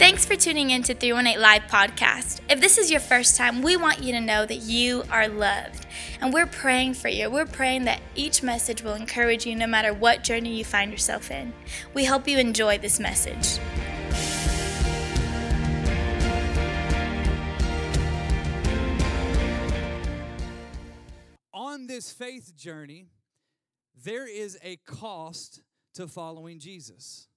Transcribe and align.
Thanks 0.00 0.24
for 0.24 0.34
tuning 0.34 0.70
in 0.70 0.82
to 0.84 0.94
318 0.94 1.42
Live 1.42 1.64
Podcast. 1.64 2.40
If 2.48 2.58
this 2.58 2.78
is 2.78 2.90
your 2.90 3.00
first 3.00 3.36
time, 3.36 3.60
we 3.60 3.76
want 3.76 4.02
you 4.02 4.12
to 4.12 4.20
know 4.22 4.46
that 4.46 4.62
you 4.62 5.04
are 5.10 5.28
loved. 5.28 5.84
And 6.22 6.32
we're 6.32 6.46
praying 6.46 6.94
for 6.94 7.08
you. 7.08 7.30
We're 7.30 7.44
praying 7.44 7.84
that 7.84 8.00
each 8.14 8.42
message 8.42 8.82
will 8.82 8.94
encourage 8.94 9.44
you 9.44 9.54
no 9.54 9.66
matter 9.66 9.92
what 9.92 10.24
journey 10.24 10.56
you 10.56 10.64
find 10.64 10.90
yourself 10.90 11.30
in. 11.30 11.52
We 11.92 12.06
hope 12.06 12.26
you 12.26 12.38
enjoy 12.38 12.78
this 12.78 12.98
message. 12.98 13.58
On 21.52 21.86
this 21.86 22.10
faith 22.10 22.56
journey, 22.56 23.08
there 24.02 24.26
is 24.26 24.56
a 24.62 24.76
cost 24.76 25.60
to 25.92 26.06
following 26.06 26.58
Jesus. 26.58 27.28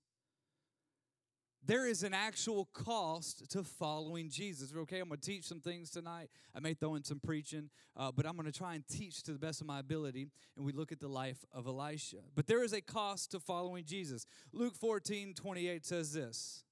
There 1.66 1.88
is 1.88 2.04
an 2.04 2.14
actual 2.14 2.68
cost 2.74 3.50
to 3.52 3.64
following 3.64 4.30
Jesus. 4.30 4.74
Okay, 4.76 5.00
I'm 5.00 5.08
going 5.08 5.20
to 5.20 5.26
teach 5.26 5.46
some 5.46 5.62
things 5.62 5.90
tonight. 5.90 6.30
I 6.54 6.60
may 6.60 6.74
throw 6.74 6.96
in 6.96 7.06
some 7.06 7.22
preaching, 7.22 7.70
uh, 7.96 8.12
but 8.12 8.26
I'm 8.26 8.36
going 8.36 8.52
to 8.52 8.58
try 8.58 8.76
and 8.76 8.86
teach 8.86 9.24
to 9.24 9.32
the 9.32 9.40
best 9.40 9.62
of 9.62 9.68
my 9.68 9.80
ability. 9.80 10.28
And 10.58 10.66
we 10.66 10.74
look 10.74 10.92
at 10.92 11.00
the 11.00 11.08
life 11.08 11.46
of 11.54 11.66
Elisha. 11.66 12.18
But 12.36 12.48
there 12.48 12.66
is 12.66 12.74
a 12.74 12.82
cost 12.82 13.32
to 13.32 13.40
following 13.40 13.86
Jesus. 13.86 14.26
Luke 14.52 14.76
14 14.76 15.34
28 15.36 15.86
says 15.86 16.12
this 16.12 16.66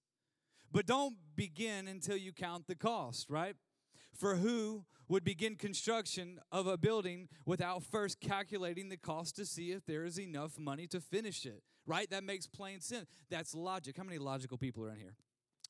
But 0.74 0.86
don't 0.88 1.16
begin 1.38 1.88
until 1.88 2.18
you 2.18 2.34
count 2.34 2.68
the 2.68 2.76
cost, 2.76 3.30
right? 3.30 3.56
For 4.14 4.36
who 4.36 4.84
would 5.08 5.24
begin 5.24 5.56
construction 5.56 6.40
of 6.52 6.68
a 6.68 6.78
building 6.78 7.30
without 7.46 7.84
first 7.84 8.20
calculating 8.20 8.90
the 8.90 8.98
cost 8.98 9.38
to 9.38 9.46
see 9.46 9.72
if 9.72 9.86
there 9.86 10.04
is 10.04 10.20
enough 10.20 10.60
money 10.60 10.86
to 10.88 11.00
finish 11.00 11.46
it? 11.46 11.64
Right? 11.92 12.10
That 12.10 12.24
makes 12.24 12.48
plain 12.48 12.80
sense. 12.80 13.10
That's 13.30 13.54
logic. 13.54 13.98
How 13.98 14.06
many 14.06 14.18
logical 14.18 14.58
people 14.58 14.86
are 14.86 14.92
in 14.92 14.96
here? 14.96 15.14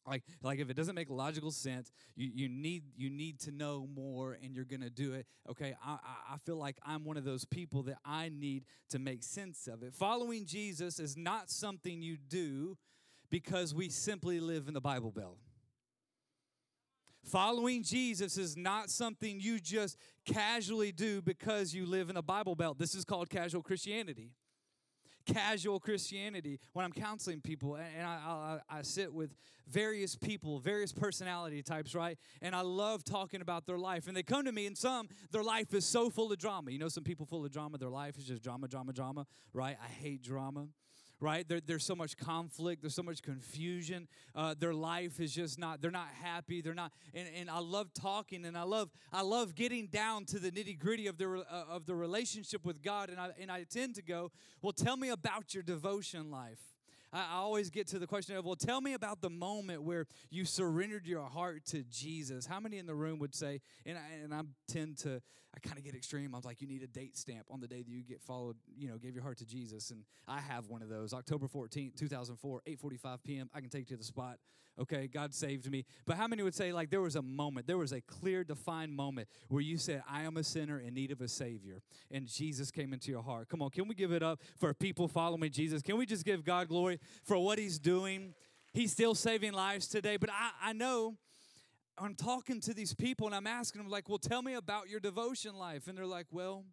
Like, 0.07 0.21
like 0.43 0.59
if 0.59 0.69
it 0.69 0.75
doesn't 0.75 0.93
make 0.93 1.09
logical 1.09 1.49
sense, 1.49 1.91
you, 2.15 2.29
you 2.31 2.47
need 2.47 2.83
you 2.95 3.09
need 3.09 3.39
to 3.39 3.51
know 3.51 3.87
more, 3.91 4.37
and 4.39 4.55
you're 4.55 4.65
gonna 4.65 4.91
do 4.91 5.13
it. 5.13 5.25
Okay, 5.49 5.73
I, 5.83 5.97
I 6.33 6.37
feel 6.45 6.57
like 6.57 6.77
I'm 6.85 7.05
one 7.05 7.17
of 7.17 7.23
those 7.23 7.43
people 7.43 7.81
that 7.83 7.97
I 8.05 8.29
need 8.29 8.65
to 8.89 8.99
make 8.99 9.23
sense 9.23 9.65
of 9.65 9.81
it. 9.81 9.95
Following 9.95 10.45
Jesus 10.45 10.99
is 10.99 11.17
not 11.17 11.49
something 11.49 12.03
you 12.03 12.17
do 12.17 12.77
because 13.31 13.73
we 13.73 13.89
simply 13.89 14.39
live 14.39 14.67
in 14.67 14.75
the 14.75 14.81
Bible 14.81 15.09
Belt. 15.09 15.39
Following 17.23 17.81
Jesus 17.81 18.37
is 18.37 18.55
not 18.55 18.91
something 18.91 19.39
you 19.39 19.59
just 19.59 19.97
casually 20.23 20.91
do 20.91 21.19
because 21.23 21.73
you 21.73 21.87
live 21.87 22.09
in 22.09 22.15
the 22.15 22.21
Bible 22.21 22.53
Belt. 22.53 22.77
This 22.77 22.93
is 22.93 23.05
called 23.05 23.31
casual 23.31 23.63
Christianity 23.63 24.33
casual 25.25 25.79
Christianity 25.79 26.59
when 26.73 26.85
I'm 26.85 26.91
counseling 26.91 27.41
people 27.41 27.75
and 27.75 28.05
I, 28.05 28.59
I, 28.69 28.77
I, 28.79 28.81
sit 28.81 29.13
with 29.13 29.35
various 29.69 30.15
people, 30.15 30.59
various 30.59 30.91
personality 30.91 31.61
types, 31.61 31.95
right? 31.95 32.17
And 32.41 32.55
I 32.55 32.61
love 32.61 33.03
talking 33.03 33.41
about 33.41 33.65
their 33.65 33.77
life. 33.77 34.07
And 34.07 34.15
they 34.15 34.23
come 34.23 34.45
to 34.45 34.51
me, 34.51 34.67
and 34.67 34.77
some, 34.77 35.07
their 35.31 35.43
life 35.43 35.73
is 35.73 35.85
so 35.85 36.09
full 36.09 36.31
of 36.31 36.37
drama. 36.37 36.71
You 36.71 36.79
know, 36.79 36.89
some 36.89 37.03
people 37.03 37.25
full 37.25 37.45
of 37.45 37.51
drama, 37.51 37.77
their 37.77 37.89
life 37.89 38.17
is 38.17 38.25
just 38.25 38.43
drama, 38.43 38.67
drama, 38.67 38.93
drama, 38.93 39.25
right? 39.53 39.77
I 39.81 39.87
hate 39.87 40.21
drama 40.21 40.67
right? 41.21 41.47
There, 41.47 41.61
there's 41.61 41.85
so 41.85 41.95
much 41.95 42.17
conflict, 42.17 42.81
there's 42.81 42.95
so 42.95 43.03
much 43.03 43.21
confusion. 43.21 44.07
Uh, 44.35 44.55
their 44.57 44.73
life 44.73 45.19
is 45.19 45.33
just 45.33 45.59
not, 45.59 45.81
they're 45.81 45.91
not 45.91 46.09
happy. 46.21 46.61
They're 46.61 46.73
not, 46.73 46.91
and, 47.13 47.27
and 47.37 47.49
I 47.49 47.59
love 47.59 47.93
talking 47.93 48.43
and 48.45 48.57
I 48.57 48.63
love, 48.63 48.89
I 49.13 49.21
love 49.21 49.55
getting 49.55 49.87
down 49.87 50.25
to 50.25 50.39
the 50.39 50.51
nitty 50.51 50.79
gritty 50.79 51.07
of 51.07 51.17
the, 51.17 51.45
uh, 51.49 51.65
of 51.69 51.85
the 51.85 51.95
relationship 51.95 52.65
with 52.65 52.81
God. 52.81 53.09
And 53.09 53.19
I, 53.19 53.29
and 53.39 53.51
I 53.51 53.63
tend 53.63 53.95
to 53.95 54.01
go, 54.01 54.31
well, 54.61 54.73
tell 54.73 54.97
me 54.97 55.09
about 55.09 55.53
your 55.53 55.63
devotion 55.63 56.31
life. 56.31 56.59
I, 57.13 57.35
always 57.35 57.69
get 57.69 57.87
to 57.87 57.99
the 57.99 58.07
question 58.07 58.37
of, 58.37 58.45
well, 58.45 58.55
tell 58.55 58.79
me 58.79 58.93
about 58.93 59.21
the 59.21 59.29
moment 59.29 59.83
where 59.83 60.07
you 60.29 60.45
surrendered 60.45 61.05
your 61.05 61.23
heart 61.23 61.65
to 61.67 61.83
Jesus. 61.83 62.45
How 62.45 62.61
many 62.61 62.77
in 62.77 62.85
the 62.85 62.95
room 62.95 63.19
would 63.19 63.35
say, 63.35 63.59
and 63.85 63.97
I, 63.97 64.23
and 64.23 64.33
I 64.33 64.41
tend 64.67 64.97
to, 64.99 65.21
I 65.55 65.59
kind 65.59 65.77
of 65.77 65.83
get 65.83 65.95
extreme. 65.95 66.33
I 66.33 66.37
was 66.37 66.45
like, 66.45 66.61
you 66.61 66.67
need 66.67 66.81
a 66.81 66.87
date 66.87 67.17
stamp 67.17 67.45
on 67.49 67.59
the 67.59 67.67
day 67.67 67.81
that 67.81 67.89
you 67.89 68.03
get 68.03 68.21
followed, 68.21 68.55
you 68.77 68.87
know, 68.87 68.97
gave 68.97 69.13
your 69.13 69.23
heart 69.23 69.37
to 69.39 69.45
Jesus. 69.45 69.91
And 69.91 70.03
I 70.27 70.39
have 70.39 70.67
one 70.67 70.81
of 70.81 70.89
those. 70.89 71.13
October 71.13 71.47
14th, 71.47 71.95
2004, 71.97 72.61
8.45 72.67 73.17
p.m. 73.23 73.49
I 73.53 73.59
can 73.59 73.69
take 73.69 73.89
you 73.89 73.95
to 73.95 73.97
the 73.97 74.03
spot. 74.03 74.37
Okay, 74.79 75.07
God 75.07 75.33
saved 75.33 75.69
me. 75.69 75.85
But 76.05 76.15
how 76.15 76.27
many 76.27 76.43
would 76.43 76.55
say, 76.55 76.71
like, 76.71 76.89
there 76.89 77.01
was 77.01 77.17
a 77.17 77.21
moment, 77.21 77.67
there 77.67 77.77
was 77.77 77.91
a 77.91 77.99
clear, 77.99 78.45
defined 78.45 78.95
moment 78.95 79.27
where 79.49 79.61
you 79.61 79.77
said, 79.77 80.01
I 80.09 80.23
am 80.23 80.37
a 80.37 80.43
sinner 80.43 80.79
in 80.79 80.93
need 80.93 81.11
of 81.11 81.19
a 81.19 81.27
Savior, 81.27 81.81
and 82.09 82.25
Jesus 82.25 82.71
came 82.71 82.93
into 82.93 83.11
your 83.11 83.21
heart? 83.21 83.49
Come 83.49 83.61
on, 83.61 83.69
can 83.69 83.87
we 83.89 83.95
give 83.95 84.13
it 84.13 84.23
up 84.23 84.39
for 84.57 84.73
people 84.73 85.09
following 85.09 85.51
Jesus? 85.51 85.81
Can 85.81 85.97
we 85.97 86.05
just 86.05 86.23
give 86.23 86.45
God 86.45 86.69
glory 86.69 86.99
for 87.25 87.37
what 87.37 87.59
He's 87.59 87.77
doing? 87.79 88.33
He's 88.73 88.93
still 88.93 89.13
saving 89.13 89.51
lives 89.51 89.87
today. 89.87 90.15
But 90.15 90.29
I, 90.29 90.69
I 90.69 90.73
know 90.73 91.17
I'm 92.01 92.15
talking 92.15 92.59
to 92.61 92.73
these 92.73 92.95
people 92.95 93.27
and 93.27 93.35
I'm 93.35 93.45
asking 93.45 93.81
them, 93.81 93.91
like, 93.91 94.09
well, 94.09 94.17
tell 94.17 94.41
me 94.41 94.55
about 94.55 94.89
your 94.89 94.99
devotion 94.99 95.55
life. 95.55 95.87
And 95.87 95.95
they're 95.95 96.07
like, 96.07 96.25
well, 96.31 96.65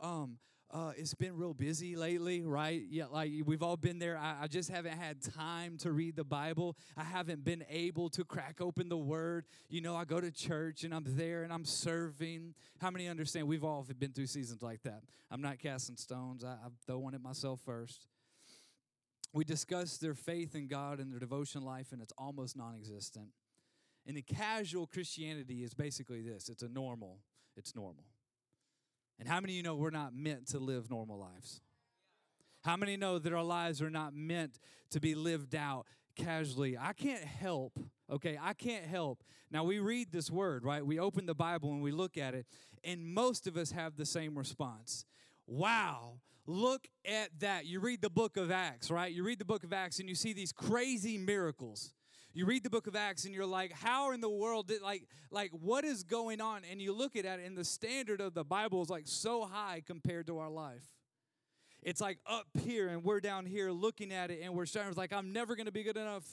um, 0.00 0.38
uh, 0.70 0.92
it's 0.96 1.14
been 1.14 1.34
real 1.34 1.54
busy 1.54 1.96
lately, 1.96 2.44
right? 2.44 2.82
Yeah, 2.88 3.06
like 3.06 3.32
we've 3.44 3.62
all 3.62 3.76
been 3.76 3.98
there. 3.98 4.16
I, 4.16 4.42
I, 4.42 4.46
just 4.46 4.70
haven't 4.70 4.98
had 4.98 5.22
time 5.22 5.78
to 5.78 5.92
read 5.92 6.14
the 6.14 6.24
Bible. 6.24 6.76
I 6.96 7.04
haven't 7.04 7.42
been 7.42 7.64
able 7.70 8.10
to 8.10 8.24
crack 8.24 8.60
open 8.60 8.88
the 8.88 8.96
Word. 8.96 9.46
You 9.68 9.80
know, 9.80 9.96
I 9.96 10.04
go 10.04 10.20
to 10.20 10.30
church 10.30 10.84
and 10.84 10.94
I'm 10.94 11.04
there 11.06 11.42
and 11.42 11.52
I'm 11.52 11.64
serving. 11.64 12.54
How 12.80 12.90
many 12.90 13.08
understand? 13.08 13.48
We've 13.48 13.64
all 13.64 13.84
been 13.98 14.12
through 14.12 14.26
seasons 14.26 14.62
like 14.62 14.82
that. 14.82 15.00
I'm 15.30 15.40
not 15.40 15.58
casting 15.58 15.96
stones, 15.96 16.44
I, 16.44 16.56
I'm 16.64 16.74
throwing 16.86 17.14
it 17.14 17.22
myself 17.22 17.60
first. 17.64 18.06
We 19.32 19.44
discuss 19.44 19.96
their 19.96 20.14
faith 20.14 20.54
in 20.54 20.68
God 20.68 21.00
and 21.00 21.10
their 21.10 21.18
devotion 21.18 21.62
life, 21.62 21.92
and 21.92 22.00
it's 22.00 22.12
almost 22.16 22.56
non 22.56 22.76
existent. 22.76 23.28
And 24.08 24.16
the 24.16 24.22
casual 24.22 24.86
Christianity 24.86 25.62
is 25.62 25.74
basically 25.74 26.22
this 26.22 26.48
it's 26.48 26.62
a 26.62 26.68
normal, 26.68 27.18
it's 27.56 27.76
normal. 27.76 28.06
And 29.20 29.28
how 29.28 29.40
many 29.40 29.52
of 29.52 29.56
you 29.58 29.62
know 29.62 29.74
we're 29.74 29.90
not 29.90 30.14
meant 30.14 30.48
to 30.48 30.58
live 30.58 30.90
normal 30.90 31.18
lives? 31.18 31.60
How 32.64 32.76
many 32.76 32.96
know 32.96 33.18
that 33.18 33.32
our 33.32 33.44
lives 33.44 33.82
are 33.82 33.90
not 33.90 34.14
meant 34.14 34.58
to 34.90 35.00
be 35.00 35.14
lived 35.14 35.54
out 35.54 35.86
casually? 36.16 36.78
I 36.78 36.92
can't 36.92 37.24
help, 37.24 37.78
okay? 38.10 38.38
I 38.40 38.54
can't 38.54 38.84
help. 38.84 39.22
Now, 39.50 39.64
we 39.64 39.78
read 39.78 40.10
this 40.10 40.30
word, 40.30 40.64
right? 40.64 40.84
We 40.84 40.98
open 40.98 41.26
the 41.26 41.34
Bible 41.34 41.72
and 41.72 41.82
we 41.82 41.92
look 41.92 42.16
at 42.16 42.34
it, 42.34 42.46
and 42.84 43.06
most 43.06 43.46
of 43.46 43.56
us 43.56 43.72
have 43.72 43.96
the 43.96 44.06
same 44.06 44.38
response. 44.38 45.04
Wow, 45.46 46.20
look 46.46 46.86
at 47.04 47.30
that. 47.40 47.66
You 47.66 47.80
read 47.80 48.02
the 48.02 48.10
book 48.10 48.36
of 48.36 48.50
Acts, 48.50 48.90
right? 48.90 49.12
You 49.12 49.24
read 49.24 49.38
the 49.38 49.44
book 49.44 49.64
of 49.64 49.72
Acts 49.72 49.98
and 49.98 50.08
you 50.08 50.14
see 50.14 50.32
these 50.32 50.52
crazy 50.52 51.18
miracles 51.18 51.92
you 52.38 52.46
read 52.46 52.62
the 52.62 52.70
book 52.70 52.86
of 52.86 52.94
acts 52.94 53.24
and 53.24 53.34
you're 53.34 53.44
like 53.44 53.72
how 53.72 54.12
in 54.12 54.20
the 54.20 54.28
world 54.28 54.68
did 54.68 54.80
like 54.80 55.02
like 55.32 55.50
what 55.50 55.84
is 55.84 56.04
going 56.04 56.40
on 56.40 56.62
and 56.70 56.80
you 56.80 56.92
look 56.92 57.16
at 57.16 57.24
it 57.24 57.40
and 57.44 57.56
the 57.56 57.64
standard 57.64 58.20
of 58.20 58.32
the 58.32 58.44
bible 58.44 58.80
is 58.80 58.88
like 58.88 59.02
so 59.06 59.44
high 59.44 59.82
compared 59.84 60.24
to 60.24 60.38
our 60.38 60.48
life 60.48 60.84
it's 61.82 62.00
like 62.00 62.18
up 62.26 62.46
here 62.62 62.88
and 62.88 63.02
we're 63.02 63.20
down 63.20 63.44
here 63.44 63.72
looking 63.72 64.12
at 64.12 64.30
it 64.30 64.40
and 64.40 64.54
we're 64.54 64.66
starting 64.66 64.94
like 64.94 65.12
i'm 65.12 65.32
never 65.32 65.56
going 65.56 65.66
to 65.66 65.72
be 65.72 65.82
good 65.82 65.96
enough 65.96 66.24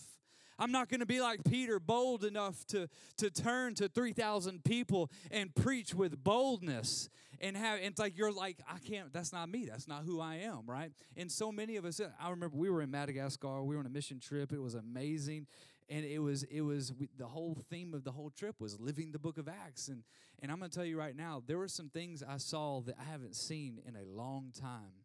I'm 0.57 0.71
not 0.71 0.87
going 0.87 1.01
to 1.01 1.05
be 1.05 1.19
like 1.19 1.43
Peter, 1.43 1.81
bold 1.81 2.23
enough 2.23 2.65
to, 2.67 2.87
to 3.17 3.29
turn 3.29 3.75
to 3.75 3.89
3,000 3.89 4.63
people 4.63 5.11
and 5.29 5.53
preach 5.53 5.93
with 5.93 6.23
boldness. 6.23 7.09
And 7.41 7.57
have, 7.57 7.79
and 7.79 7.87
it's 7.87 7.99
like, 7.99 8.17
you're 8.17 8.31
like, 8.31 8.59
I 8.65 8.77
can't, 8.77 9.11
that's 9.11 9.33
not 9.33 9.49
me. 9.49 9.65
That's 9.65 9.85
not 9.85 10.03
who 10.05 10.21
I 10.21 10.35
am, 10.35 10.61
right? 10.65 10.91
And 11.17 11.29
so 11.29 11.51
many 11.51 11.75
of 11.75 11.83
us, 11.83 11.99
I 12.21 12.29
remember 12.29 12.55
we 12.55 12.69
were 12.69 12.81
in 12.81 12.89
Madagascar, 12.89 13.61
we 13.63 13.75
were 13.75 13.81
on 13.81 13.85
a 13.85 13.89
mission 13.89 14.21
trip. 14.21 14.53
It 14.53 14.61
was 14.61 14.75
amazing 14.75 15.47
and 15.89 16.05
it 16.05 16.19
was 16.19 16.43
it 16.43 16.61
was 16.61 16.93
the 17.17 17.27
whole 17.27 17.57
theme 17.69 17.93
of 17.93 18.03
the 18.03 18.11
whole 18.11 18.29
trip 18.29 18.55
was 18.59 18.79
living 18.79 19.11
the 19.11 19.19
book 19.19 19.37
of 19.37 19.47
acts. 19.47 19.87
And 19.87 20.03
and 20.41 20.51
i'm 20.51 20.59
going 20.59 20.71
to 20.71 20.75
tell 20.75 20.85
you 20.85 20.97
right 20.97 21.15
now 21.15 21.41
there 21.45 21.57
were 21.57 21.67
some 21.67 21.89
things 21.89 22.23
i 22.27 22.37
saw 22.37 22.81
that 22.81 22.95
i 22.99 23.03
haven't 23.03 23.35
seen 23.35 23.79
in 23.85 23.95
a 23.95 24.03
long 24.03 24.51
time. 24.59 25.03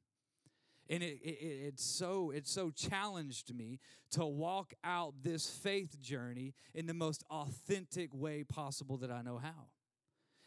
And 0.89 1.05
it, 1.05 1.21
it, 1.23 1.79
so 1.79 2.33
it 2.33 2.49
so 2.49 2.71
challenged 2.71 3.55
me 3.55 3.79
to 4.11 4.27
walk 4.27 4.75
out 4.83 5.15
this 5.23 5.49
faith 5.49 6.01
journey 6.01 6.53
in 6.75 6.87
the 6.87 6.95
most 6.95 7.23
authentic 7.31 8.13
way 8.13 8.43
possible 8.43 8.97
that 8.99 9.11
i 9.11 9.23
know 9.23 9.39
how. 9.39 9.69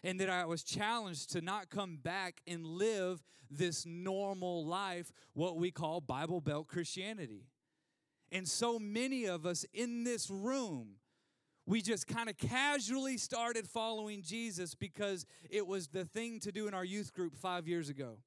And 0.05 0.19
that 0.19 0.29
I 0.29 0.43
was 0.43 0.63
challenged 0.63 1.31
to 1.31 1.39
not 1.39 1.69
come 1.69 1.95
back 1.95 2.41
and 2.45 2.65
live 2.65 3.23
this 3.49 3.85
normal 3.85 4.65
life, 4.65 5.13
what 5.33 5.55
we 5.55 5.71
call 5.71 6.01
Bible 6.01 6.41
Belt 6.41 6.67
Christianity. 6.67 7.45
And 8.33 8.47
so 8.47 8.79
many 8.79 9.25
of 9.25 9.45
us 9.45 9.63
in 9.73 10.03
this 10.03 10.27
room, 10.27 10.95
we 11.67 11.83
just 11.83 12.07
kind 12.07 12.29
of 12.29 12.37
casually 12.37 13.17
started 13.17 13.67
following 13.67 14.23
Jesus 14.23 14.73
because 14.73 15.27
it 15.51 15.67
was 15.67 15.87
the 15.87 16.03
thing 16.03 16.39
to 16.39 16.51
do 16.51 16.67
in 16.67 16.73
our 16.73 16.83
youth 16.83 17.13
group 17.13 17.35
five 17.35 17.67
years 17.67 17.89
ago. 17.89 18.17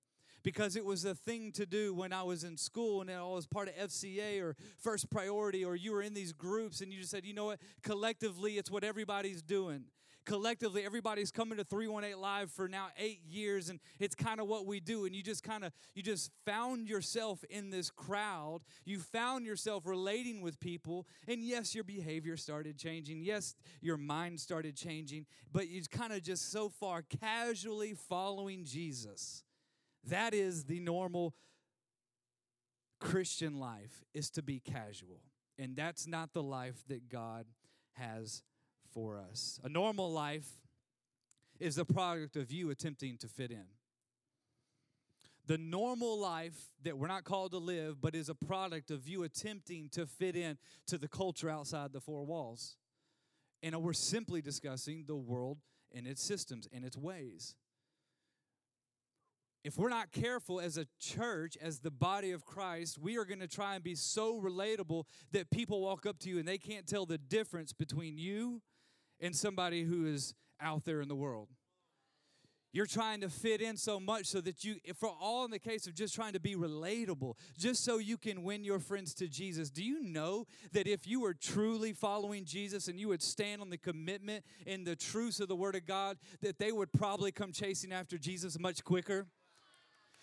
Because 0.45 0.77
it 0.77 0.85
was 0.85 1.03
the 1.03 1.17
thing 1.17 1.51
to 1.53 1.67
do 1.67 1.93
when 1.93 2.13
I 2.13 2.23
was 2.23 2.45
in 2.45 2.57
school 2.57 3.01
and 3.01 3.11
I 3.11 3.21
was 3.25 3.49
part 3.49 3.69
of 3.69 3.75
FCA 3.75 4.41
or 4.41 4.55
First 4.79 5.11
Priority, 5.11 5.65
or 5.65 5.75
you 5.75 5.91
were 5.91 6.03
in 6.03 6.15
these 6.15 6.33
groups 6.33 6.81
and 6.81 6.93
you 6.93 7.01
just 7.01 7.11
said, 7.11 7.25
you 7.25 7.35
know 7.35 7.47
what, 7.47 7.59
collectively, 7.83 8.53
it's 8.53 8.71
what 8.71 8.85
everybody's 8.85 9.43
doing. 9.43 9.87
Collectively, 10.27 10.85
everybody's 10.85 11.31
coming 11.31 11.57
to 11.57 11.65
318 11.65 12.21
Live 12.21 12.51
for 12.51 12.69
now 12.69 12.89
eight 12.99 13.21
years, 13.27 13.71
and 13.71 13.81
it's 13.99 14.15
kind 14.15 14.41
of 14.41 14.49
what 14.49 14.67
we 14.67 14.81
do. 14.81 15.07
And 15.07 15.15
you 15.15 15.23
just 15.23 15.43
kind 15.43 15.65
of, 15.65 15.73
you 15.95 16.03
just 16.03 16.31
found 16.45 16.89
yourself 16.89 17.43
in 17.49 17.71
this 17.71 17.91
crowd. 17.91 18.61
You 18.85 18.99
found 18.99 19.47
yourself 19.47 19.87
relating 19.87 20.43
with 20.43 20.61
people. 20.61 21.07
And 21.27 21.43
yes, 21.43 21.75
your 21.75 21.85
behavior 21.85 22.37
started 22.37 22.77
changing. 22.77 23.23
Yes, 23.23 23.55
your 23.81 23.97
mind 23.97 24.41
started 24.41 24.77
changing. 24.77 25.27
But 25.53 25.69
you 25.69 25.81
kind 25.91 26.13
of 26.13 26.23
just 26.23 26.51
so 26.51 26.69
far 26.69 27.03
casually 27.03 27.95
following 27.95 28.65
Jesus. 28.65 29.45
That 30.05 30.35
is 30.35 30.65
the 30.65 30.81
normal 30.81 31.35
Christian 33.01 33.59
life, 33.61 34.05
is 34.13 34.31
to 34.31 34.43
be 34.43 34.61
casual. 34.61 35.23
And 35.59 35.77
that's 35.77 36.07
not 36.07 36.33
the 36.33 36.43
life 36.43 36.85
that 36.89 37.09
God 37.09 37.47
has 37.93 38.43
for 38.97 39.19
us. 39.19 39.61
A 39.63 39.69
normal 39.69 40.11
life 40.11 40.49
is 41.61 41.77
the 41.77 41.85
product 41.85 42.35
of 42.35 42.51
you 42.51 42.71
attempting 42.71 43.19
to 43.19 43.29
fit 43.29 43.51
in. 43.51 43.67
The 45.47 45.59
normal 45.59 46.19
life 46.19 46.57
that 46.83 46.97
we're 46.97 47.07
not 47.07 47.25
called 47.25 47.53
to 47.53 47.59
live, 47.59 48.01
but 48.01 48.15
is 48.15 48.31
a 48.31 48.35
product 48.35 48.91
of 48.91 49.07
you 49.07 49.23
attempting 49.23 49.91
to 49.91 50.07
fit 50.07 50.35
in 50.35 50.57
to 50.87 50.97
the 50.97 51.09
culture 51.09 51.51
outside 51.51 51.93
the 51.93 52.01
four 52.01 52.25
walls. 52.25 52.79
And 53.63 53.77
we're 53.83 53.93
simply 53.93 54.41
discussing 54.41 55.05
the 55.07 55.15
world 55.15 55.59
and 55.95 56.07
its 56.07 56.23
systems 56.23 56.67
and 56.73 56.83
its 56.83 56.97
ways. 56.97 57.55
If 59.63 59.77
we're 59.77 59.91
not 59.91 60.11
careful 60.11 60.59
as 60.59 60.79
a 60.79 60.87
church, 60.99 61.59
as 61.61 61.81
the 61.81 61.91
body 61.91 62.31
of 62.31 62.47
Christ, 62.47 62.99
we 62.99 63.19
are 63.19 63.27
going 63.27 63.41
to 63.41 63.49
try 63.49 63.75
and 63.75 63.85
be 63.85 63.95
so 63.95 64.41
relatable 64.41 65.05
that 65.33 65.51
people 65.51 65.83
walk 65.83 66.07
up 66.07 66.19
to 66.21 66.31
you 66.31 66.39
and 66.39 66.49
they 66.49 66.57
can't 66.57 66.87
tell 66.87 67.05
the 67.05 67.19
difference 67.19 67.75
between 67.75 68.17
you 68.17 68.63
and 69.21 69.35
somebody 69.35 69.83
who 69.85 70.07
is 70.07 70.35
out 70.61 70.85
there 70.85 71.01
in 71.01 71.09
the 71.09 71.17
world. 71.17 71.49
You're 72.73 72.85
trying 72.85 73.23
to 73.23 73.31
fit 73.31 73.63
in 73.63 73.79
so 73.79 73.99
much 73.99 74.27
so 74.27 74.43
that 74.43 74.63
you, 74.63 74.77
for 74.97 75.09
all 75.09 75.47
in 75.47 75.51
the 75.51 75.59
case 75.59 75.87
of 75.87 75.95
just 75.95 76.15
trying 76.15 76.35
to 76.35 76.41
be 76.41 76.57
relatable, 76.57 77.33
just 77.57 77.83
so 77.83 77.97
you 77.97 78.19
can 78.19 78.43
win 78.43 78.65
your 78.65 78.81
friends 78.81 79.15
to 79.15 79.29
Jesus. 79.29 79.71
Do 79.71 79.83
you 79.83 80.03
know 80.03 80.47
that 80.73 80.87
if 80.87 81.07
you 81.07 81.21
were 81.21 81.33
truly 81.33 81.95
following 81.95 82.45
Jesus 82.45 82.89
and 82.89 83.01
you 83.01 83.09
would 83.09 83.23
stand 83.23 83.63
on 83.63 83.71
the 83.71 83.79
commitment 83.79 84.45
and 84.67 84.87
the 84.87 84.95
truths 84.95 85.41
of 85.41 85.49
the 85.49 85.57
Word 85.57 85.75
of 85.75 85.87
God, 85.87 86.19
that 86.43 86.59
they 86.59 86.71
would 86.71 86.93
probably 86.93 87.33
come 87.33 87.51
chasing 87.51 87.93
after 87.93 88.19
Jesus 88.19 88.59
much 88.59 88.85
quicker? 88.85 89.27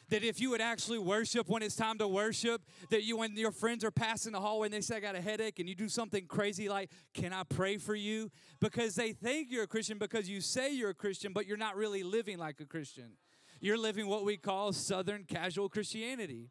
That 0.09 0.23
if 0.23 0.39
you 0.39 0.49
would 0.49 0.61
actually 0.61 0.99
worship 0.99 1.47
when 1.47 1.63
it's 1.63 1.75
time 1.75 1.97
to 1.97 2.07
worship, 2.07 2.61
that 2.89 3.03
you, 3.03 3.17
when 3.17 3.35
your 3.35 3.51
friends 3.51 3.83
are 3.83 3.91
passing 3.91 4.33
the 4.33 4.39
hallway 4.39 4.67
and 4.67 4.73
they 4.73 4.81
say, 4.81 4.97
I 4.97 4.99
got 4.99 5.15
a 5.15 5.21
headache, 5.21 5.59
and 5.59 5.67
you 5.67 5.75
do 5.75 5.89
something 5.89 6.25
crazy 6.25 6.69
like, 6.69 6.89
Can 7.13 7.33
I 7.33 7.43
pray 7.43 7.77
for 7.77 7.95
you? 7.95 8.29
Because 8.59 8.95
they 8.95 9.13
think 9.13 9.51
you're 9.51 9.63
a 9.63 9.67
Christian 9.67 9.97
because 9.97 10.29
you 10.29 10.41
say 10.41 10.73
you're 10.73 10.91
a 10.91 10.95
Christian, 10.95 11.33
but 11.33 11.45
you're 11.45 11.57
not 11.57 11.75
really 11.75 12.03
living 12.03 12.37
like 12.37 12.59
a 12.59 12.65
Christian. 12.65 13.13
You're 13.59 13.77
living 13.77 14.07
what 14.07 14.25
we 14.25 14.37
call 14.37 14.73
Southern 14.73 15.23
casual 15.23 15.69
Christianity. 15.69 16.49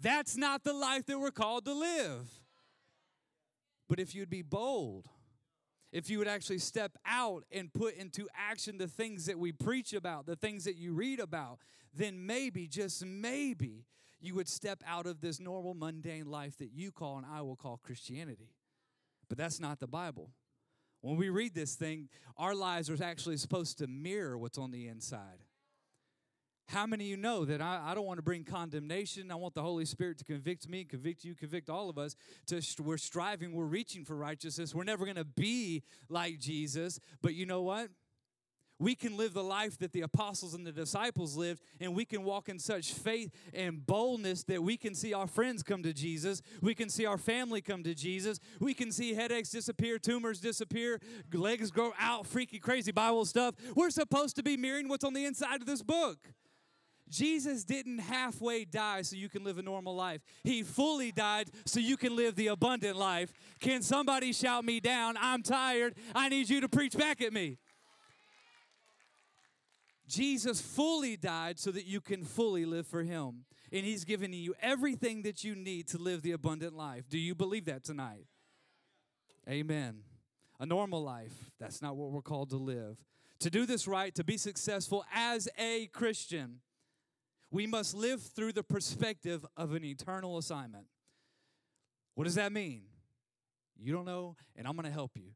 That's 0.00 0.36
not 0.36 0.64
the 0.64 0.72
life 0.72 1.04
that 1.06 1.18
we're 1.18 1.30
called 1.30 1.66
to 1.66 1.74
live. 1.74 2.30
But 3.88 4.00
if 4.00 4.14
you'd 4.14 4.30
be 4.30 4.42
bold, 4.42 5.08
if 5.92 6.08
you 6.08 6.18
would 6.18 6.28
actually 6.28 6.58
step 6.58 6.92
out 7.04 7.44
and 7.50 7.72
put 7.72 7.96
into 7.96 8.28
action 8.34 8.78
the 8.78 8.86
things 8.86 9.26
that 9.26 9.38
we 9.38 9.52
preach 9.52 9.92
about, 9.92 10.26
the 10.26 10.36
things 10.36 10.64
that 10.64 10.76
you 10.76 10.92
read 10.92 11.18
about, 11.18 11.58
then 11.94 12.26
maybe, 12.26 12.66
just 12.66 13.04
maybe, 13.04 13.86
you 14.20 14.34
would 14.34 14.48
step 14.48 14.82
out 14.86 15.06
of 15.06 15.20
this 15.20 15.40
normal, 15.40 15.74
mundane 15.74 16.26
life 16.26 16.58
that 16.58 16.70
you 16.72 16.92
call 16.92 17.16
and 17.16 17.26
I 17.26 17.42
will 17.42 17.56
call 17.56 17.78
Christianity. 17.82 18.50
But 19.28 19.38
that's 19.38 19.60
not 19.60 19.80
the 19.80 19.86
Bible. 19.86 20.30
When 21.00 21.16
we 21.16 21.30
read 21.30 21.54
this 21.54 21.74
thing, 21.74 22.08
our 22.36 22.54
lives 22.54 22.90
are 22.90 23.02
actually 23.02 23.38
supposed 23.38 23.78
to 23.78 23.86
mirror 23.86 24.36
what's 24.36 24.58
on 24.58 24.70
the 24.70 24.88
inside. 24.88 25.44
How 26.68 26.86
many 26.86 27.04
of 27.04 27.10
you 27.10 27.16
know 27.16 27.44
that 27.46 27.60
I, 27.60 27.80
I, 27.86 27.94
don't 27.94 28.06
want 28.06 28.18
to 28.18 28.22
bring 28.22 28.44
condemnation? 28.44 29.32
I 29.32 29.34
want 29.34 29.54
the 29.54 29.62
Holy 29.62 29.84
Spirit 29.84 30.18
to 30.18 30.24
convict 30.24 30.68
me, 30.68 30.84
convict 30.84 31.24
you, 31.24 31.34
convict 31.34 31.68
all 31.68 31.90
of 31.90 31.98
us. 31.98 32.14
To, 32.46 32.62
we're 32.80 32.96
striving, 32.96 33.52
we're 33.52 33.64
reaching 33.64 34.04
for 34.04 34.14
righteousness. 34.14 34.72
We're 34.72 34.84
never 34.84 35.04
going 35.04 35.16
to 35.16 35.24
be 35.24 35.82
like 36.08 36.38
Jesus. 36.38 37.00
But 37.22 37.34
you 37.34 37.44
know 37.44 37.62
what? 37.62 37.88
We 38.80 38.94
can 38.94 39.16
live 39.16 39.34
the 39.34 39.44
life 39.44 39.78
that 39.78 39.92
the 39.92 40.00
apostles 40.00 40.54
and 40.54 40.66
the 40.66 40.72
disciples 40.72 41.36
lived, 41.36 41.62
and 41.80 41.94
we 41.94 42.06
can 42.06 42.24
walk 42.24 42.48
in 42.48 42.58
such 42.58 42.94
faith 42.94 43.30
and 43.52 43.86
boldness 43.86 44.42
that 44.44 44.62
we 44.62 44.78
can 44.78 44.94
see 44.94 45.12
our 45.12 45.26
friends 45.26 45.62
come 45.62 45.82
to 45.82 45.92
Jesus. 45.92 46.40
We 46.62 46.74
can 46.74 46.88
see 46.88 47.04
our 47.04 47.18
family 47.18 47.60
come 47.60 47.82
to 47.84 47.94
Jesus. 47.94 48.40
We 48.58 48.72
can 48.72 48.90
see 48.90 49.14
headaches 49.14 49.50
disappear, 49.50 49.98
tumors 49.98 50.40
disappear, 50.40 50.98
legs 51.32 51.70
grow 51.70 51.92
out, 52.00 52.26
freaky, 52.26 52.58
crazy 52.58 52.90
Bible 52.90 53.26
stuff. 53.26 53.54
We're 53.76 53.90
supposed 53.90 54.34
to 54.36 54.42
be 54.42 54.56
mirroring 54.56 54.88
what's 54.88 55.04
on 55.04 55.12
the 55.12 55.26
inside 55.26 55.60
of 55.60 55.66
this 55.66 55.82
book. 55.82 56.18
Jesus 57.10 57.64
didn't 57.64 57.98
halfway 57.98 58.64
die 58.64 59.02
so 59.02 59.16
you 59.16 59.28
can 59.28 59.44
live 59.44 59.58
a 59.58 59.62
normal 59.62 59.94
life. 59.94 60.22
He 60.44 60.62
fully 60.62 61.10
died 61.10 61.50
so 61.66 61.80
you 61.80 61.96
can 61.96 62.16
live 62.16 62.36
the 62.36 62.46
abundant 62.46 62.96
life. 62.96 63.32
Can 63.60 63.82
somebody 63.82 64.32
shout 64.32 64.64
me 64.64 64.80
down? 64.80 65.16
I'm 65.20 65.42
tired. 65.42 65.96
I 66.14 66.28
need 66.28 66.48
you 66.48 66.60
to 66.60 66.68
preach 66.68 66.96
back 66.96 67.20
at 67.20 67.32
me. 67.32 67.58
Jesus 70.10 70.60
fully 70.60 71.16
died 71.16 71.58
so 71.58 71.70
that 71.70 71.86
you 71.86 72.00
can 72.00 72.24
fully 72.24 72.64
live 72.64 72.86
for 72.86 73.02
Him. 73.02 73.44
And 73.72 73.84
He's 73.84 74.04
given 74.04 74.32
you 74.32 74.54
everything 74.60 75.22
that 75.22 75.44
you 75.44 75.54
need 75.54 75.86
to 75.88 75.98
live 75.98 76.22
the 76.22 76.32
abundant 76.32 76.76
life. 76.76 77.08
Do 77.08 77.18
you 77.18 77.34
believe 77.34 77.66
that 77.66 77.84
tonight? 77.84 78.26
Amen. 79.48 80.00
A 80.58 80.66
normal 80.66 81.02
life, 81.02 81.50
that's 81.58 81.80
not 81.80 81.96
what 81.96 82.10
we're 82.10 82.20
called 82.20 82.50
to 82.50 82.56
live. 82.56 82.96
To 83.38 83.50
do 83.50 83.64
this 83.64 83.88
right, 83.88 84.14
to 84.16 84.24
be 84.24 84.36
successful 84.36 85.04
as 85.14 85.48
a 85.56 85.86
Christian, 85.86 86.60
we 87.50 87.66
must 87.66 87.94
live 87.94 88.20
through 88.20 88.52
the 88.52 88.62
perspective 88.62 89.46
of 89.56 89.72
an 89.74 89.84
eternal 89.84 90.36
assignment. 90.36 90.86
What 92.14 92.24
does 92.24 92.34
that 92.34 92.52
mean? 92.52 92.82
You 93.78 93.94
don't 93.94 94.04
know, 94.04 94.36
and 94.56 94.66
I'm 94.66 94.74
going 94.74 94.84
to 94.84 94.92
help 94.92 95.12
you. 95.14 95.30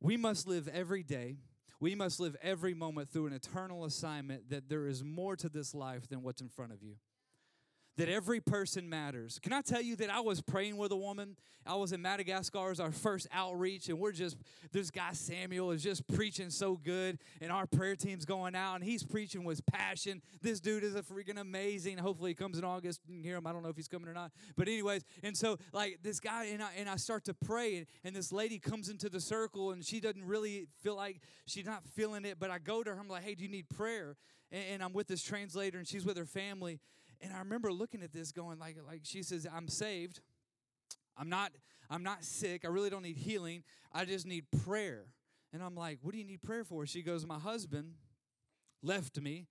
We 0.00 0.16
must 0.16 0.46
live 0.46 0.68
every 0.68 1.02
day, 1.02 1.36
we 1.84 1.94
must 1.94 2.18
live 2.18 2.34
every 2.40 2.72
moment 2.72 3.10
through 3.10 3.26
an 3.26 3.34
eternal 3.34 3.84
assignment 3.84 4.48
that 4.48 4.70
there 4.70 4.86
is 4.86 5.04
more 5.04 5.36
to 5.36 5.50
this 5.50 5.74
life 5.74 6.08
than 6.08 6.22
what's 6.22 6.40
in 6.40 6.48
front 6.48 6.72
of 6.72 6.82
you 6.82 6.94
that 7.96 8.08
every 8.08 8.40
person 8.40 8.88
matters. 8.88 9.38
Can 9.42 9.52
I 9.52 9.60
tell 9.60 9.80
you 9.80 9.96
that 9.96 10.10
I 10.10 10.20
was 10.20 10.40
praying 10.40 10.76
with 10.76 10.92
a 10.92 10.96
woman? 10.96 11.36
I 11.66 11.76
was 11.76 11.92
in 11.92 12.02
Madagascar 12.02 12.70
as 12.70 12.80
our 12.80 12.90
first 12.90 13.26
outreach, 13.32 13.88
and 13.88 13.98
we're 13.98 14.12
just, 14.12 14.36
this 14.72 14.90
guy 14.90 15.12
Samuel 15.12 15.70
is 15.70 15.82
just 15.82 16.06
preaching 16.08 16.50
so 16.50 16.76
good, 16.76 17.18
and 17.40 17.50
our 17.50 17.66
prayer 17.66 17.96
team's 17.96 18.24
going 18.24 18.54
out, 18.54 18.74
and 18.76 18.84
he's 18.84 19.02
preaching 19.02 19.44
with 19.44 19.64
passion. 19.66 20.20
This 20.42 20.60
dude 20.60 20.84
is 20.84 20.94
a 20.94 21.02
freaking 21.02 21.40
amazing. 21.40 21.98
Hopefully, 21.98 22.32
he 22.32 22.34
comes 22.34 22.58
in 22.58 22.64
August. 22.64 23.00
Can 23.06 23.22
hear 23.22 23.36
him. 23.36 23.46
I 23.46 23.52
don't 23.52 23.62
know 23.62 23.70
if 23.70 23.76
he's 23.76 23.88
coming 23.88 24.08
or 24.08 24.14
not. 24.14 24.32
But, 24.56 24.68
anyways, 24.68 25.04
and 25.22 25.36
so, 25.36 25.58
like, 25.72 26.00
this 26.02 26.20
guy, 26.20 26.46
and 26.46 26.62
I, 26.62 26.70
and 26.76 26.88
I 26.88 26.96
start 26.96 27.24
to 27.24 27.34
pray, 27.34 27.76
and, 27.76 27.86
and 28.04 28.14
this 28.14 28.32
lady 28.32 28.58
comes 28.58 28.88
into 28.88 29.08
the 29.08 29.20
circle, 29.20 29.70
and 29.70 29.84
she 29.84 30.00
doesn't 30.00 30.24
really 30.24 30.66
feel 30.82 30.96
like 30.96 31.20
she's 31.46 31.66
not 31.66 31.86
feeling 31.94 32.24
it, 32.24 32.38
but 32.38 32.50
I 32.50 32.58
go 32.58 32.82
to 32.82 32.90
her, 32.90 33.00
I'm 33.00 33.08
like, 33.08 33.22
hey, 33.22 33.34
do 33.34 33.44
you 33.44 33.50
need 33.50 33.68
prayer? 33.68 34.16
and, 34.54 34.64
and 34.74 34.82
I'm 34.82 34.92
with 34.92 35.08
this 35.08 35.22
translator, 35.22 35.78
and 35.78 35.86
she's 35.86 36.04
with 36.04 36.16
her 36.16 36.24
family. 36.24 36.80
And 37.20 37.32
I 37.32 37.38
remember 37.38 37.72
looking 37.72 38.02
at 38.02 38.12
this 38.12 38.32
going 38.32 38.58
like 38.58 38.76
like 38.86 39.00
she 39.04 39.22
says 39.22 39.46
I'm 39.52 39.68
saved. 39.68 40.20
I'm 41.16 41.28
not 41.28 41.52
I'm 41.90 42.02
not 42.02 42.24
sick. 42.24 42.64
I 42.64 42.68
really 42.68 42.90
don't 42.90 43.02
need 43.02 43.16
healing. 43.16 43.62
I 43.92 44.04
just 44.04 44.26
need 44.26 44.44
prayer. 44.64 45.06
And 45.52 45.62
I'm 45.62 45.76
like, 45.76 45.98
"What 46.02 46.12
do 46.12 46.18
you 46.18 46.24
need 46.24 46.42
prayer 46.42 46.64
for?" 46.64 46.86
She 46.86 47.02
goes, 47.02 47.24
"My 47.26 47.38
husband 47.38 47.94
left 48.82 49.20
me 49.20 49.46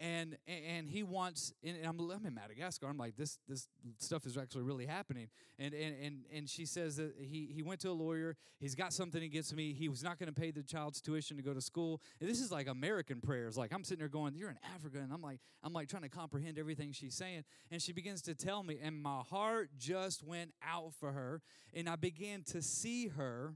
and 0.00 0.36
and 0.46 0.88
he 0.88 1.02
wants 1.02 1.52
and 1.64 1.76
I'm, 1.84 1.98
I'm 1.98 2.26
in 2.26 2.34
Madagascar. 2.34 2.86
I'm 2.86 2.98
like 2.98 3.16
this 3.16 3.38
this 3.48 3.68
stuff 3.98 4.26
is 4.26 4.36
actually 4.36 4.62
really 4.62 4.86
happening. 4.86 5.28
And 5.58 5.74
and 5.74 5.94
and 6.02 6.16
and 6.32 6.48
she 6.48 6.66
says 6.66 6.96
that 6.96 7.14
he 7.18 7.50
he 7.52 7.62
went 7.62 7.80
to 7.80 7.90
a 7.90 7.92
lawyer. 7.92 8.36
He's 8.60 8.74
got 8.74 8.92
something 8.92 9.22
against 9.22 9.54
me. 9.54 9.72
He 9.72 9.88
was 9.88 10.02
not 10.02 10.18
going 10.18 10.32
to 10.32 10.40
pay 10.40 10.50
the 10.50 10.62
child's 10.62 11.00
tuition 11.00 11.36
to 11.36 11.42
go 11.42 11.52
to 11.52 11.60
school. 11.60 12.00
And 12.20 12.28
this 12.28 12.40
is 12.40 12.52
like 12.52 12.68
American 12.68 13.20
prayers. 13.20 13.56
Like 13.56 13.72
I'm 13.72 13.84
sitting 13.84 14.00
there 14.00 14.08
going, 14.08 14.36
"You're 14.36 14.50
in 14.50 14.58
Africa," 14.74 14.98
and 14.98 15.12
I'm 15.12 15.22
like 15.22 15.40
I'm 15.62 15.72
like 15.72 15.88
trying 15.88 16.02
to 16.02 16.08
comprehend 16.08 16.58
everything 16.58 16.92
she's 16.92 17.14
saying. 17.14 17.44
And 17.70 17.82
she 17.82 17.92
begins 17.92 18.22
to 18.22 18.34
tell 18.34 18.62
me, 18.62 18.78
and 18.82 19.00
my 19.02 19.22
heart 19.28 19.70
just 19.78 20.22
went 20.22 20.52
out 20.62 20.94
for 20.94 21.12
her, 21.12 21.42
and 21.74 21.88
I 21.88 21.96
began 21.96 22.42
to 22.48 22.62
see 22.62 23.08
her 23.08 23.54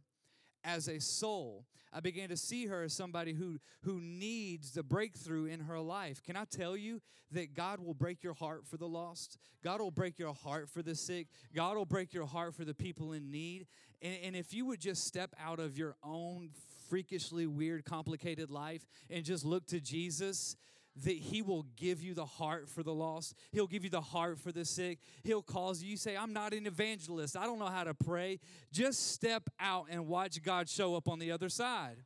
as 0.64 0.88
a 0.88 1.00
soul. 1.00 1.66
I 1.92 2.00
began 2.00 2.30
to 2.30 2.36
see 2.36 2.66
her 2.66 2.82
as 2.84 2.94
somebody 2.94 3.34
who, 3.34 3.58
who 3.82 4.00
needs 4.00 4.72
the 4.72 4.82
breakthrough 4.82 5.44
in 5.44 5.60
her 5.60 5.78
life. 5.78 6.22
Can 6.22 6.36
I 6.36 6.44
tell 6.44 6.76
you 6.76 7.02
that 7.32 7.54
God 7.54 7.80
will 7.80 7.94
break 7.94 8.22
your 8.22 8.32
heart 8.32 8.66
for 8.66 8.78
the 8.78 8.88
lost? 8.88 9.36
God 9.62 9.80
will 9.80 9.90
break 9.90 10.18
your 10.18 10.32
heart 10.32 10.70
for 10.70 10.82
the 10.82 10.94
sick. 10.94 11.28
God 11.54 11.76
will 11.76 11.84
break 11.84 12.14
your 12.14 12.26
heart 12.26 12.54
for 12.54 12.64
the 12.64 12.74
people 12.74 13.12
in 13.12 13.30
need. 13.30 13.66
And, 14.00 14.16
and 14.24 14.36
if 14.36 14.54
you 14.54 14.64
would 14.66 14.80
just 14.80 15.04
step 15.04 15.34
out 15.38 15.60
of 15.60 15.76
your 15.76 15.96
own 16.02 16.50
freakishly 16.88 17.46
weird, 17.46 17.84
complicated 17.84 18.50
life 18.50 18.86
and 19.10 19.24
just 19.24 19.44
look 19.44 19.66
to 19.66 19.80
Jesus, 19.80 20.56
that 21.04 21.16
he 21.16 21.42
will 21.42 21.64
give 21.76 22.02
you 22.02 22.14
the 22.14 22.26
heart 22.26 22.68
for 22.68 22.82
the 22.82 22.92
lost. 22.92 23.34
He'll 23.50 23.66
give 23.66 23.84
you 23.84 23.90
the 23.90 24.00
heart 24.00 24.38
for 24.38 24.52
the 24.52 24.64
sick. 24.64 24.98
He'll 25.24 25.42
cause 25.42 25.82
you, 25.82 25.92
you 25.92 25.96
say, 25.96 26.16
I'm 26.16 26.32
not 26.32 26.52
an 26.52 26.66
evangelist. 26.66 27.36
I 27.36 27.46
don't 27.46 27.58
know 27.58 27.66
how 27.66 27.84
to 27.84 27.94
pray. 27.94 28.40
Just 28.72 29.12
step 29.12 29.48
out 29.58 29.86
and 29.90 30.06
watch 30.06 30.42
God 30.42 30.68
show 30.68 30.94
up 30.94 31.08
on 31.08 31.18
the 31.18 31.32
other 31.32 31.48
side. 31.48 31.96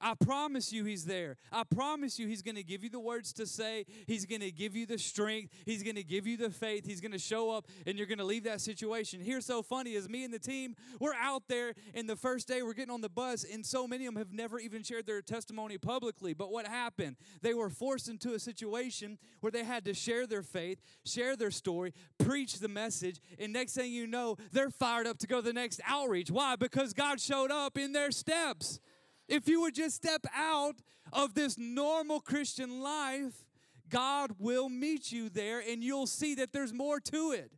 I 0.00 0.14
promise 0.14 0.72
you 0.72 0.84
he's 0.84 1.04
there. 1.04 1.36
I 1.50 1.64
promise 1.64 2.18
you 2.18 2.26
he's 2.26 2.42
going 2.42 2.56
to 2.56 2.62
give 2.62 2.84
you 2.84 2.90
the 2.90 3.00
words 3.00 3.32
to 3.34 3.46
say. 3.46 3.86
He's 4.06 4.26
going 4.26 4.40
to 4.40 4.50
give 4.50 4.76
you 4.76 4.86
the 4.86 4.98
strength. 4.98 5.52
He's 5.64 5.82
going 5.82 5.96
to 5.96 6.02
give 6.02 6.26
you 6.26 6.36
the 6.36 6.50
faith. 6.50 6.84
He's 6.84 7.00
going 7.00 7.12
to 7.12 7.18
show 7.18 7.50
up 7.50 7.66
and 7.86 7.96
you're 7.96 8.06
going 8.06 8.18
to 8.18 8.24
leave 8.24 8.44
that 8.44 8.60
situation. 8.60 9.20
Here's 9.20 9.46
so 9.46 9.62
funny 9.62 9.94
is 9.94 10.08
me 10.08 10.24
and 10.24 10.32
the 10.32 10.38
team, 10.38 10.76
we're 11.00 11.14
out 11.14 11.44
there 11.48 11.74
and 11.94 12.08
the 12.08 12.16
first 12.16 12.48
day 12.48 12.62
we're 12.62 12.74
getting 12.74 12.92
on 12.92 13.00
the 13.00 13.08
bus 13.08 13.44
and 13.50 13.64
so 13.64 13.86
many 13.86 14.06
of 14.06 14.14
them 14.14 14.20
have 14.20 14.32
never 14.32 14.58
even 14.58 14.82
shared 14.82 15.06
their 15.06 15.22
testimony 15.22 15.78
publicly. 15.78 16.34
But 16.34 16.50
what 16.50 16.66
happened? 16.66 17.16
They 17.42 17.54
were 17.54 17.70
forced 17.70 18.08
into 18.08 18.34
a 18.34 18.38
situation 18.38 19.18
where 19.40 19.50
they 19.50 19.64
had 19.64 19.84
to 19.86 19.94
share 19.94 20.26
their 20.26 20.42
faith, 20.42 20.80
share 21.04 21.36
their 21.36 21.50
story, 21.50 21.94
preach 22.18 22.58
the 22.58 22.68
message, 22.68 23.20
and 23.38 23.52
next 23.52 23.74
thing 23.74 23.92
you 23.92 24.06
know, 24.06 24.36
they're 24.52 24.70
fired 24.70 25.06
up 25.06 25.18
to 25.18 25.26
go 25.26 25.36
to 25.36 25.42
the 25.42 25.52
next 25.52 25.80
outreach. 25.86 26.30
Why? 26.30 26.56
Because 26.56 26.92
God 26.92 27.20
showed 27.20 27.50
up 27.50 27.78
in 27.78 27.92
their 27.92 28.10
steps. 28.10 28.80
If 29.28 29.48
you 29.48 29.60
would 29.62 29.74
just 29.74 29.96
step 29.96 30.26
out 30.34 30.76
of 31.12 31.34
this 31.34 31.56
normal 31.58 32.20
Christian 32.20 32.82
life, 32.82 33.44
God 33.88 34.32
will 34.38 34.68
meet 34.68 35.12
you 35.12 35.28
there 35.28 35.60
and 35.60 35.82
you'll 35.82 36.06
see 36.06 36.34
that 36.36 36.52
there's 36.52 36.72
more 36.72 37.00
to 37.00 37.32
it. 37.32 37.52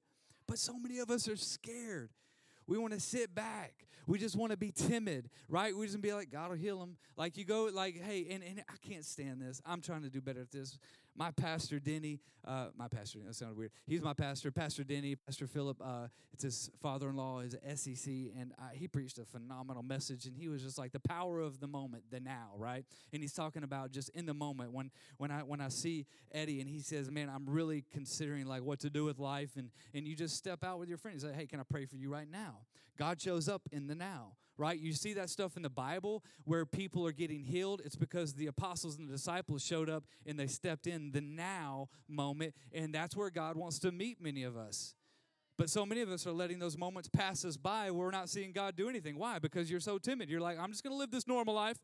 But 0.46 0.58
so 0.58 0.78
many 0.78 0.99
of 0.99 1.11
us 1.11 1.28
are 1.28 1.37
scared. 1.37 2.11
We 2.66 2.78
want 2.78 2.92
to 2.92 3.00
sit 3.00 3.35
back. 3.35 3.87
We 4.06 4.18
just 4.18 4.37
want 4.37 4.52
to 4.52 4.56
be 4.56 4.70
timid, 4.70 5.30
right? 5.49 5.76
We 5.76 5.87
just 5.87 6.00
be 6.00 6.12
like, 6.12 6.30
God 6.30 6.50
will 6.50 6.56
heal 6.56 6.78
them. 6.78 6.96
Like 7.16 7.37
you 7.37 7.44
go, 7.44 7.68
like, 7.73 8.00
hey, 8.00 8.26
and, 8.30 8.42
and 8.44 8.62
I 8.68 8.88
can't 8.88 9.04
stand 9.04 9.40
this. 9.40 9.61
I'm 9.66 9.80
trying 9.80 10.02
to 10.02 10.11
do 10.11 10.20
better 10.20 10.40
at 10.40 10.52
this 10.52 10.78
my 11.16 11.30
pastor 11.30 11.78
Denny, 11.78 12.20
uh, 12.46 12.66
my 12.76 12.88
pastor, 12.88 13.20
that 13.26 13.35
sounded 13.35 13.56
weird. 13.56 13.70
He's 13.87 14.02
my 14.02 14.12
pastor, 14.12 14.50
Pastor 14.50 14.85
Denny, 14.85 15.16
Pastor 15.16 15.46
Philip. 15.46 15.78
Uh, 15.82 16.08
it's 16.32 16.42
his 16.42 16.70
father-in-law, 16.82 17.40
is 17.40 17.56
SEC, 17.75 18.12
and 18.38 18.52
uh, 18.58 18.68
he 18.73 18.87
preached 18.87 19.18
a 19.18 19.25
phenomenal 19.25 19.82
message. 19.82 20.26
And 20.26 20.37
he 20.37 20.49
was 20.49 20.62
just 20.62 20.78
like 20.78 20.92
the 20.92 21.00
power 21.00 21.40
of 21.40 21.61
the 21.61 21.66
moment, 21.66 22.04
the 22.11 22.20
now, 22.20 22.50
right? 22.56 22.85
And 23.12 23.23
he's 23.23 23.32
talking 23.32 23.62
about 23.62 23.90
just 23.90 24.11
in 24.11 24.26
the 24.26 24.35
moment 24.35 24.73
when 24.73 24.90
when 25.16 25.30
I 25.30 25.40
when 25.40 25.61
I 25.61 25.68
see 25.68 26.06
Eddie, 26.32 26.61
and 26.61 26.68
he 26.68 26.80
says, 26.80 27.11
"Man, 27.11 27.28
I'm 27.28 27.46
really 27.46 27.85
considering 27.92 28.46
like 28.46 28.62
what 28.62 28.80
to 28.80 28.90
do 28.90 29.04
with 29.04 29.18
life," 29.18 29.56
and 29.56 29.70
and 29.94 30.06
you 30.06 30.14
just 30.14 30.37
step 30.37 30.62
out 30.62 30.78
with 30.78 30.88
your 30.88 30.99
friend. 30.99 31.14
He's 31.14 31.25
like, 31.25 31.35
"Hey, 31.35 31.46
can 31.46 31.61
I 31.61 31.64
pray 31.64 31.87
for 31.87 31.96
you 31.96 32.11
right 32.11 32.30
now?" 32.30 32.61
God 32.99 33.20
shows 33.20 33.49
up 33.49 33.62
in 33.73 33.87
the 33.87 33.94
now 33.94 34.32
right? 34.58 34.78
You 34.78 34.92
see 34.92 35.12
that 35.14 35.30
stuff 35.30 35.56
in 35.56 35.62
the 35.62 35.70
Bible 35.70 36.25
where 36.44 36.64
people 36.64 37.06
are 37.06 37.12
getting 37.12 37.44
healed. 37.44 37.82
It's 37.84 37.96
because 37.96 38.34
the 38.34 38.46
apostles 38.46 38.98
and 38.98 39.08
the 39.08 39.12
disciples 39.12 39.64
showed 39.64 39.90
up 39.90 40.04
and 40.25 40.38
they 40.38 40.46
stepped 40.46 40.86
in 40.86 41.12
the 41.12 41.20
now 41.20 41.88
moment, 42.08 42.54
and 42.72 42.94
that's 42.94 43.16
where 43.16 43.30
God 43.30 43.56
wants 43.56 43.78
to 43.80 43.92
meet 43.92 44.20
many 44.20 44.42
of 44.42 44.56
us. 44.56 44.94
But 45.58 45.70
so 45.70 45.86
many 45.86 46.02
of 46.02 46.10
us 46.10 46.26
are 46.26 46.32
letting 46.32 46.58
those 46.58 46.76
moments 46.76 47.08
pass 47.08 47.44
us 47.44 47.56
by. 47.56 47.90
We're 47.90 48.10
not 48.10 48.28
seeing 48.28 48.52
God 48.52 48.76
do 48.76 48.88
anything. 48.90 49.18
Why? 49.18 49.38
Because 49.38 49.70
you're 49.70 49.80
so 49.80 49.96
timid. 49.96 50.28
You're 50.28 50.40
like, 50.40 50.58
I'm 50.58 50.70
just 50.70 50.82
going 50.82 50.92
to 50.92 50.98
live 50.98 51.10
this 51.10 51.26
normal 51.26 51.54
life. 51.54 51.78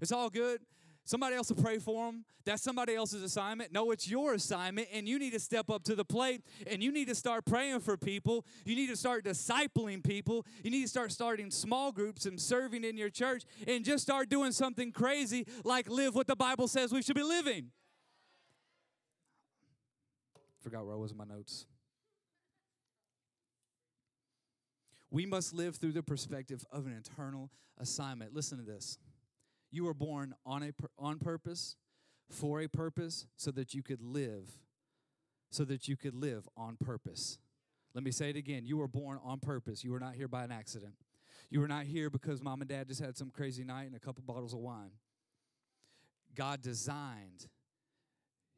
It's 0.00 0.12
all 0.12 0.30
good. 0.30 0.60
Somebody 1.08 1.36
else 1.36 1.48
to 1.48 1.54
pray 1.54 1.78
for 1.78 2.04
them. 2.04 2.26
That's 2.44 2.62
somebody 2.62 2.94
else's 2.94 3.22
assignment. 3.22 3.72
No, 3.72 3.92
it's 3.92 4.06
your 4.06 4.34
assignment, 4.34 4.88
and 4.92 5.08
you 5.08 5.18
need 5.18 5.32
to 5.32 5.40
step 5.40 5.70
up 5.70 5.82
to 5.84 5.94
the 5.94 6.04
plate 6.04 6.42
and 6.66 6.82
you 6.82 6.92
need 6.92 7.08
to 7.08 7.14
start 7.14 7.46
praying 7.46 7.80
for 7.80 7.96
people. 7.96 8.44
You 8.66 8.76
need 8.76 8.88
to 8.88 8.96
start 8.96 9.24
discipling 9.24 10.04
people. 10.04 10.44
You 10.62 10.70
need 10.70 10.82
to 10.82 10.88
start 10.88 11.10
starting 11.10 11.50
small 11.50 11.92
groups 11.92 12.26
and 12.26 12.38
serving 12.38 12.84
in 12.84 12.98
your 12.98 13.08
church 13.08 13.44
and 13.66 13.86
just 13.86 14.02
start 14.02 14.28
doing 14.28 14.52
something 14.52 14.92
crazy 14.92 15.46
like 15.64 15.88
live 15.88 16.14
what 16.14 16.26
the 16.26 16.36
Bible 16.36 16.68
says 16.68 16.92
we 16.92 17.00
should 17.00 17.16
be 17.16 17.22
living. 17.22 17.70
Forgot 20.60 20.84
where 20.84 20.94
I 20.94 20.98
was 20.98 21.12
in 21.12 21.16
my 21.16 21.24
notes. 21.24 21.64
We 25.10 25.24
must 25.24 25.54
live 25.54 25.76
through 25.76 25.92
the 25.92 26.02
perspective 26.02 26.66
of 26.70 26.84
an 26.84 26.92
eternal 26.92 27.48
assignment. 27.78 28.34
Listen 28.34 28.58
to 28.58 28.64
this. 28.64 28.98
You 29.70 29.84
were 29.84 29.94
born 29.94 30.34
on 30.46 30.62
a 30.62 30.72
on 30.98 31.18
purpose, 31.18 31.76
for 32.30 32.60
a 32.60 32.68
purpose, 32.68 33.26
so 33.36 33.50
that 33.52 33.74
you 33.74 33.82
could 33.82 34.02
live, 34.02 34.58
so 35.50 35.64
that 35.64 35.88
you 35.88 35.96
could 35.96 36.14
live 36.14 36.48
on 36.56 36.76
purpose. 36.76 37.38
Let 37.94 38.04
me 38.04 38.10
say 38.10 38.30
it 38.30 38.36
again. 38.36 38.64
You 38.64 38.76
were 38.76 38.88
born 38.88 39.18
on 39.24 39.40
purpose. 39.40 39.82
You 39.82 39.92
were 39.92 40.00
not 40.00 40.14
here 40.14 40.28
by 40.28 40.44
an 40.44 40.52
accident. 40.52 40.94
You 41.50 41.60
were 41.60 41.68
not 41.68 41.84
here 41.84 42.10
because 42.10 42.42
mom 42.42 42.60
and 42.60 42.68
dad 42.68 42.88
just 42.88 43.00
had 43.00 43.16
some 43.16 43.30
crazy 43.30 43.64
night 43.64 43.86
and 43.86 43.96
a 43.96 44.00
couple 44.00 44.22
bottles 44.26 44.52
of 44.52 44.60
wine. 44.60 44.90
God 46.34 46.62
designed 46.62 47.48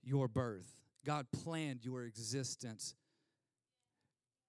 your 0.02 0.28
birth. 0.28 0.68
God 1.04 1.26
planned 1.32 1.84
your 1.84 2.04
existence. 2.04 2.94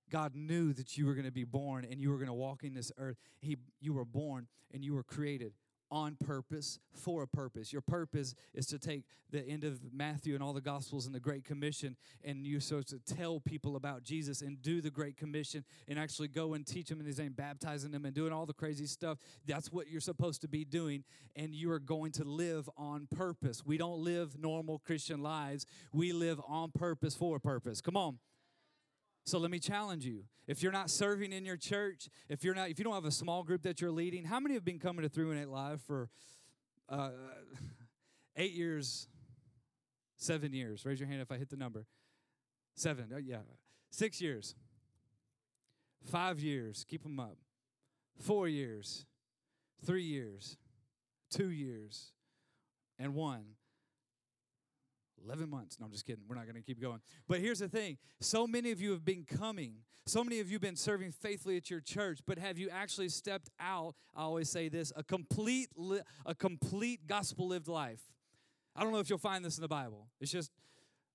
God 0.10 0.36
knew 0.36 0.74
that 0.74 0.98
you 0.98 1.06
were 1.06 1.14
going 1.14 1.26
to 1.26 1.32
be 1.32 1.46
born 1.46 1.86
and 1.90 2.02
you 2.02 2.10
were 2.10 2.18
going 2.18 2.28
to 2.28 2.34
walk 2.34 2.64
in 2.64 2.74
this 2.74 2.92
earth. 2.98 3.18
He, 3.40 3.58
you 3.80 3.94
were 3.94 4.06
born 4.06 4.48
and 4.74 4.84
you 4.84 4.94
were 4.94 5.04
created 5.04 5.54
on 5.92 6.16
purpose 6.16 6.80
for 6.94 7.24
a 7.24 7.28
purpose. 7.28 7.74
Your 7.74 7.82
purpose 7.82 8.34
is 8.54 8.66
to 8.68 8.80
take 8.80 9.04
the 9.32 9.46
end 9.48 9.64
of 9.64 9.80
Matthew 9.94 10.34
and 10.34 10.44
all 10.44 10.54
the 10.54 10.62
Gospels 10.62 11.06
and 11.06 11.16
the 11.16 11.20
Great 11.20 11.44
Commission, 11.44 11.96
and 12.24 12.46
you're 12.46 12.62
supposed 12.62 12.90
to 12.90 13.00
tell 13.00 13.40
people 13.40 13.76
about 13.76 14.04
Jesus 14.04 14.42
and 14.42 14.62
do 14.62 14.82
the 14.82 14.90
Great 14.90 15.18
Commission 15.18 15.64
and 15.88 15.98
actually 15.98 16.28
go 16.28 16.54
and 16.54 16.66
teach 16.66 16.88
them 16.88 17.00
in 17.00 17.06
His 17.06 17.20
name, 17.20 17.34
baptizing 17.34 17.92
them 17.92 18.06
and 18.06 18.14
doing 18.14 18.34
all 18.34 18.46
the 18.46 18.54
crazy 18.54 18.86
stuff. 18.86 19.18
That's 19.46 19.72
what 19.72 19.90
you're 19.90 20.02
supposed 20.02 20.42
to 20.42 20.48
be 20.48 20.66
doing, 20.66 21.04
and 21.36 21.54
you 21.54 21.72
are 21.72 21.80
going 21.80 22.12
to 22.14 22.24
live 22.24 22.70
on 22.78 23.08
purpose. 23.16 23.66
We 23.66 23.78
don't 23.78 24.00
live 24.00 24.38
normal 24.38 24.80
Christian 24.80 25.22
lives, 25.22 25.66
we 25.94 26.14
live 26.14 26.40
on 26.48 26.72
purpose 26.72 27.16
for 27.16 27.38
a 27.38 27.40
purpose. 27.40 27.82
Come 27.82 27.98
on. 27.98 28.20
So 29.24 29.38
let 29.38 29.52
me 29.52 29.60
challenge 29.60 30.06
you. 30.06 30.24
If 30.48 30.64
you're 30.64 30.72
not 30.72 30.90
serving 30.90 31.32
in 31.32 31.46
your 31.46 31.58
church, 31.58 32.10
if 32.28 32.44
you're 32.44 32.56
not, 32.56 32.70
if 32.70 32.80
you 32.80 32.84
don't 32.84 32.94
have 32.94 33.06
a 33.06 33.12
small 33.12 33.44
group 33.44 33.64
that 33.64 33.80
you're 33.80 33.92
leading, 33.92 34.26
how 34.26 34.40
many 34.40 34.56
have 34.56 34.66
been 34.66 34.80
coming 34.80 35.04
to 35.04 35.10
318 35.10 35.52
Live 35.52 35.82
for 35.82 36.10
uh, 36.90 37.12
eight 38.36 38.54
years, 38.54 39.08
seven 40.18 40.54
years? 40.54 40.86
Raise 40.86 41.00
your 41.00 41.08
hand 41.08 41.22
if 41.22 41.32
I 41.32 41.38
hit 41.38 41.50
the 41.50 41.58
number. 41.58 41.86
Seven, 42.76 43.10
uh, 43.14 43.18
yeah, 43.18 43.38
six 43.92 44.20
years, 44.22 44.56
five 46.06 46.40
years. 46.40 46.86
Keep 46.90 47.04
them 47.04 47.20
up. 47.20 47.38
Four 48.20 48.48
years, 48.48 49.06
three 49.86 50.04
years, 50.04 50.58
two 51.30 51.50
years, 51.50 52.12
and 52.98 53.14
one. 53.14 53.44
11 55.26 55.50
months. 55.50 55.80
No, 55.80 55.86
I'm 55.86 55.92
just 55.92 56.06
kidding. 56.06 56.24
We're 56.28 56.36
not 56.36 56.46
going 56.46 56.56
to 56.56 56.62
keep 56.62 56.82
going. 56.82 57.00
But 57.28 57.40
here's 57.40 57.60
the 57.60 57.68
thing 57.68 57.98
so 58.20 58.48
many 58.48 58.72
of 58.72 58.82
you 58.82 58.92
have 58.92 59.06
been 59.06 59.26
coming, 59.26 59.76
so 60.06 60.24
many 60.24 60.40
of 60.40 60.48
you 60.50 60.56
have 60.56 60.62
been 60.62 60.76
serving 60.76 61.12
faithfully 61.12 61.58
at 61.58 61.70
your 61.70 61.80
church, 61.80 62.20
but 62.26 62.38
have 62.38 62.58
you 62.58 62.70
actually 62.70 63.10
stepped 63.10 63.50
out? 63.60 63.96
I 64.16 64.22
always 64.22 64.50
say 64.50 64.70
this 64.70 64.92
a 64.96 65.04
complete, 65.04 65.70
a 66.26 66.36
complete 66.36 67.08
gospel 67.08 67.48
lived 67.48 67.68
life. 67.68 68.02
I 68.76 68.84
don't 68.84 68.94
know 68.94 69.00
if 69.00 69.10
you'll 69.10 69.20
find 69.20 69.44
this 69.44 69.58
in 69.58 69.62
the 69.62 69.68
Bible. 69.68 70.08
It's 70.20 70.32
just 70.32 70.52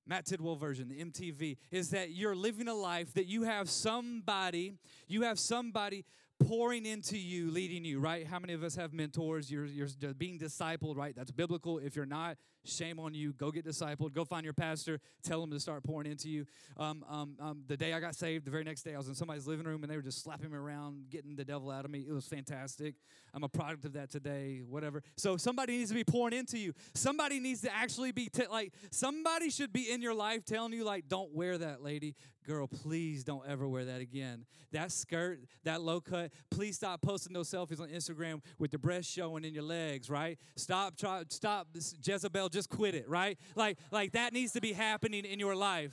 Matt 0.06 0.26
Tidwell 0.26 0.56
version, 0.56 0.88
the 0.88 1.04
MTV, 1.04 1.56
is 1.70 1.90
that 1.90 2.10
you're 2.10 2.36
living 2.36 2.68
a 2.68 2.74
life 2.74 3.12
that 3.14 3.26
you 3.26 3.42
have 3.42 3.68
somebody, 3.68 4.74
you 5.08 5.22
have 5.22 5.38
somebody 5.38 6.04
pouring 6.38 6.86
into 6.86 7.18
you, 7.18 7.50
leading 7.50 7.84
you, 7.84 7.98
right? 7.98 8.26
How 8.26 8.38
many 8.38 8.52
of 8.52 8.62
us 8.62 8.76
have 8.76 8.92
mentors? 8.92 9.50
You're, 9.50 9.64
you're 9.64 9.88
being 10.16 10.38
discipled, 10.38 10.96
right? 10.96 11.14
That's 11.16 11.30
biblical. 11.30 11.78
If 11.78 11.96
you're 11.96 12.06
not, 12.06 12.36
shame 12.68 12.98
on 12.98 13.14
you. 13.14 13.32
Go 13.32 13.50
get 13.50 13.64
discipled. 13.64 14.12
Go 14.12 14.24
find 14.24 14.44
your 14.44 14.52
pastor. 14.52 15.00
Tell 15.22 15.42
him 15.42 15.50
to 15.50 15.60
start 15.60 15.84
pouring 15.84 16.10
into 16.10 16.28
you. 16.28 16.46
Um, 16.76 17.04
um, 17.08 17.36
um, 17.40 17.62
the 17.66 17.76
day 17.76 17.92
I 17.92 18.00
got 18.00 18.14
saved, 18.14 18.44
the 18.46 18.50
very 18.50 18.64
next 18.64 18.82
day, 18.82 18.94
I 18.94 18.98
was 18.98 19.08
in 19.08 19.14
somebody's 19.14 19.46
living 19.46 19.66
room 19.66 19.82
and 19.82 19.90
they 19.90 19.96
were 19.96 20.02
just 20.02 20.22
slapping 20.22 20.50
me 20.50 20.56
around, 20.58 21.10
getting 21.10 21.36
the 21.36 21.44
devil 21.44 21.70
out 21.70 21.84
of 21.84 21.90
me. 21.90 22.04
It 22.08 22.12
was 22.12 22.26
fantastic. 22.26 22.94
I'm 23.34 23.44
a 23.44 23.48
product 23.48 23.84
of 23.84 23.92
that 23.94 24.10
today, 24.10 24.62
whatever. 24.66 25.02
So 25.16 25.36
somebody 25.36 25.76
needs 25.78 25.90
to 25.90 25.94
be 25.94 26.04
pouring 26.04 26.34
into 26.34 26.58
you. 26.58 26.72
Somebody 26.94 27.40
needs 27.40 27.60
to 27.62 27.74
actually 27.74 28.12
be, 28.12 28.28
t- 28.28 28.46
like, 28.50 28.72
somebody 28.90 29.50
should 29.50 29.72
be 29.72 29.90
in 29.90 30.00
your 30.00 30.14
life 30.14 30.44
telling 30.44 30.72
you, 30.72 30.84
like, 30.84 31.08
don't 31.08 31.32
wear 31.34 31.58
that, 31.58 31.82
lady. 31.82 32.14
Girl, 32.46 32.68
please 32.68 33.24
don't 33.24 33.42
ever 33.48 33.68
wear 33.68 33.86
that 33.86 34.00
again. 34.00 34.46
That 34.70 34.92
skirt, 34.92 35.40
that 35.64 35.82
low 35.82 36.00
cut, 36.00 36.30
please 36.50 36.76
stop 36.76 37.02
posting 37.02 37.32
those 37.32 37.50
selfies 37.50 37.80
on 37.80 37.88
Instagram 37.88 38.40
with 38.58 38.70
the 38.70 38.78
breast 38.78 39.10
showing 39.10 39.44
in 39.44 39.52
your 39.52 39.64
legs, 39.64 40.08
right? 40.08 40.38
Stop, 40.54 40.96
try, 40.96 41.24
stop, 41.28 41.68
Jezebel 41.74 42.48
just 42.56 42.70
quit 42.70 42.94
it, 42.94 43.08
right? 43.08 43.38
Like, 43.54 43.78
like 43.90 44.12
that 44.12 44.32
needs 44.32 44.52
to 44.52 44.60
be 44.60 44.72
happening 44.72 45.24
in 45.24 45.38
your 45.38 45.54
life. 45.54 45.92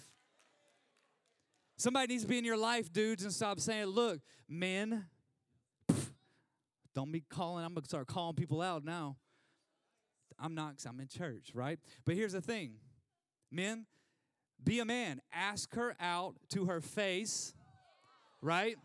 Somebody 1.75 2.08
needs 2.08 2.24
to 2.24 2.29
be 2.29 2.38
in 2.38 2.46
your 2.46 2.58
life, 2.58 2.91
dudes, 2.91 3.24
and 3.24 3.34
stop 3.34 3.60
saying, 3.60 3.88
look, 3.88 4.22
men, 4.48 5.05
don't 6.96 7.12
be 7.12 7.22
calling, 7.22 7.65
I'm 7.65 7.74
gonna 7.74 7.86
start 7.86 8.08
calling 8.08 8.36
people 8.36 8.62
out 8.62 8.86
now. 8.86 9.17
I'm 10.39 10.55
not, 10.55 10.72
because 10.72 10.86
I'm 10.86 11.00
in 11.00 11.08
church, 11.08 11.51
right? 11.53 11.79
But 12.05 12.15
here's 12.15 12.34
the 12.34 12.41
thing 12.41 12.75
men, 13.51 13.86
be 14.63 14.79
a 14.79 14.86
man. 14.86 15.20
Ask 15.34 15.74
her 15.75 15.96
out 16.00 16.36
to 16.51 16.65
her 16.65 16.79
face, 16.79 17.53
right? 18.41 18.77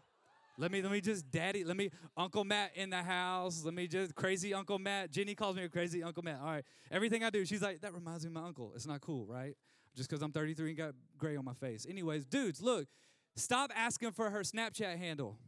Let 0.61 0.73
me 0.73 0.83
let 0.83 0.91
me 0.91 1.01
just 1.01 1.31
daddy, 1.31 1.63
let 1.63 1.77
me 1.77 1.91
Uncle 2.17 2.45
Matt 2.45 2.73
in 2.75 2.91
the 2.91 3.03
house. 3.03 3.65
Let 3.65 3.75
me 3.75 3.87
just 3.87 4.17
crazy 4.17 4.53
Uncle 4.53 4.81
Matt. 4.81 5.13
Jenny 5.13 5.37
calls 5.37 5.55
me 5.55 5.63
a 5.63 5.69
crazy 5.69 6.03
Uncle 6.03 6.25
Matt. 6.25 6.41
All 6.41 6.51
right. 6.51 6.65
Everything 6.91 7.23
I 7.23 7.31
do, 7.31 7.45
she's 7.45 7.63
like, 7.63 7.81
that 7.83 7.95
reminds 7.95 8.25
me 8.25 8.31
of 8.31 8.35
my 8.35 8.45
uncle. 8.45 8.73
It's 8.75 8.87
not 8.87 9.01
cool, 9.01 9.25
right? 9.25 9.57
Just 9.95 10.11
because 10.11 10.21
I'm 10.21 10.33
33 10.33 10.71
and 10.71 10.77
got 10.77 10.95
gray 11.17 11.37
on 11.37 11.45
my 11.45 11.55
face. 11.55 11.87
Anyways, 11.89 12.25
dudes, 12.25 12.61
look, 12.61 12.89
stop 13.37 13.71
asking 13.75 14.11
for 14.11 14.31
her 14.31 14.41
Snapchat 14.41 14.99
handle. 14.99 15.39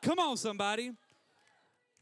Come 0.00 0.20
on, 0.20 0.36
somebody. 0.36 0.92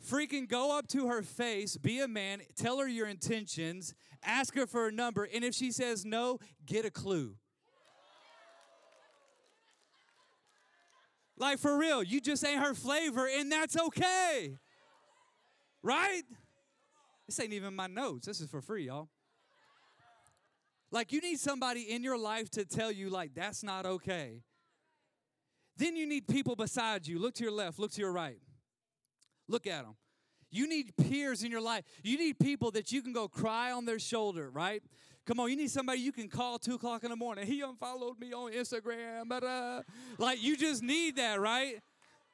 Freaking 0.07 0.47
go 0.47 0.77
up 0.77 0.87
to 0.89 1.07
her 1.09 1.23
face, 1.23 1.79
be 1.79 2.01
a 2.01 2.09
man, 2.09 2.43
tell 2.57 2.79
her 2.79 2.87
your 2.87 3.07
intentions, 3.07 3.95
ask 4.23 4.55
her 4.55 4.67
for 4.67 4.89
a 4.89 4.93
number, 4.93 5.27
and 5.33 5.43
if 5.43 5.55
she 5.55 5.73
says 5.73 6.05
no, 6.05 6.39
get 6.67 6.85
a 6.85 6.91
clue. 6.91 7.37
Like 11.37 11.59
for 11.59 11.77
real, 11.77 12.03
you 12.03 12.21
just 12.21 12.45
ain't 12.45 12.63
her 12.63 12.75
flavor, 12.75 13.27
and 13.27 13.51
that's 13.51 13.77
okay. 13.77 14.59
Right? 15.83 16.23
This 17.27 17.41
ain't 17.41 17.53
even 17.53 17.75
my 17.75 17.87
notes. 17.87 18.27
This 18.27 18.41
is 18.41 18.49
for 18.49 18.61
free, 18.61 18.87
y'all. 18.87 19.09
Like 20.91 21.13
you 21.13 21.21
need 21.21 21.41
somebody 21.41 21.83
in 21.83 22.05
your 22.05 22.17
life 22.17 22.51
to 22.51 22.65
tell 22.65 22.93
you, 22.93 23.11
like, 23.11 23.35
that's 23.35 23.65
not 23.65 23.85
okay. 23.85 24.43
Then 25.77 25.97
you 25.97 26.07
need 26.07 26.29
people 26.29 26.55
beside 26.55 27.07
you. 27.07 27.19
Look 27.19 27.35
to 27.35 27.43
your 27.43 27.53
left, 27.53 27.79
look 27.79 27.91
to 27.93 28.01
your 28.01 28.13
right. 28.13 28.39
Look 29.49 29.67
at 29.67 29.85
them. 29.85 29.97
You 30.51 30.69
need 30.69 30.97
peers 30.97 31.43
in 31.43 31.51
your 31.51 31.61
life. 31.61 31.85
You 32.05 32.17
need 32.17 32.39
people 32.39 32.71
that 32.73 32.93
you 32.93 33.03
can 33.03 33.13
go 33.13 33.27
cry 33.27 33.73
on 33.73 33.87
their 33.87 33.99
shoulder, 33.99 34.49
right? 34.49 34.85
Come 35.27 35.41
on, 35.41 35.49
you 35.49 35.57
need 35.57 35.71
somebody 35.71 36.01
you 36.01 36.13
can 36.13 36.29
call 36.29 36.59
two 36.59 36.75
o'clock 36.75 37.03
in 37.03 37.11
the 37.11 37.17
morning. 37.17 37.47
He 37.47 37.63
unfollowed 37.63 38.19
me 38.19 38.33
on 38.33 38.53
Instagram. 38.53 39.29
But, 39.29 39.43
uh, 39.43 39.83
like, 40.19 40.43
you 40.43 40.57
just 40.57 40.83
need 40.83 41.17
that, 41.17 41.41
right? 41.41 41.81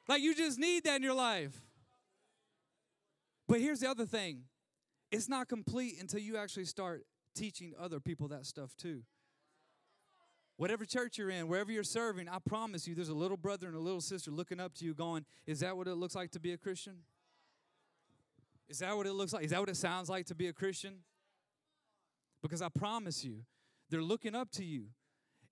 Like, 0.07 0.21
you 0.21 0.35
just 0.35 0.59
need 0.59 0.83
that 0.83 0.97
in 0.97 1.03
your 1.03 1.13
life. 1.13 1.53
But 3.47 3.61
here's 3.61 3.79
the 3.79 3.89
other 3.89 4.05
thing 4.05 4.43
it's 5.11 5.29
not 5.29 5.47
complete 5.47 5.95
until 5.99 6.19
you 6.19 6.37
actually 6.37 6.65
start 6.65 7.05
teaching 7.35 7.73
other 7.79 7.99
people 7.99 8.27
that 8.29 8.45
stuff 8.45 8.75
too. 8.77 9.03
Whatever 10.57 10.85
church 10.85 11.17
you're 11.17 11.29
in, 11.29 11.47
wherever 11.47 11.71
you're 11.71 11.83
serving, 11.83 12.29
I 12.29 12.37
promise 12.39 12.87
you 12.87 12.93
there's 12.93 13.09
a 13.09 13.13
little 13.13 13.37
brother 13.37 13.67
and 13.67 13.75
a 13.75 13.79
little 13.79 14.01
sister 14.01 14.31
looking 14.31 14.59
up 14.59 14.73
to 14.75 14.85
you 14.85 14.93
going, 14.93 15.25
Is 15.47 15.61
that 15.61 15.75
what 15.75 15.87
it 15.87 15.95
looks 15.95 16.13
like 16.13 16.31
to 16.31 16.39
be 16.39 16.51
a 16.53 16.57
Christian? 16.57 16.97
Is 18.69 18.79
that 18.79 18.95
what 18.95 19.05
it 19.07 19.13
looks 19.13 19.33
like? 19.33 19.43
Is 19.43 19.51
that 19.51 19.59
what 19.59 19.69
it 19.69 19.77
sounds 19.77 20.09
like 20.09 20.27
to 20.27 20.35
be 20.35 20.47
a 20.47 20.53
Christian? 20.53 20.99
Because 22.41 22.61
I 22.61 22.69
promise 22.69 23.23
you, 23.23 23.43
they're 23.89 24.01
looking 24.01 24.35
up 24.35 24.51
to 24.53 24.63
you 24.63 24.85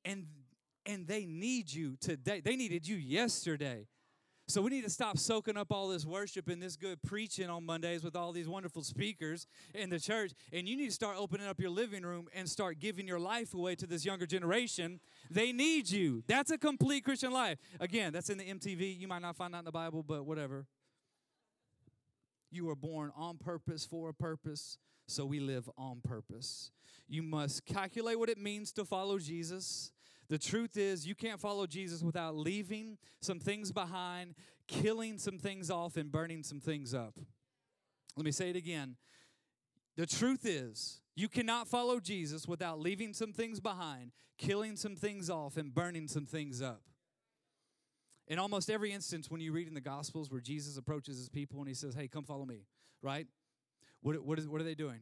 and 0.05 0.25
and 0.85 1.07
they 1.07 1.25
need 1.25 1.71
you 1.71 1.97
today. 1.99 2.41
They 2.41 2.55
needed 2.55 2.87
you 2.87 2.95
yesterday. 2.95 3.85
So 4.49 4.63
we 4.63 4.71
need 4.71 4.83
to 4.83 4.89
stop 4.89 5.19
soaking 5.19 5.57
up 5.57 5.71
all 5.71 5.89
this 5.89 6.07
worship 6.07 6.49
and 6.49 6.59
this 6.59 6.75
good 6.75 7.03
preaching 7.03 7.51
on 7.51 7.67
Mondays 7.67 8.03
with 8.03 8.15
all 8.15 8.31
these 8.31 8.47
wonderful 8.47 8.81
speakers 8.81 9.45
in 9.75 9.91
the 9.91 9.99
church. 9.99 10.31
And 10.51 10.67
you 10.67 10.75
need 10.75 10.87
to 10.87 10.91
start 10.91 11.17
opening 11.19 11.45
up 11.45 11.59
your 11.59 11.69
living 11.69 12.01
room 12.01 12.27
and 12.33 12.49
start 12.49 12.79
giving 12.79 13.07
your 13.07 13.19
life 13.19 13.53
away 13.53 13.75
to 13.75 13.85
this 13.85 14.03
younger 14.03 14.25
generation. 14.25 15.01
They 15.29 15.51
need 15.51 15.91
you. 15.91 16.23
That's 16.25 16.49
a 16.49 16.57
complete 16.57 17.03
Christian 17.03 17.31
life. 17.31 17.59
Again, 17.79 18.11
that's 18.11 18.31
in 18.31 18.39
the 18.39 18.45
MTV. 18.45 18.99
You 18.99 19.07
might 19.07 19.21
not 19.21 19.35
find 19.35 19.53
that 19.53 19.59
in 19.59 19.65
the 19.65 19.71
Bible, 19.71 20.01
but 20.01 20.25
whatever. 20.25 20.65
You 22.49 22.65
were 22.65 22.75
born 22.75 23.11
on 23.15 23.37
purpose 23.37 23.85
for 23.85 24.09
a 24.09 24.15
purpose, 24.15 24.79
so 25.09 25.25
we 25.25 25.39
live 25.39 25.69
on 25.77 26.01
purpose. 26.03 26.71
You 27.07 27.23
must 27.23 27.65
calculate 27.65 28.19
what 28.19 28.29
it 28.29 28.37
means 28.37 28.71
to 28.73 28.85
follow 28.85 29.17
Jesus. 29.17 29.91
The 30.29 30.37
truth 30.37 30.77
is, 30.77 31.07
you 31.07 31.15
can't 31.15 31.39
follow 31.39 31.65
Jesus 31.65 32.03
without 32.03 32.35
leaving 32.35 32.97
some 33.19 33.39
things 33.39 33.71
behind, 33.71 34.35
killing 34.67 35.17
some 35.17 35.39
things 35.39 35.71
off, 35.71 35.97
and 35.97 36.11
burning 36.11 36.43
some 36.43 36.59
things 36.59 36.93
up. 36.93 37.15
Let 38.15 38.25
me 38.25 38.31
say 38.31 38.49
it 38.49 38.55
again. 38.55 38.95
The 39.97 40.05
truth 40.05 40.45
is, 40.45 41.01
you 41.15 41.27
cannot 41.27 41.67
follow 41.67 41.99
Jesus 41.99 42.47
without 42.47 42.79
leaving 42.79 43.13
some 43.13 43.33
things 43.33 43.59
behind, 43.59 44.11
killing 44.37 44.75
some 44.75 44.95
things 44.95 45.29
off, 45.29 45.57
and 45.57 45.73
burning 45.73 46.07
some 46.07 46.25
things 46.25 46.61
up. 46.61 46.81
In 48.27 48.37
almost 48.37 48.69
every 48.69 48.91
instance, 48.91 49.31
when 49.31 49.41
you 49.41 49.51
read 49.51 49.67
in 49.67 49.73
the 49.73 49.81
Gospels 49.81 50.29
where 50.29 50.39
Jesus 50.39 50.77
approaches 50.77 51.17
his 51.17 51.29
people 51.29 51.59
and 51.59 51.67
he 51.67 51.73
says, 51.73 51.95
Hey, 51.95 52.07
come 52.07 52.23
follow 52.23 52.45
me, 52.45 52.61
right? 53.01 53.25
What, 54.01 54.23
what, 54.23 54.39
is, 54.39 54.47
what 54.47 54.61
are 54.61 54.65
they 54.65 54.75
doing? 54.75 55.01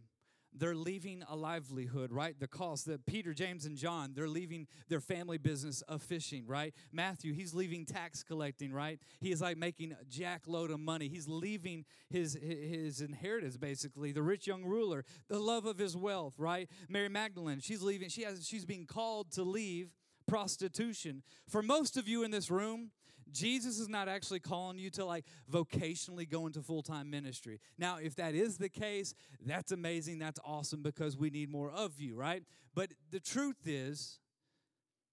they're 0.59 0.75
leaving 0.75 1.23
a 1.29 1.35
livelihood, 1.35 2.11
right? 2.11 2.39
The 2.39 2.47
cost 2.47 2.85
that 2.85 3.05
Peter, 3.05 3.33
James, 3.33 3.65
and 3.65 3.77
John, 3.77 4.11
they're 4.13 4.27
leaving 4.27 4.67
their 4.89 4.99
family 4.99 5.37
business 5.37 5.81
of 5.83 6.01
fishing, 6.01 6.45
right? 6.47 6.73
Matthew, 6.91 7.33
he's 7.33 7.53
leaving 7.53 7.85
tax 7.85 8.23
collecting, 8.23 8.73
right? 8.73 8.99
He 9.19 9.31
is 9.31 9.41
like 9.41 9.57
making 9.57 9.93
a 9.93 10.05
jackload 10.05 10.71
of 10.71 10.79
money. 10.79 11.07
He's 11.07 11.27
leaving 11.27 11.85
his 12.09 12.37
his 12.41 13.01
inheritance, 13.01 13.57
basically. 13.57 14.11
The 14.11 14.23
rich 14.23 14.47
young 14.47 14.63
ruler, 14.63 15.05
the 15.27 15.39
love 15.39 15.65
of 15.65 15.77
his 15.77 15.95
wealth, 15.95 16.35
right? 16.37 16.69
Mary 16.89 17.09
Magdalene, 17.09 17.59
she's 17.59 17.81
leaving. 17.81 18.09
She 18.09 18.23
has 18.23 18.47
she's 18.47 18.65
being 18.65 18.85
called 18.85 19.31
to 19.33 19.43
leave 19.43 19.91
prostitution. 20.27 21.23
For 21.47 21.61
most 21.61 21.97
of 21.97 22.07
you 22.07 22.23
in 22.23 22.31
this 22.31 22.51
room, 22.51 22.91
Jesus 23.31 23.79
is 23.79 23.89
not 23.89 24.07
actually 24.07 24.39
calling 24.39 24.77
you 24.77 24.89
to 24.91 25.05
like 25.05 25.25
vocationally 25.51 26.29
go 26.29 26.45
into 26.47 26.61
full 26.61 26.81
time 26.81 27.09
ministry. 27.09 27.59
Now, 27.77 27.97
if 28.01 28.15
that 28.15 28.35
is 28.35 28.57
the 28.57 28.69
case, 28.69 29.13
that's 29.45 29.71
amazing. 29.71 30.19
That's 30.19 30.39
awesome 30.45 30.81
because 30.81 31.17
we 31.17 31.29
need 31.29 31.49
more 31.49 31.71
of 31.71 31.99
you, 31.99 32.15
right? 32.15 32.43
But 32.75 32.93
the 33.11 33.19
truth 33.19 33.65
is, 33.65 34.19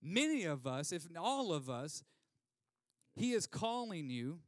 many 0.02 0.44
of 0.44 0.66
us, 0.66 0.92
if 0.92 1.06
all 1.18 1.52
of 1.52 1.70
us, 1.70 2.02
He 3.14 3.32
is 3.32 3.46
calling 3.46 4.10
you 4.10 4.40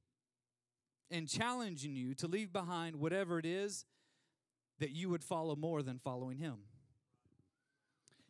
and 1.11 1.29
challenging 1.29 1.97
you 1.97 2.15
to 2.15 2.27
leave 2.27 2.53
behind 2.53 2.97
whatever 2.97 3.39
it 3.39 3.47
is 3.47 3.85
that 4.79 4.91
you 4.91 5.09
would 5.09 5.25
follow 5.25 5.57
more 5.57 5.83
than 5.83 5.99
following 5.99 6.39
Him. 6.39 6.57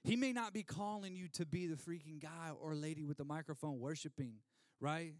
He 0.04 0.14
may 0.14 0.32
not 0.32 0.52
be 0.52 0.62
calling 0.62 1.16
you 1.16 1.26
to 1.30 1.44
be 1.44 1.66
the 1.66 1.74
freaking 1.74 2.22
guy 2.22 2.52
or 2.60 2.76
lady 2.76 3.02
with 3.02 3.16
the 3.16 3.24
microphone 3.24 3.80
worshiping, 3.80 4.34
right? 4.80 5.14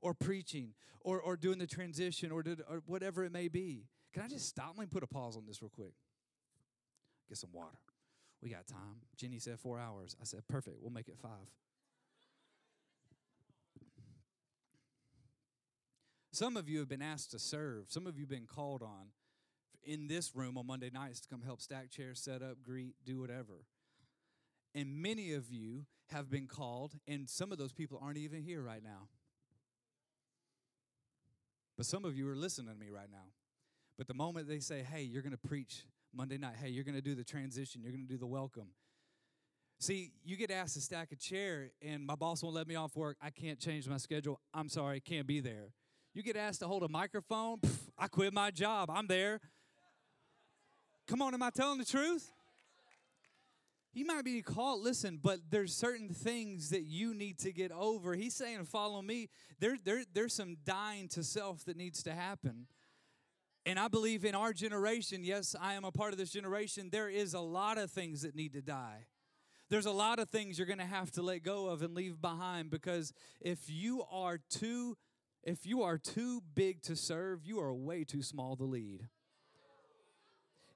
Or 0.00 0.14
preaching 0.14 0.74
or, 1.00 1.20
or 1.20 1.36
doing 1.36 1.58
the 1.58 1.66
transition 1.66 2.30
or, 2.32 2.42
did, 2.42 2.62
or 2.68 2.82
whatever 2.86 3.24
it 3.24 3.32
may 3.32 3.48
be. 3.48 3.84
Can 4.12 4.22
I 4.22 4.28
just 4.28 4.48
stop? 4.48 4.74
Let 4.76 4.78
me 4.78 4.86
put 4.90 5.02
a 5.02 5.06
pause 5.06 5.36
on 5.36 5.44
this 5.46 5.62
real 5.62 5.70
quick. 5.70 5.92
Get 7.28 7.38
some 7.38 7.50
water. 7.52 7.78
We 8.42 8.50
got 8.50 8.66
time. 8.66 9.00
Jenny 9.16 9.38
said 9.38 9.58
four 9.58 9.78
hours. 9.78 10.16
I 10.20 10.24
said, 10.24 10.40
perfect. 10.48 10.76
We'll 10.80 10.92
make 10.92 11.08
it 11.08 11.18
five. 11.20 11.48
Some 16.32 16.56
of 16.56 16.68
you 16.68 16.80
have 16.80 16.88
been 16.88 17.02
asked 17.02 17.30
to 17.30 17.38
serve. 17.38 17.86
Some 17.88 18.06
of 18.06 18.16
you 18.16 18.24
have 18.24 18.30
been 18.30 18.46
called 18.46 18.82
on 18.82 19.06
in 19.82 20.08
this 20.08 20.34
room 20.34 20.58
on 20.58 20.66
Monday 20.66 20.90
nights 20.92 21.20
to 21.20 21.28
come 21.28 21.42
help 21.42 21.62
stack 21.62 21.90
chairs, 21.90 22.20
set 22.20 22.42
up, 22.42 22.62
greet, 22.62 22.94
do 23.04 23.20
whatever. 23.20 23.64
And 24.74 25.00
many 25.00 25.32
of 25.32 25.50
you 25.50 25.86
have 26.10 26.28
been 26.28 26.46
called, 26.46 26.94
and 27.08 27.28
some 27.28 27.52
of 27.52 27.58
those 27.58 27.72
people 27.72 27.98
aren't 28.02 28.18
even 28.18 28.42
here 28.42 28.60
right 28.60 28.82
now. 28.82 29.08
But 31.76 31.86
some 31.86 32.04
of 32.04 32.16
you 32.16 32.28
are 32.28 32.36
listening 32.36 32.72
to 32.72 32.78
me 32.78 32.90
right 32.90 33.10
now. 33.10 33.28
But 33.98 34.06
the 34.06 34.14
moment 34.14 34.48
they 34.48 34.60
say, 34.60 34.82
hey, 34.82 35.02
you're 35.02 35.22
going 35.22 35.36
to 35.36 35.48
preach 35.48 35.84
Monday 36.14 36.38
night, 36.38 36.54
hey, 36.60 36.68
you're 36.68 36.84
going 36.84 36.94
to 36.94 37.02
do 37.02 37.14
the 37.14 37.24
transition, 37.24 37.82
you're 37.82 37.92
going 37.92 38.06
to 38.06 38.12
do 38.12 38.18
the 38.18 38.26
welcome. 38.26 38.68
See, 39.78 40.12
you 40.24 40.36
get 40.36 40.50
asked 40.50 40.74
to 40.74 40.80
stack 40.80 41.12
a 41.12 41.16
chair, 41.16 41.70
and 41.82 42.06
my 42.06 42.14
boss 42.14 42.42
won't 42.42 42.54
let 42.54 42.66
me 42.66 42.76
off 42.76 42.96
work. 42.96 43.18
I 43.20 43.28
can't 43.28 43.58
change 43.58 43.86
my 43.86 43.98
schedule. 43.98 44.40
I'm 44.54 44.70
sorry, 44.70 45.00
can't 45.00 45.26
be 45.26 45.40
there. 45.40 45.72
You 46.14 46.22
get 46.22 46.36
asked 46.36 46.60
to 46.60 46.66
hold 46.66 46.82
a 46.82 46.88
microphone, 46.88 47.58
pff, 47.58 47.76
I 47.98 48.08
quit 48.08 48.32
my 48.32 48.50
job. 48.50 48.90
I'm 48.90 49.06
there. 49.06 49.38
Come 51.06 51.20
on, 51.20 51.34
am 51.34 51.42
I 51.42 51.50
telling 51.50 51.78
the 51.78 51.84
truth? 51.84 52.32
You 53.96 54.04
might 54.04 54.26
be 54.26 54.42
called, 54.42 54.84
listen, 54.84 55.18
but 55.22 55.38
there's 55.48 55.74
certain 55.74 56.10
things 56.10 56.68
that 56.68 56.82
you 56.82 57.14
need 57.14 57.38
to 57.38 57.50
get 57.50 57.72
over. 57.72 58.14
He's 58.14 58.34
saying, 58.34 58.66
follow 58.66 59.00
me. 59.00 59.30
There, 59.58 59.78
there, 59.82 60.02
there's 60.12 60.34
some 60.34 60.58
dying 60.66 61.08
to 61.08 61.24
self 61.24 61.64
that 61.64 61.78
needs 61.78 62.02
to 62.02 62.12
happen. 62.12 62.66
And 63.64 63.78
I 63.78 63.88
believe 63.88 64.26
in 64.26 64.34
our 64.34 64.52
generation, 64.52 65.24
yes, 65.24 65.56
I 65.58 65.72
am 65.72 65.86
a 65.86 65.90
part 65.90 66.12
of 66.12 66.18
this 66.18 66.30
generation, 66.30 66.90
there 66.92 67.08
is 67.08 67.32
a 67.32 67.40
lot 67.40 67.78
of 67.78 67.90
things 67.90 68.20
that 68.20 68.36
need 68.36 68.52
to 68.52 68.60
die. 68.60 69.06
There's 69.70 69.86
a 69.86 69.92
lot 69.92 70.18
of 70.18 70.28
things 70.28 70.58
you're 70.58 70.66
going 70.66 70.78
to 70.78 70.84
have 70.84 71.10
to 71.12 71.22
let 71.22 71.42
go 71.42 71.68
of 71.68 71.80
and 71.80 71.94
leave 71.94 72.20
behind 72.20 72.70
because 72.70 73.14
if 73.40 73.60
you 73.66 74.04
are 74.12 74.36
too 74.50 74.98
if 75.42 75.64
you 75.64 75.84
are 75.84 75.96
too 75.96 76.42
big 76.54 76.82
to 76.82 76.96
serve, 76.96 77.46
you 77.46 77.60
are 77.60 77.72
way 77.72 78.04
too 78.04 78.20
small 78.20 78.56
to 78.56 78.64
lead. 78.64 79.06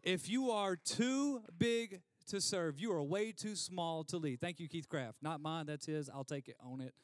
If 0.03 0.31
you 0.31 0.53
are 0.53 0.77
too 0.77 1.43
big 1.59 2.01
to 2.31 2.41
serve. 2.41 2.81
You 2.81 2.93
are 2.93 3.03
way 3.03 3.33
too 3.33 3.55
small 3.55 4.05
to 4.05 4.17
lead. 4.17 4.41
Thank 4.41 4.61
you, 4.61 4.69
Keith 4.69 4.89
Craft. 4.89 5.19
Not 5.23 5.41
mine, 5.41 5.67
that's 5.67 5.87
his. 5.87 6.09
I'll 6.09 6.25
take 6.25 6.49
it, 6.49 6.57
own 6.65 6.81
it. 6.81 6.95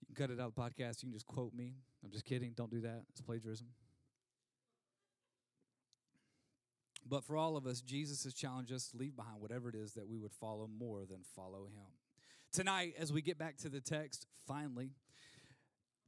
You 0.00 0.06
can 0.06 0.14
cut 0.14 0.30
it 0.30 0.40
out 0.40 0.48
of 0.48 0.54
the 0.54 0.60
podcast. 0.60 1.02
You 1.02 1.08
can 1.08 1.12
just 1.12 1.26
quote 1.26 1.52
me. 1.54 1.74
I'm 2.04 2.10
just 2.10 2.24
kidding. 2.24 2.52
Don't 2.56 2.70
do 2.70 2.80
that. 2.80 3.02
It's 3.10 3.20
plagiarism. 3.20 3.66
But 7.06 7.24
for 7.24 7.36
all 7.36 7.56
of 7.56 7.66
us, 7.66 7.80
Jesus 7.80 8.24
has 8.24 8.34
challenged 8.34 8.72
us 8.72 8.88
to 8.88 8.96
leave 8.96 9.16
behind 9.16 9.40
whatever 9.40 9.68
it 9.68 9.74
is 9.74 9.94
that 9.94 10.06
we 10.08 10.18
would 10.18 10.32
follow 10.32 10.68
more 10.78 11.04
than 11.08 11.18
follow 11.34 11.64
him. 11.64 11.86
Tonight, 12.52 12.94
as 12.98 13.12
we 13.12 13.22
get 13.22 13.38
back 13.38 13.56
to 13.58 13.68
the 13.68 13.80
text, 13.80 14.26
finally, 14.46 14.90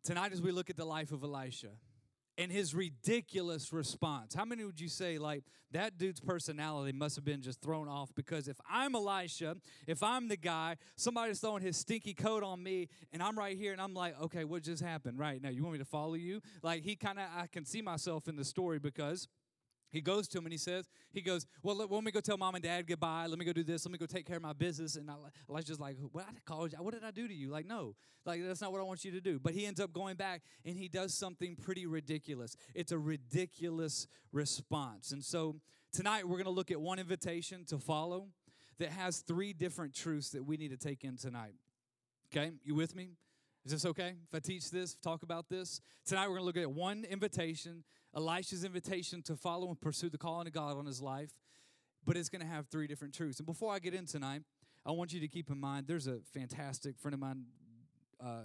tonight 0.05 0.33
as 0.33 0.41
we 0.41 0.53
look 0.53 0.71
at 0.71 0.77
the 0.77 0.85
life 0.85 1.11
of 1.13 1.23
Elisha, 1.23 1.71
and 2.39 2.51
his 2.51 2.75
ridiculous 2.75 3.73
response. 3.73 4.35
How 4.35 4.45
many 4.45 4.65
would 4.65 4.81
you 4.81 4.89
say, 4.89 5.19
like, 5.19 5.45
that 5.73 5.99
dude's 5.99 6.21
personality 6.21 6.93
must 6.93 7.17
have 7.17 7.25
been 7.25 7.43
just 7.43 7.61
thrown 7.61 7.89
off? 7.89 8.11
Because 8.15 8.49
if 8.49 8.57
I'm 8.71 8.95
Elisha, 8.95 9.57
if 9.87 10.03
I'm 10.03 10.29
the 10.29 10.37
guy, 10.37 10.77
somebody's 10.97 11.41
throwing 11.41 11.63
his 11.63 11.77
stinky 11.77 12.15
coat 12.15 12.43
on 12.43 12.63
me, 12.63 12.89
and 13.13 13.23
I'm 13.23 13.39
right 13.39 13.57
here, 13.57 13.73
and 13.73 13.81
I'm 13.81 13.95
like, 13.95 14.21
okay, 14.23 14.45
what 14.45 14.63
just 14.63 14.83
happened? 14.83 15.19
Right 15.19 15.43
now, 15.43 15.51
you 15.51 15.63
want 15.63 15.75
me 15.75 15.79
to 15.81 15.85
follow 15.85 16.15
you? 16.15 16.41
Like, 16.63 16.83
he 16.83 16.97
kind 16.97 17.19
of, 17.19 17.27
I 17.37 17.47
can 17.47 17.65
see 17.65 17.83
myself 17.83 18.29
in 18.29 18.37
the 18.37 18.45
story 18.45 18.79
because 18.79 19.29
he 19.93 20.01
goes 20.01 20.27
to 20.29 20.39
him 20.39 20.47
and 20.47 20.53
he 20.53 20.59
says, 20.59 20.89
he 21.13 21.21
goes, 21.21 21.47
well, 21.63 21.77
let, 21.77 21.91
let, 21.91 22.03
me 22.03 22.11
go 22.11 22.21
tell 22.21 22.39
mom 22.39 22.55
and 22.55 22.65
dad 22.65 22.87
goodbye. 22.87 23.27
Let 23.27 23.39
me 23.39 23.45
go 23.45 23.53
do 23.53 23.63
this. 23.63 23.85
Let 23.85 23.93
me 23.93 23.99
go 23.99 24.07
take 24.07 24.27
care 24.27 24.37
of 24.37 24.43
my 24.43 24.55
business. 24.55 24.97
And 24.97 25.11
I, 25.11 25.61
just 25.61 25.81
like, 25.81 25.97
what 26.13 26.25
I 26.25 26.33
called 26.47 26.73
you? 26.73 26.79
What 26.83 26.95
did 26.95 27.05
I 27.05 27.11
do 27.11 27.29
to 27.29 27.35
you? 27.35 27.51
Like, 27.51 27.67
no, 27.67 27.95
like 28.25 28.43
that's 28.43 28.63
not 28.63 28.73
what 28.73 28.81
I 28.81 28.85
want 28.85 29.05
you 29.05 29.11
to 29.13 29.21
do. 29.21 29.39
But 29.39 29.53
he 29.53 29.67
ends 29.67 29.81
up 29.81 29.93
going 29.93 30.17
back 30.17 30.41
and 30.65 30.77
he 30.77 30.89
does 30.89 31.13
something 31.13 31.57
pretty 31.57 31.87
ridiculous. 31.87 32.57
It's 32.75 32.91
a 32.91 32.99
ridiculous 32.99 34.07
response. 34.33 35.13
And 35.13 35.23
so 35.23 35.57
tonight 35.93 36.27
we're 36.27 36.37
going 36.39 36.45
to 36.45 36.51
look 36.51 36.71
at 36.71 36.81
one 36.81 36.99
invitation 36.99 37.67
to 37.67 37.79
follow 37.79 38.29
that 38.79 38.91
has 38.91 39.19
three 39.19 39.53
different 39.53 39.95
truths 39.95 40.31
that 40.31 40.45
we 40.45 40.57
need 40.57 40.71
to 40.71 40.79
take 40.79 41.05
in 41.05 41.19
tonight. 41.19 41.55
Okay, 42.35 42.53
you 42.65 42.75
with 42.75 42.97
me? 42.97 43.11
Is 43.65 43.73
this 43.73 43.87
okay 43.87 44.15
if 44.29 44.35
I 44.35 44.41
teach 44.41 44.71
this, 44.71 44.97
talk 44.97 45.23
about 45.23 45.49
this? 45.49 45.81
Tonight 46.05 46.29
we're 46.29 46.39
going 46.39 46.41
to 46.41 46.47
look 46.47 46.57
at 46.57 46.71
one 46.71 47.05
invitation, 47.05 47.85
Elisha's 48.15 48.65
invitation 48.65 49.23
to 49.23 49.37
follow 49.37 49.69
and 49.69 49.81
pursue 49.81 50.09
the 50.11 50.19
calling 50.19 50.47
of 50.47 50.53
God 50.53 50.77
on 50.77 50.87
his 50.87 51.01
life, 51.01 51.31
but 52.05 52.17
it's 52.17 52.29
going 52.29 52.43
to 52.43 52.49
have 52.49 52.67
three 52.69 52.87
different 52.87 53.15
truths. 53.15 53.39
And 53.39 53.47
before 53.47 53.73
I 53.73 53.79
get 53.79 53.95
in 53.95 54.07
tonight, 54.07 54.43
I 54.85 54.91
want 54.91 55.13
you 55.13 55.21
to 55.21 55.29
keep 55.29 55.51
in 55.51 55.59
mind 55.59 55.87
there's 55.87 56.09
a 56.09 56.19
fantastic 56.35 56.99
friend 56.99 57.15
of 57.15 57.21
mine, 57.21 57.45
uh, 58.23 58.43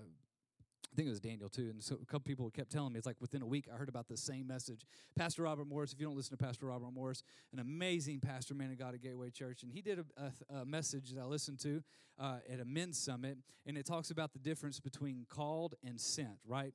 I 0.91 0.95
think 0.95 1.07
it 1.07 1.09
was 1.09 1.19
Daniel 1.19 1.49
too, 1.49 1.69
and 1.69 1.83
so 1.83 1.95
a 2.01 2.05
couple 2.05 2.21
people 2.21 2.49
kept 2.49 2.71
telling 2.71 2.93
me 2.93 2.97
it's 2.97 3.05
like 3.05 3.19
within 3.19 3.41
a 3.41 3.45
week 3.45 3.67
I 3.71 3.77
heard 3.77 3.89
about 3.89 4.07
the 4.07 4.17
same 4.17 4.47
message. 4.47 4.85
Pastor 5.15 5.43
Robert 5.43 5.67
Morris, 5.67 5.93
if 5.93 5.99
you 5.99 6.05
don't 6.05 6.15
listen 6.15 6.37
to 6.37 6.43
Pastor 6.43 6.67
Robert 6.67 6.91
Morris, 6.91 7.23
an 7.51 7.59
amazing 7.59 8.19
pastor 8.19 8.53
man 8.53 8.71
of 8.71 8.79
God 8.79 8.93
at 8.93 9.01
Gateway 9.01 9.29
Church, 9.31 9.63
and 9.63 9.71
he 9.71 9.81
did 9.81 9.99
a, 9.99 10.05
a, 10.21 10.59
a 10.61 10.65
message 10.65 11.11
that 11.11 11.21
I 11.21 11.25
listened 11.25 11.59
to 11.61 11.83
uh, 12.19 12.37
at 12.51 12.59
a 12.59 12.65
men's 12.65 12.97
summit, 12.97 13.37
and 13.65 13.77
it 13.77 13.85
talks 13.85 14.11
about 14.11 14.33
the 14.33 14.39
difference 14.39 14.79
between 14.79 15.25
called 15.29 15.75
and 15.83 15.99
sent, 15.99 16.39
right? 16.45 16.73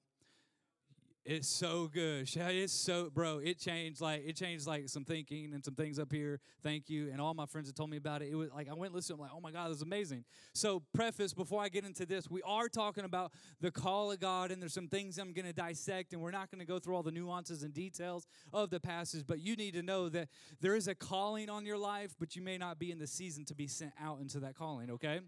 It's 1.24 1.46
so 1.46 1.86
good. 1.86 2.28
It's 2.34 2.72
so, 2.72 3.08
bro. 3.08 3.38
It 3.38 3.60
changed 3.60 4.00
like 4.00 4.24
it 4.26 4.34
changed 4.34 4.66
like 4.66 4.88
some 4.88 5.04
thinking 5.04 5.54
and 5.54 5.64
some 5.64 5.76
things 5.76 6.00
up 6.00 6.10
here. 6.10 6.40
Thank 6.64 6.90
you, 6.90 7.10
and 7.12 7.20
all 7.20 7.32
my 7.32 7.46
friends 7.46 7.68
that 7.68 7.76
told 7.76 7.90
me 7.90 7.96
about 7.96 8.22
it. 8.22 8.28
It 8.32 8.34
was 8.34 8.50
like 8.50 8.68
I 8.68 8.72
went 8.72 8.86
and 8.86 8.96
listened. 8.96 9.18
I'm 9.18 9.22
like, 9.22 9.30
oh 9.32 9.40
my 9.40 9.52
god, 9.52 9.70
this 9.70 9.76
is 9.76 9.82
amazing. 9.82 10.24
So, 10.52 10.82
preface 10.92 11.32
before 11.32 11.62
I 11.62 11.68
get 11.68 11.84
into 11.84 12.06
this, 12.06 12.28
we 12.28 12.42
are 12.42 12.68
talking 12.68 13.04
about 13.04 13.30
the 13.60 13.70
call 13.70 14.10
of 14.10 14.18
God, 14.18 14.50
and 14.50 14.60
there's 14.60 14.74
some 14.74 14.88
things 14.88 15.16
I'm 15.16 15.32
going 15.32 15.46
to 15.46 15.52
dissect, 15.52 16.12
and 16.12 16.20
we're 16.20 16.32
not 16.32 16.50
going 16.50 16.58
to 16.58 16.66
go 16.66 16.80
through 16.80 16.96
all 16.96 17.04
the 17.04 17.12
nuances 17.12 17.62
and 17.62 17.72
details 17.72 18.26
of 18.52 18.70
the 18.70 18.80
passage. 18.80 19.22
But 19.24 19.40
you 19.40 19.54
need 19.54 19.74
to 19.74 19.82
know 19.82 20.08
that 20.08 20.28
there 20.60 20.74
is 20.74 20.88
a 20.88 20.94
calling 20.94 21.48
on 21.48 21.64
your 21.64 21.78
life, 21.78 22.16
but 22.18 22.34
you 22.34 22.42
may 22.42 22.58
not 22.58 22.80
be 22.80 22.90
in 22.90 22.98
the 22.98 23.06
season 23.06 23.44
to 23.44 23.54
be 23.54 23.68
sent 23.68 23.92
out 24.02 24.20
into 24.20 24.40
that 24.40 24.56
calling. 24.56 24.90
Okay. 24.90 25.20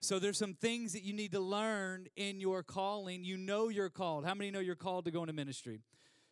So 0.00 0.18
there's 0.18 0.38
some 0.38 0.54
things 0.54 0.94
that 0.94 1.02
you 1.02 1.12
need 1.12 1.32
to 1.32 1.40
learn 1.40 2.06
in 2.16 2.40
your 2.40 2.62
calling. 2.62 3.22
You 3.22 3.36
know 3.36 3.68
you're 3.68 3.90
called. 3.90 4.24
How 4.24 4.34
many 4.34 4.50
know 4.50 4.60
you're 4.60 4.74
called 4.74 5.04
to 5.04 5.10
go 5.10 5.22
into 5.22 5.34
ministry? 5.34 5.80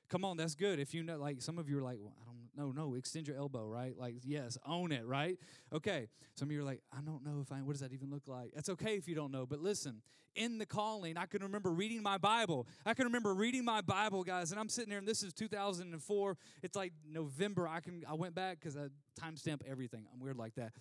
Come 0.08 0.24
on, 0.24 0.38
that's 0.38 0.54
good. 0.54 0.80
If 0.80 0.94
you 0.94 1.02
know, 1.02 1.18
like 1.18 1.42
some 1.42 1.58
of 1.58 1.68
you 1.68 1.78
are 1.78 1.82
like, 1.82 1.98
well, 2.00 2.14
I 2.22 2.24
don't 2.24 2.74
know, 2.74 2.84
no, 2.84 2.94
extend 2.94 3.28
your 3.28 3.36
elbow, 3.36 3.66
right? 3.66 3.94
Like, 3.96 4.16
yes, 4.24 4.56
own 4.66 4.90
it, 4.90 5.04
right? 5.06 5.38
Okay. 5.70 6.08
Some 6.34 6.48
of 6.48 6.52
you 6.52 6.60
are 6.60 6.64
like, 6.64 6.80
I 6.96 7.02
don't 7.02 7.22
know 7.24 7.40
if 7.42 7.52
I, 7.52 7.56
what 7.56 7.72
does 7.72 7.80
that 7.80 7.92
even 7.92 8.10
look 8.10 8.26
like? 8.26 8.52
That's 8.54 8.70
okay 8.70 8.96
if 8.96 9.06
you 9.06 9.14
don't 9.14 9.30
know, 9.30 9.44
but 9.44 9.60
listen, 9.60 10.00
in 10.34 10.56
the 10.58 10.66
calling, 10.66 11.18
I 11.18 11.26
can 11.26 11.42
remember 11.42 11.70
reading 11.70 12.02
my 12.02 12.16
Bible. 12.16 12.66
I 12.86 12.94
can 12.94 13.04
remember 13.04 13.34
reading 13.34 13.64
my 13.64 13.82
Bible, 13.82 14.24
guys, 14.24 14.50
and 14.50 14.58
I'm 14.58 14.68
sitting 14.68 14.88
there, 14.88 14.98
and 14.98 15.06
this 15.06 15.22
is 15.22 15.34
2004. 15.34 16.36
It's 16.62 16.76
like 16.76 16.92
November. 17.06 17.68
I 17.68 17.80
can, 17.80 18.04
I 18.08 18.14
went 18.14 18.34
back 18.34 18.60
because 18.60 18.76
I 18.76 18.86
timestamp 19.20 19.60
everything. 19.68 20.06
I'm 20.12 20.20
weird 20.20 20.38
like 20.38 20.54
that. 20.54 20.72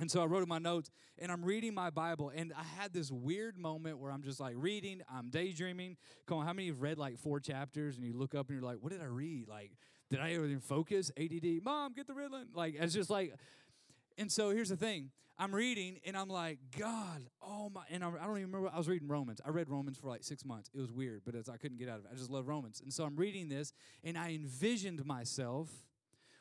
And 0.00 0.10
so 0.10 0.22
I 0.22 0.26
wrote 0.26 0.42
in 0.42 0.48
my 0.48 0.58
notes 0.58 0.90
and 1.18 1.30
I'm 1.30 1.44
reading 1.44 1.72
my 1.72 1.90
Bible 1.90 2.32
and 2.34 2.52
I 2.52 2.64
had 2.80 2.92
this 2.92 3.12
weird 3.12 3.56
moment 3.56 3.98
where 3.98 4.10
I'm 4.10 4.22
just 4.22 4.40
like 4.40 4.54
reading, 4.56 5.02
I'm 5.12 5.30
daydreaming. 5.30 5.96
Come 6.26 6.38
on, 6.38 6.46
how 6.46 6.52
many 6.52 6.68
have 6.68 6.82
read 6.82 6.98
like 6.98 7.18
four 7.18 7.38
chapters 7.38 7.96
and 7.96 8.04
you 8.04 8.12
look 8.12 8.34
up 8.34 8.48
and 8.48 8.58
you're 8.60 8.68
like, 8.68 8.78
what 8.80 8.90
did 8.90 9.00
I 9.00 9.06
read? 9.06 9.48
Like, 9.48 9.70
did 10.10 10.20
I 10.20 10.32
even 10.32 10.60
focus? 10.60 11.12
ADD, 11.16 11.62
mom, 11.62 11.92
get 11.92 12.08
the 12.08 12.12
Ritalin. 12.12 12.46
Like, 12.54 12.74
it's 12.78 12.92
just 12.92 13.08
like, 13.08 13.34
and 14.18 14.30
so 14.30 14.50
here's 14.50 14.68
the 14.68 14.76
thing 14.76 15.10
I'm 15.38 15.54
reading 15.54 15.98
and 16.04 16.16
I'm 16.16 16.28
like, 16.28 16.58
God, 16.76 17.22
oh 17.40 17.70
my, 17.70 17.82
and 17.88 18.04
I'm, 18.04 18.14
I 18.14 18.22
do 18.22 18.28
not 18.28 18.36
even 18.38 18.52
remember, 18.52 18.70
I 18.74 18.78
was 18.78 18.88
reading 18.88 19.06
Romans. 19.06 19.40
I 19.44 19.50
read 19.50 19.68
Romans 19.68 19.96
for 19.96 20.08
like 20.08 20.24
six 20.24 20.44
months. 20.44 20.70
It 20.74 20.80
was 20.80 20.90
weird, 20.90 21.22
but 21.24 21.34
I 21.36 21.56
couldn't 21.56 21.78
get 21.78 21.88
out 21.88 22.00
of 22.00 22.04
it. 22.06 22.10
I 22.12 22.16
just 22.16 22.30
love 22.30 22.48
Romans. 22.48 22.80
And 22.80 22.92
so 22.92 23.04
I'm 23.04 23.16
reading 23.16 23.48
this 23.48 23.72
and 24.02 24.18
I 24.18 24.32
envisioned 24.32 25.04
myself 25.04 25.70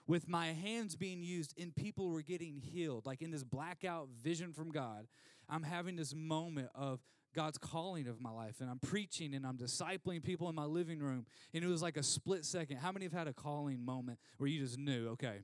with 0.07 0.27
my 0.27 0.47
hands 0.47 0.95
being 0.95 1.23
used 1.23 1.53
and 1.59 1.75
people 1.75 2.09
were 2.09 2.21
getting 2.21 2.57
healed. 2.57 3.05
Like 3.05 3.21
in 3.21 3.31
this 3.31 3.43
blackout 3.43 4.09
vision 4.21 4.53
from 4.53 4.71
God, 4.71 5.07
I'm 5.49 5.63
having 5.63 5.95
this 5.95 6.13
moment 6.13 6.69
of 6.75 6.99
God's 7.33 7.57
calling 7.57 8.07
of 8.07 8.21
my 8.21 8.29
life 8.29 8.61
and 8.61 8.69
I'm 8.69 8.79
preaching 8.79 9.33
and 9.33 9.45
I'm 9.45 9.57
discipling 9.57 10.23
people 10.23 10.49
in 10.49 10.55
my 10.55 10.65
living 10.65 10.99
room. 10.99 11.25
And 11.53 11.63
it 11.63 11.67
was 11.67 11.81
like 11.81 11.97
a 11.97 12.03
split 12.03 12.45
second. 12.45 12.77
How 12.77 12.91
many 12.91 13.05
have 13.05 13.13
had 13.13 13.27
a 13.27 13.33
calling 13.33 13.83
moment 13.83 14.19
where 14.37 14.49
you 14.49 14.59
just 14.59 14.77
knew, 14.77 15.09
okay, 15.09 15.39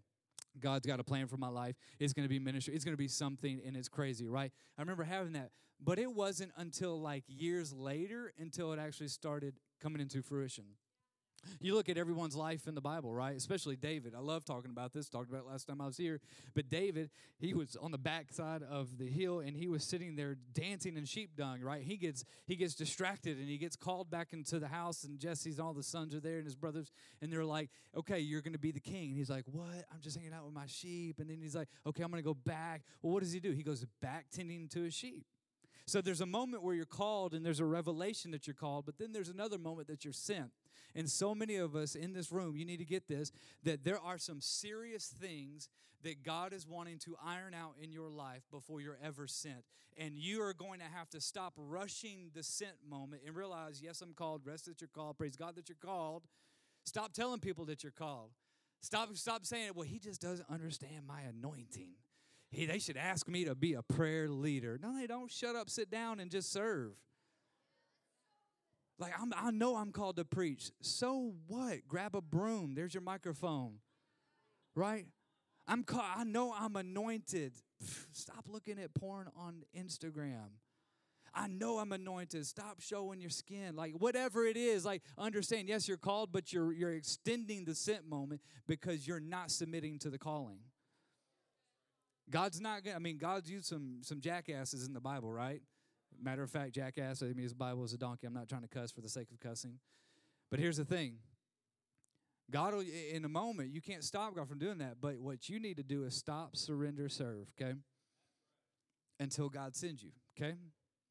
God's 0.59 0.85
got 0.85 0.99
a 0.99 1.03
plan 1.03 1.27
for 1.27 1.37
my 1.37 1.47
life. 1.47 1.75
It's 1.99 2.13
going 2.13 2.25
to 2.25 2.29
be 2.29 2.39
ministry. 2.39 2.75
It's 2.75 2.83
going 2.83 2.93
to 2.93 2.97
be 2.97 3.07
something, 3.07 3.61
and 3.65 3.75
it's 3.77 3.87
crazy, 3.87 4.27
right? 4.27 4.51
I 4.77 4.81
remember 4.81 5.03
having 5.03 5.33
that, 5.33 5.51
but 5.79 5.99
it 5.99 6.11
wasn't 6.11 6.51
until 6.57 6.99
like 6.99 7.23
years 7.27 7.73
later 7.73 8.33
until 8.37 8.73
it 8.73 8.79
actually 8.79 9.07
started 9.07 9.55
coming 9.81 10.01
into 10.01 10.21
fruition. 10.21 10.65
You 11.59 11.75
look 11.75 11.89
at 11.89 11.97
everyone's 11.97 12.35
life 12.35 12.67
in 12.67 12.75
the 12.75 12.81
Bible, 12.81 13.13
right? 13.13 13.35
Especially 13.35 13.75
David. 13.75 14.13
I 14.15 14.19
love 14.19 14.45
talking 14.45 14.71
about 14.71 14.93
this. 14.93 15.09
Talked 15.09 15.29
about 15.29 15.47
last 15.47 15.67
time 15.67 15.81
I 15.81 15.85
was 15.85 15.97
here. 15.97 16.19
But 16.55 16.69
David, 16.69 17.09
he 17.37 17.53
was 17.53 17.75
on 17.75 17.91
the 17.91 17.97
backside 17.97 18.63
of 18.63 18.97
the 18.97 19.07
hill 19.07 19.39
and 19.39 19.55
he 19.55 19.67
was 19.67 19.83
sitting 19.83 20.15
there 20.15 20.37
dancing 20.53 20.97
in 20.97 21.05
sheep 21.05 21.35
dung, 21.35 21.61
right? 21.61 21.83
He 21.83 21.97
gets 21.97 22.25
he 22.45 22.55
gets 22.55 22.75
distracted 22.75 23.37
and 23.37 23.47
he 23.47 23.57
gets 23.57 23.75
called 23.75 24.09
back 24.09 24.33
into 24.33 24.59
the 24.59 24.67
house 24.67 25.03
and 25.03 25.19
Jesse's 25.19 25.57
and 25.57 25.67
all 25.67 25.73
the 25.73 25.83
sons 25.83 26.13
are 26.15 26.19
there 26.19 26.37
and 26.37 26.45
his 26.45 26.55
brothers 26.55 26.91
and 27.21 27.31
they're 27.31 27.45
like, 27.45 27.69
"Okay, 27.95 28.19
you're 28.19 28.41
going 28.41 28.53
to 28.53 28.59
be 28.59 28.71
the 28.71 28.79
king." 28.79 29.09
And 29.09 29.17
he's 29.17 29.29
like, 29.29 29.45
"What? 29.51 29.85
I'm 29.93 30.01
just 30.01 30.17
hanging 30.17 30.33
out 30.33 30.45
with 30.45 30.53
my 30.53 30.67
sheep." 30.67 31.19
And 31.19 31.29
then 31.29 31.39
he's 31.41 31.55
like, 31.55 31.69
"Okay, 31.85 32.03
I'm 32.03 32.11
going 32.11 32.21
to 32.21 32.27
go 32.27 32.33
back." 32.33 32.83
Well, 33.01 33.13
what 33.13 33.23
does 33.23 33.31
he 33.31 33.39
do? 33.39 33.51
He 33.51 33.63
goes 33.63 33.85
back 34.01 34.27
tending 34.31 34.67
to 34.69 34.81
his 34.81 34.93
sheep. 34.93 35.25
So 35.89 36.01
there's 36.01 36.21
a 36.21 36.25
moment 36.27 36.61
where 36.61 36.75
you're 36.75 36.85
called 36.85 37.33
and 37.33 37.43
there's 37.43 37.59
a 37.59 37.65
revelation 37.65 38.29
that 38.31 38.45
you're 38.45 38.53
called, 38.53 38.85
but 38.85 38.99
then 38.99 39.11
there's 39.11 39.29
another 39.29 39.57
moment 39.57 39.87
that 39.87 40.05
you're 40.05 40.13
sent. 40.13 40.51
And 40.95 41.09
so 41.09 41.35
many 41.35 41.55
of 41.55 41.75
us 41.75 41.95
in 41.95 42.13
this 42.13 42.31
room, 42.31 42.55
you 42.55 42.65
need 42.65 42.77
to 42.77 42.85
get 42.85 43.07
this 43.07 43.31
that 43.63 43.83
there 43.83 43.99
are 43.99 44.17
some 44.17 44.41
serious 44.41 45.07
things 45.07 45.69
that 46.03 46.23
God 46.23 46.53
is 46.53 46.65
wanting 46.65 46.97
to 46.99 47.17
iron 47.23 47.53
out 47.53 47.73
in 47.81 47.91
your 47.91 48.09
life 48.09 48.43
before 48.51 48.81
you're 48.81 48.97
ever 49.03 49.27
sent. 49.27 49.65
And 49.97 50.17
you 50.17 50.41
are 50.41 50.53
going 50.53 50.79
to 50.79 50.85
have 50.85 51.09
to 51.09 51.19
stop 51.19 51.53
rushing 51.57 52.31
the 52.33 52.43
sent 52.43 52.75
moment 52.89 53.23
and 53.25 53.35
realize, 53.35 53.81
yes, 53.81 54.01
I'm 54.01 54.13
called. 54.13 54.45
Rest 54.45 54.65
that 54.65 54.79
you're 54.79 54.87
called. 54.87 55.17
Praise 55.17 55.35
God 55.35 55.55
that 55.55 55.67
you're 55.67 55.77
called. 55.83 56.23
Stop 56.85 57.13
telling 57.13 57.39
people 57.39 57.65
that 57.65 57.83
you're 57.83 57.91
called. 57.91 58.29
Stop, 58.81 59.09
stop 59.15 59.45
saying, 59.45 59.71
well, 59.75 59.85
he 59.85 59.99
just 59.99 60.21
doesn't 60.21 60.49
understand 60.49 61.05
my 61.05 61.21
anointing. 61.21 61.91
He, 62.49 62.65
they 62.65 62.79
should 62.79 62.97
ask 62.97 63.27
me 63.27 63.45
to 63.45 63.53
be 63.53 63.73
a 63.73 63.83
prayer 63.83 64.29
leader. 64.29 64.79
No, 64.81 64.95
they 64.95 65.05
don't. 65.05 65.29
Shut 65.29 65.55
up, 65.55 65.69
sit 65.69 65.91
down, 65.91 66.19
and 66.19 66.31
just 66.31 66.51
serve. 66.51 66.93
Like, 68.99 69.13
I'm, 69.19 69.33
I 69.35 69.51
know 69.51 69.77
I'm 69.77 69.91
called 69.91 70.17
to 70.17 70.25
preach. 70.25 70.71
So 70.81 71.33
what? 71.47 71.87
Grab 71.87 72.15
a 72.15 72.21
broom. 72.21 72.75
There's 72.75 72.93
your 72.93 73.01
microphone. 73.01 73.75
Right? 74.75 75.05
I'm 75.67 75.83
called, 75.83 76.05
I 76.15 76.25
know 76.25 76.53
I'm 76.57 76.75
anointed. 76.75 77.53
Stop 78.11 78.45
looking 78.47 78.77
at 78.79 78.93
porn 78.93 79.29
on 79.35 79.63
Instagram. 79.77 80.49
I 81.33 81.47
know 81.47 81.77
I'm 81.77 81.91
anointed. 81.91 82.45
Stop 82.45 82.81
showing 82.81 83.21
your 83.21 83.29
skin. 83.29 83.75
Like 83.75 83.93
whatever 83.93 84.45
it 84.45 84.57
is, 84.57 84.83
like 84.83 85.03
understand, 85.17 85.69
yes, 85.69 85.87
you're 85.87 85.97
called, 85.97 86.31
but 86.31 86.51
you're 86.51 86.73
you're 86.73 86.93
extending 86.93 87.65
the 87.65 87.75
sent 87.75 88.07
moment 88.07 88.41
because 88.67 89.07
you're 89.07 89.19
not 89.19 89.51
submitting 89.51 89.99
to 89.99 90.09
the 90.09 90.17
calling. 90.17 90.59
God's 92.29 92.59
not 92.59 92.81
I 92.93 92.99
mean, 92.99 93.17
God's 93.17 93.49
used 93.49 93.67
some 93.67 93.99
some 94.01 94.21
jackasses 94.21 94.85
in 94.85 94.93
the 94.93 94.99
Bible, 94.99 95.31
right? 95.31 95.61
Matter 96.21 96.43
of 96.43 96.49
fact, 96.49 96.73
jackass, 96.73 97.21
I 97.23 97.27
mean, 97.27 97.37
his 97.37 97.53
Bible 97.53 97.83
is 97.83 97.93
a 97.93 97.97
donkey. 97.97 98.27
I'm 98.27 98.33
not 98.33 98.49
trying 98.49 98.61
to 98.61 98.67
cuss 98.67 98.91
for 98.91 99.01
the 99.01 99.09
sake 99.09 99.31
of 99.31 99.39
cussing. 99.39 99.79
But 100.49 100.59
here's 100.59 100.77
the 100.77 100.85
thing 100.85 101.17
God, 102.51 102.73
will, 102.73 102.83
in 103.13 103.25
a 103.25 103.29
moment, 103.29 103.73
you 103.73 103.81
can't 103.81 104.03
stop 104.03 104.35
God 104.35 104.49
from 104.49 104.57
doing 104.57 104.79
that. 104.79 104.97
But 104.99 105.19
what 105.19 105.49
you 105.49 105.59
need 105.59 105.77
to 105.77 105.83
do 105.83 106.03
is 106.03 106.15
stop, 106.15 106.55
surrender, 106.55 107.09
serve, 107.09 107.47
okay? 107.59 107.75
Until 109.19 109.49
God 109.49 109.75
sends 109.75 110.01
you, 110.01 110.11
okay? 110.37 110.55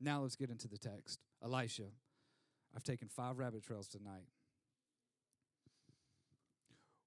Now 0.01 0.23
let's 0.23 0.37
get 0.37 0.51
into 0.51 0.69
the 0.69 0.79
text. 0.79 1.21
Elisha. 1.43 1.85
I've 2.75 2.85
taken 2.85 3.09
five 3.09 3.39
rabbit 3.39 3.63
trails 3.63 3.89
tonight. 3.89 4.27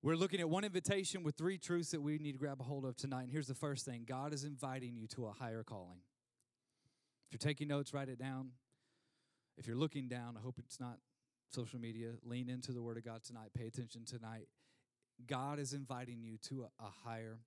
We're 0.03 0.15
looking 0.15 0.39
at 0.39 0.49
one 0.49 0.63
invitation 0.63 1.21
with 1.21 1.35
three 1.35 1.59
truths 1.59 1.91
that 1.91 2.01
we 2.01 2.17
need 2.17 2.31
to 2.31 2.39
grab 2.39 2.59
a 2.59 2.63
hold 2.63 2.85
of 2.85 2.97
tonight. 2.97 3.23
And 3.23 3.31
here's 3.31 3.47
the 3.47 3.53
first 3.53 3.85
thing 3.85 4.03
God 4.07 4.33
is 4.33 4.43
inviting 4.43 4.95
you 4.95 5.07
to 5.07 5.27
a 5.27 5.31
higher 5.31 5.63
calling. 5.63 5.99
If 7.31 7.35
you're 7.35 7.49
taking 7.49 7.69
notes, 7.69 7.93
write 7.93 8.09
it 8.09 8.19
down. 8.19 8.49
If 9.57 9.65
you're 9.65 9.77
looking 9.77 10.09
down, 10.09 10.35
I 10.37 10.41
hope 10.41 10.55
it's 10.59 10.81
not 10.81 10.97
social 11.49 11.79
media. 11.79 12.11
Lean 12.25 12.49
into 12.49 12.73
the 12.73 12.81
Word 12.81 12.97
of 12.97 13.05
God 13.05 13.23
tonight. 13.23 13.51
Pay 13.57 13.67
attention 13.67 14.03
tonight. 14.03 14.49
God 15.27 15.57
is 15.57 15.71
inviting 15.71 16.21
you 16.21 16.37
to 16.49 16.63
a, 16.63 16.83
a 16.83 16.89
higher 17.05 17.39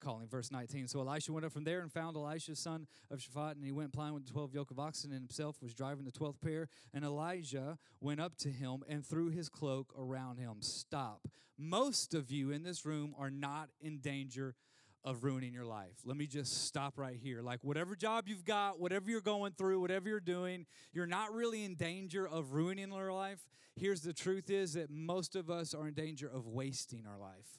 calling. 0.00 0.26
Verse 0.26 0.50
19. 0.50 0.88
So 0.88 0.98
Elijah 0.98 1.32
went 1.32 1.46
up 1.46 1.52
from 1.52 1.62
there 1.62 1.82
and 1.82 1.92
found 1.92 2.16
Elisha, 2.16 2.56
son 2.56 2.88
of 3.12 3.20
Shaphat, 3.20 3.52
and 3.52 3.64
he 3.64 3.70
went 3.70 3.92
plowing 3.92 4.14
with 4.14 4.26
the 4.26 4.32
12 4.32 4.54
yoke 4.54 4.72
of 4.72 4.80
oxen, 4.80 5.12
and 5.12 5.20
himself 5.20 5.62
was 5.62 5.72
driving 5.72 6.04
the 6.04 6.10
12th 6.10 6.40
pair. 6.40 6.68
And 6.92 7.04
Elijah 7.04 7.78
went 8.00 8.20
up 8.20 8.36
to 8.38 8.48
him 8.48 8.82
and 8.88 9.06
threw 9.06 9.28
his 9.28 9.48
cloak 9.48 9.94
around 9.96 10.38
him. 10.38 10.56
Stop. 10.62 11.28
Most 11.56 12.12
of 12.12 12.32
you 12.32 12.50
in 12.50 12.64
this 12.64 12.84
room 12.84 13.14
are 13.16 13.30
not 13.30 13.68
in 13.80 13.98
danger 13.98 14.56
of 15.04 15.24
ruining 15.24 15.52
your 15.52 15.64
life. 15.64 15.96
Let 16.04 16.16
me 16.16 16.26
just 16.26 16.66
stop 16.66 16.98
right 16.98 17.16
here. 17.16 17.40
Like, 17.40 17.62
whatever 17.62 17.94
job 17.94 18.24
you've 18.26 18.44
got, 18.44 18.80
whatever 18.80 19.10
you're 19.10 19.20
going 19.20 19.52
through, 19.52 19.80
whatever 19.80 20.08
you're 20.08 20.20
doing, 20.20 20.66
you're 20.92 21.06
not 21.06 21.32
really 21.32 21.64
in 21.64 21.74
danger 21.74 22.26
of 22.26 22.52
ruining 22.52 22.90
your 22.90 23.12
life. 23.12 23.40
Here's 23.76 24.02
the 24.02 24.12
truth 24.12 24.50
is 24.50 24.74
that 24.74 24.90
most 24.90 25.36
of 25.36 25.50
us 25.50 25.72
are 25.74 25.88
in 25.88 25.94
danger 25.94 26.28
of 26.28 26.46
wasting 26.46 27.06
our 27.06 27.18
life. 27.18 27.58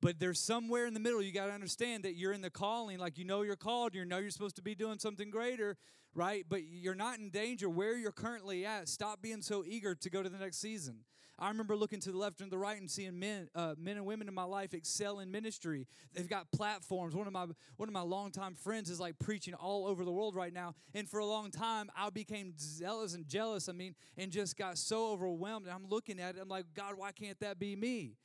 But 0.00 0.20
there's 0.20 0.38
somewhere 0.38 0.86
in 0.86 0.94
the 0.94 1.00
middle, 1.00 1.20
you 1.20 1.32
got 1.32 1.46
to 1.46 1.52
understand 1.52 2.04
that 2.04 2.14
you're 2.14 2.32
in 2.32 2.40
the 2.40 2.50
calling, 2.50 2.98
like 2.98 3.18
you 3.18 3.24
know 3.24 3.42
you're 3.42 3.56
called, 3.56 3.94
you 3.94 4.04
know 4.04 4.18
you're 4.18 4.30
supposed 4.30 4.56
to 4.56 4.62
be 4.62 4.74
doing 4.76 4.98
something 4.98 5.28
greater, 5.28 5.76
right? 6.14 6.44
But 6.48 6.62
you're 6.64 6.94
not 6.94 7.18
in 7.18 7.30
danger 7.30 7.68
where 7.68 7.96
you're 7.96 8.12
currently 8.12 8.64
at. 8.64 8.88
Stop 8.88 9.20
being 9.20 9.42
so 9.42 9.64
eager 9.66 9.94
to 9.96 10.10
go 10.10 10.22
to 10.22 10.28
the 10.28 10.38
next 10.38 10.58
season. 10.58 11.00
I 11.38 11.48
remember 11.48 11.76
looking 11.76 12.00
to 12.00 12.10
the 12.10 12.18
left 12.18 12.40
and 12.40 12.50
the 12.50 12.58
right 12.58 12.78
and 12.78 12.90
seeing 12.90 13.18
men, 13.18 13.48
uh, 13.54 13.74
men 13.78 13.96
and 13.96 14.04
women 14.04 14.26
in 14.26 14.34
my 14.34 14.42
life 14.42 14.74
excel 14.74 15.20
in 15.20 15.30
ministry. 15.30 15.86
They've 16.12 16.28
got 16.28 16.50
platforms. 16.50 17.14
One 17.14 17.26
of 17.26 17.32
my 17.32 17.46
one 17.76 17.88
of 17.88 17.92
my 17.92 18.00
longtime 18.00 18.56
friends 18.56 18.90
is 18.90 18.98
like 18.98 19.18
preaching 19.18 19.54
all 19.54 19.86
over 19.86 20.04
the 20.04 20.10
world 20.10 20.34
right 20.34 20.52
now. 20.52 20.74
And 20.94 21.08
for 21.08 21.20
a 21.20 21.26
long 21.26 21.50
time, 21.50 21.90
I 21.96 22.10
became 22.10 22.54
zealous 22.58 23.14
and 23.14 23.28
jealous. 23.28 23.68
I 23.68 23.72
mean, 23.72 23.94
and 24.16 24.32
just 24.32 24.56
got 24.56 24.78
so 24.78 25.12
overwhelmed. 25.12 25.66
And 25.66 25.74
I'm 25.74 25.88
looking 25.88 26.18
at 26.18 26.34
it. 26.36 26.40
I'm 26.42 26.48
like, 26.48 26.66
God, 26.74 26.94
why 26.96 27.12
can't 27.12 27.38
that 27.40 27.58
be 27.58 27.76
me? 27.76 28.16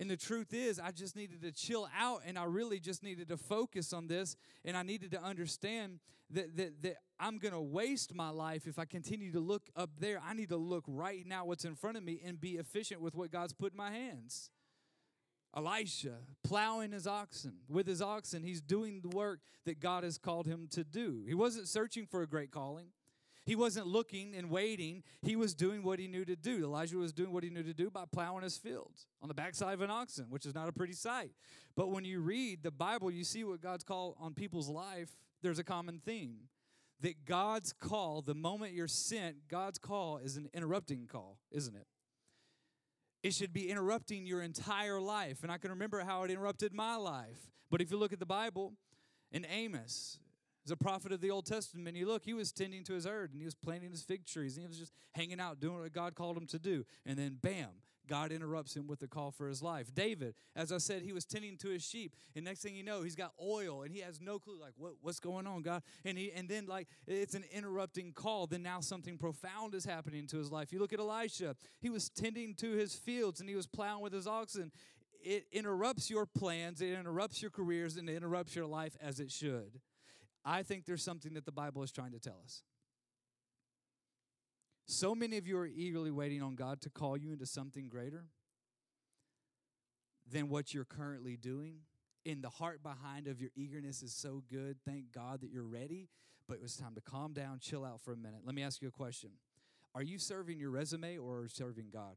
And 0.00 0.08
the 0.08 0.16
truth 0.16 0.54
is, 0.54 0.78
I 0.78 0.92
just 0.92 1.16
needed 1.16 1.42
to 1.42 1.50
chill 1.50 1.88
out 1.98 2.22
and 2.24 2.38
I 2.38 2.44
really 2.44 2.78
just 2.78 3.02
needed 3.02 3.28
to 3.28 3.36
focus 3.36 3.92
on 3.92 4.06
this. 4.06 4.36
And 4.64 4.76
I 4.76 4.82
needed 4.82 5.10
to 5.10 5.22
understand 5.22 5.98
that, 6.30 6.56
that, 6.56 6.82
that 6.82 6.96
I'm 7.18 7.38
going 7.38 7.54
to 7.54 7.60
waste 7.60 8.14
my 8.14 8.30
life 8.30 8.66
if 8.66 8.78
I 8.78 8.84
continue 8.84 9.32
to 9.32 9.40
look 9.40 9.70
up 9.74 9.90
there. 9.98 10.20
I 10.24 10.34
need 10.34 10.50
to 10.50 10.56
look 10.56 10.84
right 10.86 11.26
now 11.26 11.44
what's 11.44 11.64
in 11.64 11.74
front 11.74 11.96
of 11.96 12.04
me 12.04 12.20
and 12.24 12.40
be 12.40 12.52
efficient 12.52 13.00
with 13.00 13.16
what 13.16 13.32
God's 13.32 13.52
put 13.52 13.72
in 13.72 13.76
my 13.76 13.90
hands. 13.90 14.50
Elisha 15.56 16.18
plowing 16.44 16.92
his 16.92 17.06
oxen. 17.06 17.54
With 17.68 17.86
his 17.86 18.00
oxen, 18.00 18.42
he's 18.42 18.60
doing 18.60 19.00
the 19.00 19.16
work 19.16 19.40
that 19.64 19.80
God 19.80 20.04
has 20.04 20.18
called 20.18 20.46
him 20.46 20.68
to 20.70 20.84
do. 20.84 21.24
He 21.26 21.34
wasn't 21.34 21.66
searching 21.66 22.06
for 22.06 22.22
a 22.22 22.26
great 22.26 22.52
calling. 22.52 22.88
He 23.48 23.56
wasn't 23.56 23.86
looking 23.86 24.34
and 24.36 24.50
waiting. 24.50 25.02
He 25.22 25.34
was 25.34 25.54
doing 25.54 25.82
what 25.82 25.98
he 25.98 26.06
knew 26.06 26.26
to 26.26 26.36
do. 26.36 26.64
Elisha 26.64 26.98
was 26.98 27.14
doing 27.14 27.32
what 27.32 27.42
he 27.42 27.48
knew 27.48 27.62
to 27.62 27.72
do 27.72 27.88
by 27.88 28.04
plowing 28.04 28.42
his 28.42 28.58
fields 28.58 29.06
on 29.22 29.28
the 29.28 29.34
backside 29.34 29.72
of 29.72 29.80
an 29.80 29.90
oxen, 29.90 30.26
which 30.28 30.44
is 30.44 30.54
not 30.54 30.68
a 30.68 30.72
pretty 30.72 30.92
sight. 30.92 31.30
But 31.74 31.90
when 31.90 32.04
you 32.04 32.20
read 32.20 32.62
the 32.62 32.70
Bible, 32.70 33.10
you 33.10 33.24
see 33.24 33.44
what 33.44 33.62
God's 33.62 33.84
call 33.84 34.18
on 34.20 34.34
people's 34.34 34.68
life. 34.68 35.16
There's 35.40 35.58
a 35.58 35.64
common 35.64 35.98
theme 36.04 36.40
that 37.00 37.24
God's 37.24 37.72
call, 37.72 38.20
the 38.20 38.34
moment 38.34 38.74
you're 38.74 38.86
sent, 38.86 39.48
God's 39.48 39.78
call 39.78 40.18
is 40.18 40.36
an 40.36 40.50
interrupting 40.52 41.06
call, 41.10 41.38
isn't 41.50 41.74
it? 41.74 41.86
It 43.22 43.32
should 43.32 43.54
be 43.54 43.70
interrupting 43.70 44.26
your 44.26 44.42
entire 44.42 45.00
life. 45.00 45.42
And 45.42 45.50
I 45.50 45.56
can 45.56 45.70
remember 45.70 46.00
how 46.00 46.22
it 46.24 46.30
interrupted 46.30 46.74
my 46.74 46.96
life. 46.96 47.50
But 47.70 47.80
if 47.80 47.90
you 47.90 47.96
look 47.96 48.12
at 48.12 48.18
the 48.18 48.26
Bible, 48.26 48.74
in 49.32 49.46
Amos, 49.48 50.18
a 50.70 50.76
prophet 50.76 51.12
of 51.12 51.20
the 51.20 51.30
Old 51.30 51.46
Testament, 51.46 51.96
you 51.96 52.06
look, 52.06 52.24
he 52.24 52.34
was 52.34 52.52
tending 52.52 52.84
to 52.84 52.94
his 52.94 53.04
herd 53.04 53.32
and 53.32 53.40
he 53.40 53.44
was 53.44 53.54
planting 53.54 53.90
his 53.90 54.02
fig 54.02 54.26
trees 54.26 54.56
and 54.56 54.64
he 54.64 54.68
was 54.68 54.78
just 54.78 54.92
hanging 55.12 55.40
out 55.40 55.60
doing 55.60 55.80
what 55.80 55.92
God 55.92 56.14
called 56.14 56.36
him 56.36 56.46
to 56.46 56.58
do. 56.58 56.84
And 57.06 57.18
then, 57.18 57.38
bam, 57.40 57.68
God 58.08 58.32
interrupts 58.32 58.74
him 58.74 58.86
with 58.86 58.98
the 58.98 59.06
call 59.06 59.30
for 59.30 59.48
his 59.48 59.62
life. 59.62 59.94
David, 59.94 60.34
as 60.56 60.72
I 60.72 60.78
said, 60.78 61.02
he 61.02 61.12
was 61.12 61.24
tending 61.24 61.56
to 61.58 61.68
his 61.68 61.84
sheep. 61.84 62.16
And 62.34 62.44
next 62.44 62.62
thing 62.62 62.74
you 62.74 62.82
know, 62.82 63.02
he's 63.02 63.14
got 63.14 63.32
oil 63.40 63.82
and 63.82 63.92
he 63.92 64.00
has 64.00 64.20
no 64.20 64.38
clue, 64.38 64.58
like, 64.58 64.72
what, 64.76 64.94
what's 65.02 65.20
going 65.20 65.46
on, 65.46 65.62
God? 65.62 65.82
And, 66.04 66.18
he, 66.18 66.32
and 66.32 66.48
then, 66.48 66.66
like, 66.66 66.88
it's 67.06 67.34
an 67.34 67.44
interrupting 67.52 68.12
call. 68.12 68.46
Then 68.46 68.62
now 68.62 68.80
something 68.80 69.18
profound 69.18 69.74
is 69.74 69.84
happening 69.84 70.26
to 70.28 70.38
his 70.38 70.50
life. 70.50 70.72
You 70.72 70.80
look 70.80 70.92
at 70.92 70.98
Elisha, 70.98 71.54
he 71.80 71.90
was 71.90 72.08
tending 72.08 72.54
to 72.56 72.72
his 72.72 72.94
fields 72.94 73.40
and 73.40 73.48
he 73.48 73.54
was 73.54 73.66
plowing 73.66 74.02
with 74.02 74.14
his 74.14 74.26
oxen. 74.26 74.72
It 75.22 75.46
interrupts 75.52 76.08
your 76.10 76.26
plans, 76.26 76.80
it 76.80 76.96
interrupts 76.98 77.42
your 77.42 77.50
careers, 77.50 77.96
and 77.96 78.08
it 78.08 78.14
interrupts 78.14 78.54
your 78.54 78.66
life 78.66 78.96
as 79.02 79.20
it 79.20 79.30
should. 79.30 79.80
I 80.48 80.62
think 80.62 80.86
there's 80.86 81.02
something 81.02 81.34
that 81.34 81.44
the 81.44 81.52
Bible 81.52 81.82
is 81.82 81.92
trying 81.92 82.12
to 82.12 82.18
tell 82.18 82.40
us. 82.42 82.62
So 84.86 85.14
many 85.14 85.36
of 85.36 85.46
you 85.46 85.58
are 85.58 85.66
eagerly 85.66 86.10
waiting 86.10 86.42
on 86.42 86.54
God 86.54 86.80
to 86.80 86.90
call 86.90 87.18
you 87.18 87.32
into 87.32 87.44
something 87.44 87.90
greater 87.90 88.24
than 90.32 90.48
what 90.48 90.72
you're 90.72 90.86
currently 90.86 91.36
doing. 91.36 91.80
And 92.24 92.42
the 92.42 92.48
heart 92.48 92.82
behind 92.82 93.28
of 93.28 93.42
your 93.42 93.50
eagerness 93.56 94.02
is 94.02 94.14
so 94.14 94.42
good. 94.50 94.78
Thank 94.86 95.12
God 95.12 95.42
that 95.42 95.50
you're 95.50 95.66
ready, 95.66 96.08
but 96.48 96.54
it 96.54 96.62
was 96.62 96.76
time 96.76 96.94
to 96.94 97.02
calm 97.02 97.34
down, 97.34 97.58
chill 97.60 97.84
out 97.84 98.00
for 98.00 98.14
a 98.14 98.16
minute. 98.16 98.40
Let 98.42 98.54
me 98.54 98.62
ask 98.62 98.80
you 98.80 98.88
a 98.88 98.92
question. 98.92 99.32
Are 99.94 100.02
you 100.02 100.18
serving 100.18 100.58
your 100.58 100.70
resume 100.70 101.18
or 101.18 101.46
serving 101.48 101.90
God? 101.92 102.16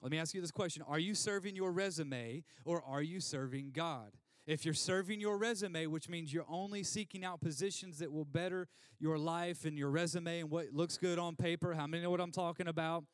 Let 0.00 0.10
me 0.10 0.18
ask 0.18 0.32
you 0.32 0.40
this 0.40 0.50
question 0.50 0.82
Are 0.88 0.98
you 0.98 1.14
serving 1.14 1.56
your 1.56 1.72
resume 1.72 2.44
or 2.64 2.82
are 2.82 3.02
you 3.02 3.20
serving 3.20 3.72
God? 3.74 4.12
If 4.48 4.64
you're 4.64 4.72
serving 4.72 5.20
your 5.20 5.36
resume, 5.36 5.88
which 5.88 6.08
means 6.08 6.32
you're 6.32 6.46
only 6.48 6.82
seeking 6.82 7.22
out 7.22 7.42
positions 7.42 7.98
that 7.98 8.10
will 8.10 8.24
better 8.24 8.66
your 8.98 9.18
life 9.18 9.66
and 9.66 9.76
your 9.76 9.90
resume 9.90 10.40
and 10.40 10.50
what 10.50 10.72
looks 10.72 10.96
good 10.96 11.18
on 11.18 11.36
paper, 11.36 11.74
how 11.74 11.86
many 11.86 12.02
know 12.02 12.08
what 12.08 12.22
I'm 12.22 12.32
talking 12.32 12.66
about? 12.66 13.04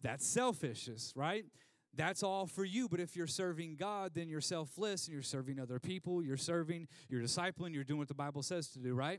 That's 0.00 0.24
selfishness, 0.24 1.12
right? 1.16 1.44
That's 1.92 2.22
all 2.22 2.46
for 2.46 2.64
you. 2.64 2.88
But 2.88 3.00
if 3.00 3.16
you're 3.16 3.26
serving 3.26 3.74
God, 3.74 4.12
then 4.14 4.28
you're 4.28 4.40
selfless 4.40 5.06
and 5.06 5.12
you're 5.12 5.24
serving 5.24 5.58
other 5.58 5.80
people. 5.80 6.22
You're 6.22 6.36
serving, 6.36 6.86
you're 7.08 7.20
discipling, 7.20 7.74
you're 7.74 7.82
doing 7.82 7.98
what 7.98 8.06
the 8.06 8.14
Bible 8.14 8.44
says 8.44 8.68
to 8.68 8.78
do, 8.78 8.94
right? 8.94 9.18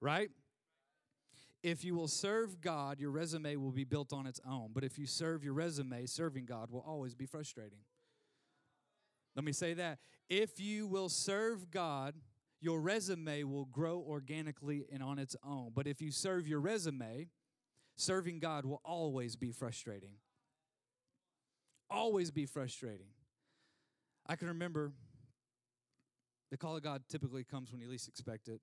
Right? 0.00 0.30
If 1.64 1.84
you 1.84 1.96
will 1.96 2.06
serve 2.06 2.60
God, 2.60 3.00
your 3.00 3.10
resume 3.10 3.56
will 3.56 3.72
be 3.72 3.82
built 3.82 4.12
on 4.12 4.24
its 4.24 4.40
own. 4.48 4.70
But 4.72 4.84
if 4.84 5.00
you 5.00 5.06
serve 5.06 5.42
your 5.42 5.54
resume, 5.54 6.06
serving 6.06 6.44
God 6.44 6.70
will 6.70 6.84
always 6.86 7.16
be 7.16 7.26
frustrating. 7.26 7.78
Let 9.34 9.44
me 9.44 9.52
say 9.52 9.74
that. 9.74 9.98
If 10.28 10.60
you 10.60 10.86
will 10.86 11.08
serve 11.08 11.70
God, 11.70 12.14
your 12.60 12.80
resume 12.80 13.42
will 13.44 13.64
grow 13.66 13.98
organically 14.06 14.84
and 14.92 15.02
on 15.02 15.18
its 15.18 15.34
own. 15.44 15.72
But 15.74 15.86
if 15.86 16.00
you 16.00 16.10
serve 16.10 16.46
your 16.46 16.60
resume, 16.60 17.28
serving 17.96 18.38
God 18.38 18.64
will 18.64 18.80
always 18.84 19.36
be 19.36 19.50
frustrating. 19.50 20.14
Always 21.90 22.30
be 22.30 22.46
frustrating. 22.46 23.08
I 24.26 24.36
can 24.36 24.48
remember 24.48 24.92
the 26.50 26.56
call 26.56 26.76
of 26.76 26.82
God 26.82 27.02
typically 27.08 27.44
comes 27.44 27.72
when 27.72 27.80
you 27.80 27.88
least 27.88 28.08
expect 28.08 28.48
it. 28.48 28.60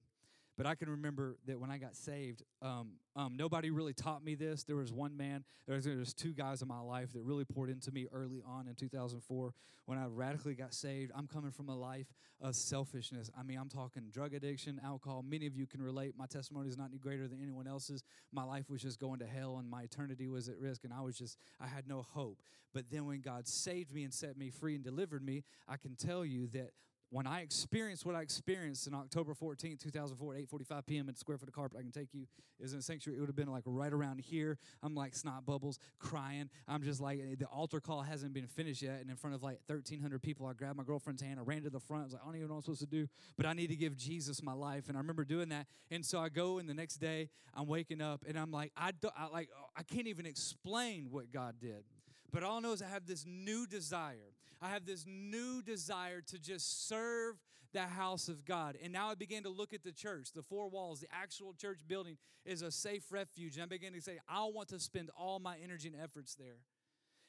But 0.59 0.67
I 0.67 0.75
can 0.75 0.89
remember 0.89 1.37
that 1.45 1.57
when 1.57 1.71
I 1.71 1.77
got 1.77 1.95
saved, 1.95 2.43
um, 2.61 2.89
um, 3.15 3.37
nobody 3.37 3.69
really 3.69 3.93
taught 3.93 4.25
me 4.25 4.35
this. 4.35 4.65
There 4.65 4.75
was 4.75 4.91
one 4.91 5.15
man, 5.15 5.45
there 5.65 5.77
was, 5.77 5.85
there 5.85 5.95
was 5.95 6.13
two 6.13 6.33
guys 6.33 6.61
in 6.61 6.67
my 6.67 6.81
life 6.81 7.13
that 7.13 7.21
really 7.21 7.45
poured 7.45 7.69
into 7.69 7.93
me 7.93 8.07
early 8.11 8.43
on 8.45 8.67
in 8.67 8.75
2004 8.75 9.53
when 9.85 9.97
I 9.97 10.07
radically 10.07 10.55
got 10.55 10.73
saved. 10.73 11.13
I'm 11.15 11.27
coming 11.27 11.51
from 11.51 11.69
a 11.69 11.75
life 11.77 12.07
of 12.41 12.57
selfishness. 12.57 13.31
I 13.39 13.43
mean, 13.43 13.57
I'm 13.57 13.69
talking 13.69 14.03
drug 14.11 14.33
addiction, 14.33 14.81
alcohol. 14.83 15.23
Many 15.25 15.47
of 15.47 15.55
you 15.55 15.65
can 15.65 15.81
relate. 15.81 16.15
My 16.17 16.25
testimony 16.25 16.67
is 16.67 16.77
not 16.77 16.89
any 16.89 16.97
greater 16.97 17.29
than 17.29 17.41
anyone 17.41 17.65
else's. 17.65 18.03
My 18.33 18.43
life 18.43 18.69
was 18.69 18.81
just 18.81 18.99
going 18.99 19.19
to 19.19 19.27
hell 19.27 19.59
and 19.59 19.69
my 19.69 19.83
eternity 19.83 20.27
was 20.27 20.49
at 20.49 20.59
risk, 20.59 20.83
and 20.83 20.91
I 20.91 20.99
was 20.99 21.17
just, 21.17 21.37
I 21.61 21.67
had 21.67 21.87
no 21.87 22.01
hope. 22.01 22.41
But 22.73 22.91
then 22.91 23.05
when 23.05 23.21
God 23.21 23.47
saved 23.47 23.93
me 23.93 24.03
and 24.03 24.13
set 24.13 24.37
me 24.37 24.49
free 24.49 24.75
and 24.75 24.83
delivered 24.83 25.23
me, 25.23 25.45
I 25.69 25.77
can 25.77 25.95
tell 25.95 26.25
you 26.25 26.47
that 26.47 26.71
when 27.11 27.25
I 27.25 27.41
experienced 27.41 28.05
what 28.05 28.15
I 28.15 28.21
experienced 28.21 28.85
in 28.85 28.93
October 28.93 29.33
14, 29.33 29.77
2004, 29.77 30.35
at 30.35 30.41
8:45 30.41 30.85
p.m. 30.85 31.09
at 31.09 31.15
the 31.15 31.19
Square 31.19 31.39
Foot 31.39 31.49
of 31.49 31.55
Carpet, 31.55 31.77
I 31.79 31.81
can 31.81 31.91
take 31.91 32.13
you 32.13 32.27
is 32.59 32.73
in 32.73 32.79
a 32.79 32.81
sanctuary. 32.81 33.17
It 33.17 33.21
would 33.21 33.29
have 33.29 33.35
been 33.35 33.51
like 33.51 33.63
right 33.65 33.91
around 33.91 34.19
here. 34.19 34.57
I'm 34.83 34.93
like 34.93 35.15
snot 35.15 35.45
bubbles, 35.45 35.79
crying. 35.97 36.49
I'm 36.67 36.83
just 36.83 37.01
like 37.01 37.19
the 37.39 37.45
altar 37.45 37.79
call 37.79 38.01
hasn't 38.01 38.33
been 38.33 38.47
finished 38.47 38.81
yet, 38.81 38.99
and 39.01 39.09
in 39.09 39.15
front 39.15 39.35
of 39.35 39.41
like 39.41 39.59
1,300 39.67 40.21
people, 40.21 40.45
I 40.45 40.53
grabbed 40.53 40.77
my 40.77 40.83
girlfriend's 40.83 41.21
hand. 41.21 41.39
I 41.39 41.43
ran 41.43 41.63
to 41.63 41.69
the 41.69 41.79
front. 41.79 42.01
I 42.01 42.05
was 42.05 42.13
like, 42.13 42.21
I 42.21 42.25
don't 42.25 42.35
even 42.35 42.47
know 42.47 42.55
what 42.55 42.59
I'm 42.59 42.63
supposed 42.63 42.81
to 42.81 42.87
do, 42.87 43.07
but 43.37 43.45
I 43.45 43.53
need 43.53 43.67
to 43.67 43.75
give 43.75 43.97
Jesus 43.97 44.43
my 44.43 44.53
life. 44.53 44.87
And 44.87 44.97
I 44.97 44.99
remember 44.99 45.25
doing 45.25 45.49
that. 45.49 45.67
And 45.89 46.05
so 46.05 46.19
I 46.19 46.29
go, 46.29 46.59
and 46.59 46.69
the 46.69 46.73
next 46.73 46.97
day 46.97 47.29
I'm 47.55 47.67
waking 47.67 48.01
up, 48.01 48.23
and 48.27 48.37
I'm 48.37 48.51
like, 48.51 48.71
I, 48.77 48.91
do, 48.91 49.09
I 49.17 49.27
like 49.27 49.49
I 49.75 49.83
can't 49.83 50.07
even 50.07 50.25
explain 50.25 51.07
what 51.09 51.31
God 51.31 51.55
did. 51.59 51.83
But 52.31 52.43
all 52.43 52.57
I 52.57 52.59
know 52.59 52.73
is 52.73 52.81
I 52.81 52.87
have 52.87 53.07
this 53.07 53.25
new 53.25 53.65
desire. 53.65 54.33
I 54.61 54.69
have 54.69 54.85
this 54.85 55.05
new 55.07 55.61
desire 55.61 56.21
to 56.21 56.39
just 56.39 56.87
serve 56.87 57.35
the 57.71 57.81
house 57.81 58.27
of 58.27 58.45
God. 58.45 58.77
And 58.83 58.91
now 58.91 59.09
I 59.09 59.15
began 59.15 59.43
to 59.43 59.49
look 59.49 59.73
at 59.73 59.83
the 59.83 59.91
church, 59.91 60.31
the 60.33 60.41
four 60.41 60.69
walls, 60.69 60.99
the 60.99 61.07
actual 61.11 61.53
church 61.53 61.79
building 61.87 62.17
is 62.45 62.61
a 62.61 62.71
safe 62.71 63.11
refuge. 63.11 63.55
And 63.55 63.63
I 63.63 63.67
began 63.67 63.93
to 63.93 64.01
say, 64.01 64.19
I 64.27 64.45
want 64.45 64.69
to 64.69 64.79
spend 64.79 65.11
all 65.15 65.39
my 65.39 65.57
energy 65.63 65.87
and 65.87 66.01
efforts 66.01 66.35
there. 66.35 66.57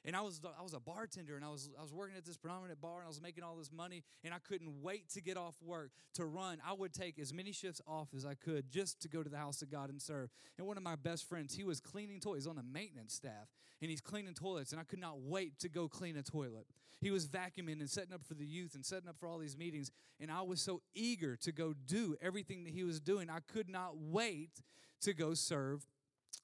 And 0.04 0.16
I 0.16 0.20
was 0.22 0.40
I 0.58 0.62
was 0.62 0.72
a 0.72 0.80
bartender 0.80 1.36
and 1.36 1.44
I 1.44 1.50
was 1.50 1.68
I 1.78 1.82
was 1.82 1.92
working 1.92 2.16
at 2.16 2.24
this 2.24 2.36
predominant 2.36 2.80
bar 2.80 2.98
and 2.98 3.04
I 3.04 3.08
was 3.08 3.20
making 3.20 3.44
all 3.44 3.56
this 3.56 3.70
money 3.72 4.02
and 4.24 4.32
I 4.32 4.38
couldn't 4.38 4.82
wait 4.82 5.10
to 5.10 5.20
get 5.20 5.36
off 5.36 5.54
work 5.62 5.90
to 6.14 6.24
run. 6.24 6.58
I 6.66 6.72
would 6.72 6.92
take 6.92 7.18
as 7.18 7.32
many 7.32 7.52
shifts 7.52 7.80
off 7.86 8.08
as 8.16 8.24
I 8.24 8.34
could 8.34 8.70
just 8.70 9.00
to 9.02 9.08
go 9.08 9.22
to 9.22 9.28
the 9.28 9.36
house 9.36 9.62
of 9.62 9.70
God 9.70 9.90
and 9.90 10.00
serve. 10.00 10.30
And 10.58 10.66
one 10.66 10.76
of 10.76 10.82
my 10.82 10.96
best 10.96 11.28
friends, 11.28 11.54
he 11.54 11.64
was 11.64 11.80
cleaning 11.80 12.20
toilets. 12.20 12.46
On 12.46 12.56
the 12.56 12.62
maintenance 12.62 13.14
staff 13.14 13.48
and 13.82 13.90
he's 13.90 14.00
cleaning 14.00 14.34
toilets 14.34 14.72
and 14.72 14.80
I 14.80 14.84
could 14.84 14.98
not 14.98 15.20
wait 15.20 15.58
to 15.60 15.68
go 15.68 15.88
clean 15.88 16.16
a 16.16 16.22
toilet. 16.22 16.66
He 17.00 17.10
was 17.10 17.26
vacuuming 17.26 17.80
and 17.80 17.90
setting 17.90 18.14
up 18.14 18.24
for 18.24 18.34
the 18.34 18.46
youth 18.46 18.74
and 18.74 18.84
setting 18.84 19.08
up 19.08 19.16
for 19.18 19.28
all 19.28 19.38
these 19.38 19.56
meetings 19.56 19.90
and 20.18 20.30
I 20.30 20.42
was 20.42 20.60
so 20.60 20.80
eager 20.94 21.36
to 21.36 21.52
go 21.52 21.74
do 21.86 22.16
everything 22.22 22.64
that 22.64 22.72
he 22.72 22.84
was 22.84 23.00
doing. 23.00 23.28
I 23.28 23.40
could 23.40 23.68
not 23.68 23.98
wait 23.98 24.62
to 25.02 25.12
go 25.12 25.34
serve 25.34 25.86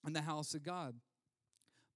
in 0.07 0.12
the 0.12 0.23
house 0.23 0.55
of 0.55 0.62
God. 0.62 0.95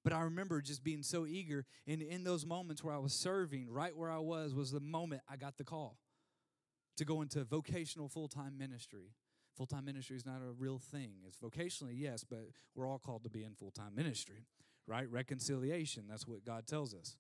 But 0.03 0.13
I 0.13 0.23
remember 0.23 0.61
just 0.61 0.83
being 0.83 1.03
so 1.03 1.27
eager. 1.27 1.67
And 1.87 2.01
in 2.01 2.25
those 2.25 2.47
moments 2.47 2.83
where 2.83 2.95
I 2.95 2.99
was 2.99 3.13
serving, 3.13 3.69
right 3.71 3.97
where 3.97 4.11
I 4.11 4.19
was, 4.19 4.55
was 4.55 4.71
the 4.71 4.81
moment 4.81 5.23
I 5.29 5.37
got 5.37 5.59
the 5.59 5.65
call 5.65 5.99
to 6.97 7.05
go 7.05 7.23
into 7.23 7.45
vocational 7.45 8.09
full 8.09 8.29
time 8.29 8.57
ministry. 8.59 9.13
Full 9.57 9.67
time 9.67 9.85
ministry 9.85 10.17
is 10.17 10.25
not 10.25 10.41
a 10.43 10.53
real 10.53 10.79
thing. 10.79 11.13
It's 11.27 11.39
vocationally, 11.39 11.95
yes, 11.95 12.25
but 12.25 12.49
we're 12.75 12.89
all 12.89 12.99
called 12.99 13.25
to 13.25 13.31
be 13.31 13.45
in 13.45 13.55
full 13.55 13.71
time 13.71 13.95
ministry, 13.95 14.47
right? 14.87 15.11
Reconciliation, 15.11 16.05
that's 16.09 16.27
what 16.27 16.45
God 16.45 16.67
tells 16.67 16.95
us. 16.95 17.17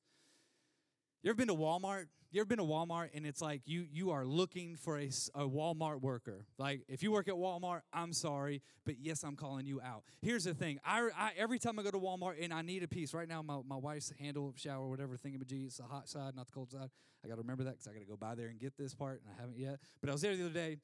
You 1.22 1.30
ever 1.30 1.36
been 1.36 1.48
to 1.48 1.54
Walmart? 1.54 2.06
You 2.30 2.40
ever 2.40 2.46
been 2.46 2.58
to 2.58 2.64
Walmart 2.64 3.10
and 3.12 3.26
it's 3.26 3.42
like 3.42 3.62
you 3.66 3.86
you 3.92 4.10
are 4.10 4.24
looking 4.24 4.76
for 4.76 4.98
a, 4.98 5.10
a 5.34 5.46
Walmart 5.46 6.00
worker? 6.00 6.46
Like 6.56 6.80
if 6.88 7.02
you 7.02 7.12
work 7.12 7.28
at 7.28 7.34
Walmart, 7.34 7.82
I'm 7.92 8.14
sorry, 8.14 8.62
but 8.86 8.98
yes, 8.98 9.22
I'm 9.22 9.36
calling 9.36 9.66
you 9.66 9.82
out. 9.82 10.04
Here's 10.22 10.44
the 10.44 10.54
thing: 10.54 10.78
I, 10.84 11.10
I 11.14 11.32
every 11.36 11.58
time 11.58 11.78
I 11.78 11.82
go 11.82 11.90
to 11.90 11.98
Walmart 11.98 12.42
and 12.42 12.54
I 12.54 12.62
need 12.62 12.82
a 12.82 12.88
piece. 12.88 13.12
Right 13.12 13.28
now, 13.28 13.42
my, 13.42 13.60
my 13.66 13.76
wife's 13.76 14.12
handle 14.18 14.54
shower, 14.56 14.88
whatever 14.88 15.16
thingamajig, 15.16 15.66
it's 15.66 15.76
the 15.76 15.82
hot 15.82 16.08
side, 16.08 16.34
not 16.36 16.46
the 16.46 16.52
cold 16.52 16.70
side. 16.70 16.88
I 17.22 17.28
got 17.28 17.34
to 17.34 17.42
remember 17.42 17.64
that 17.64 17.72
because 17.72 17.88
I 17.88 17.92
got 17.92 18.00
to 18.00 18.06
go 18.06 18.16
by 18.16 18.34
there 18.34 18.46
and 18.46 18.58
get 18.58 18.78
this 18.78 18.94
part, 18.94 19.20
and 19.20 19.34
I 19.36 19.40
haven't 19.40 19.58
yet. 19.58 19.78
But 20.00 20.08
I 20.08 20.12
was 20.12 20.22
there 20.22 20.34
the 20.34 20.44
other 20.44 20.54
day 20.54 20.78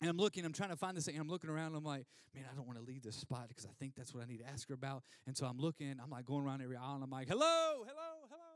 and 0.00 0.08
I'm 0.08 0.16
looking, 0.16 0.44
I'm 0.46 0.52
trying 0.52 0.70
to 0.70 0.76
find 0.76 0.96
this 0.96 1.04
thing, 1.04 1.16
and 1.16 1.22
I'm 1.22 1.28
looking 1.28 1.50
around, 1.50 1.68
and 1.68 1.76
I'm 1.76 1.84
like, 1.84 2.06
man, 2.34 2.44
I 2.50 2.54
don't 2.54 2.66
want 2.66 2.78
to 2.78 2.84
leave 2.84 3.02
this 3.02 3.16
spot 3.16 3.48
because 3.48 3.66
I 3.66 3.70
think 3.78 3.94
that's 3.94 4.14
what 4.14 4.22
I 4.24 4.26
need 4.26 4.38
to 4.38 4.48
ask 4.48 4.66
her 4.68 4.74
about. 4.74 5.02
And 5.26 5.36
so 5.36 5.44
I'm 5.44 5.58
looking, 5.58 5.94
I'm 6.02 6.08
like 6.08 6.24
going 6.24 6.42
around 6.42 6.62
every 6.62 6.76
aisle, 6.76 6.94
and 6.94 7.04
I'm 7.04 7.10
like, 7.10 7.28
hello, 7.28 7.84
hello, 7.86 8.26
hello? 8.30 8.49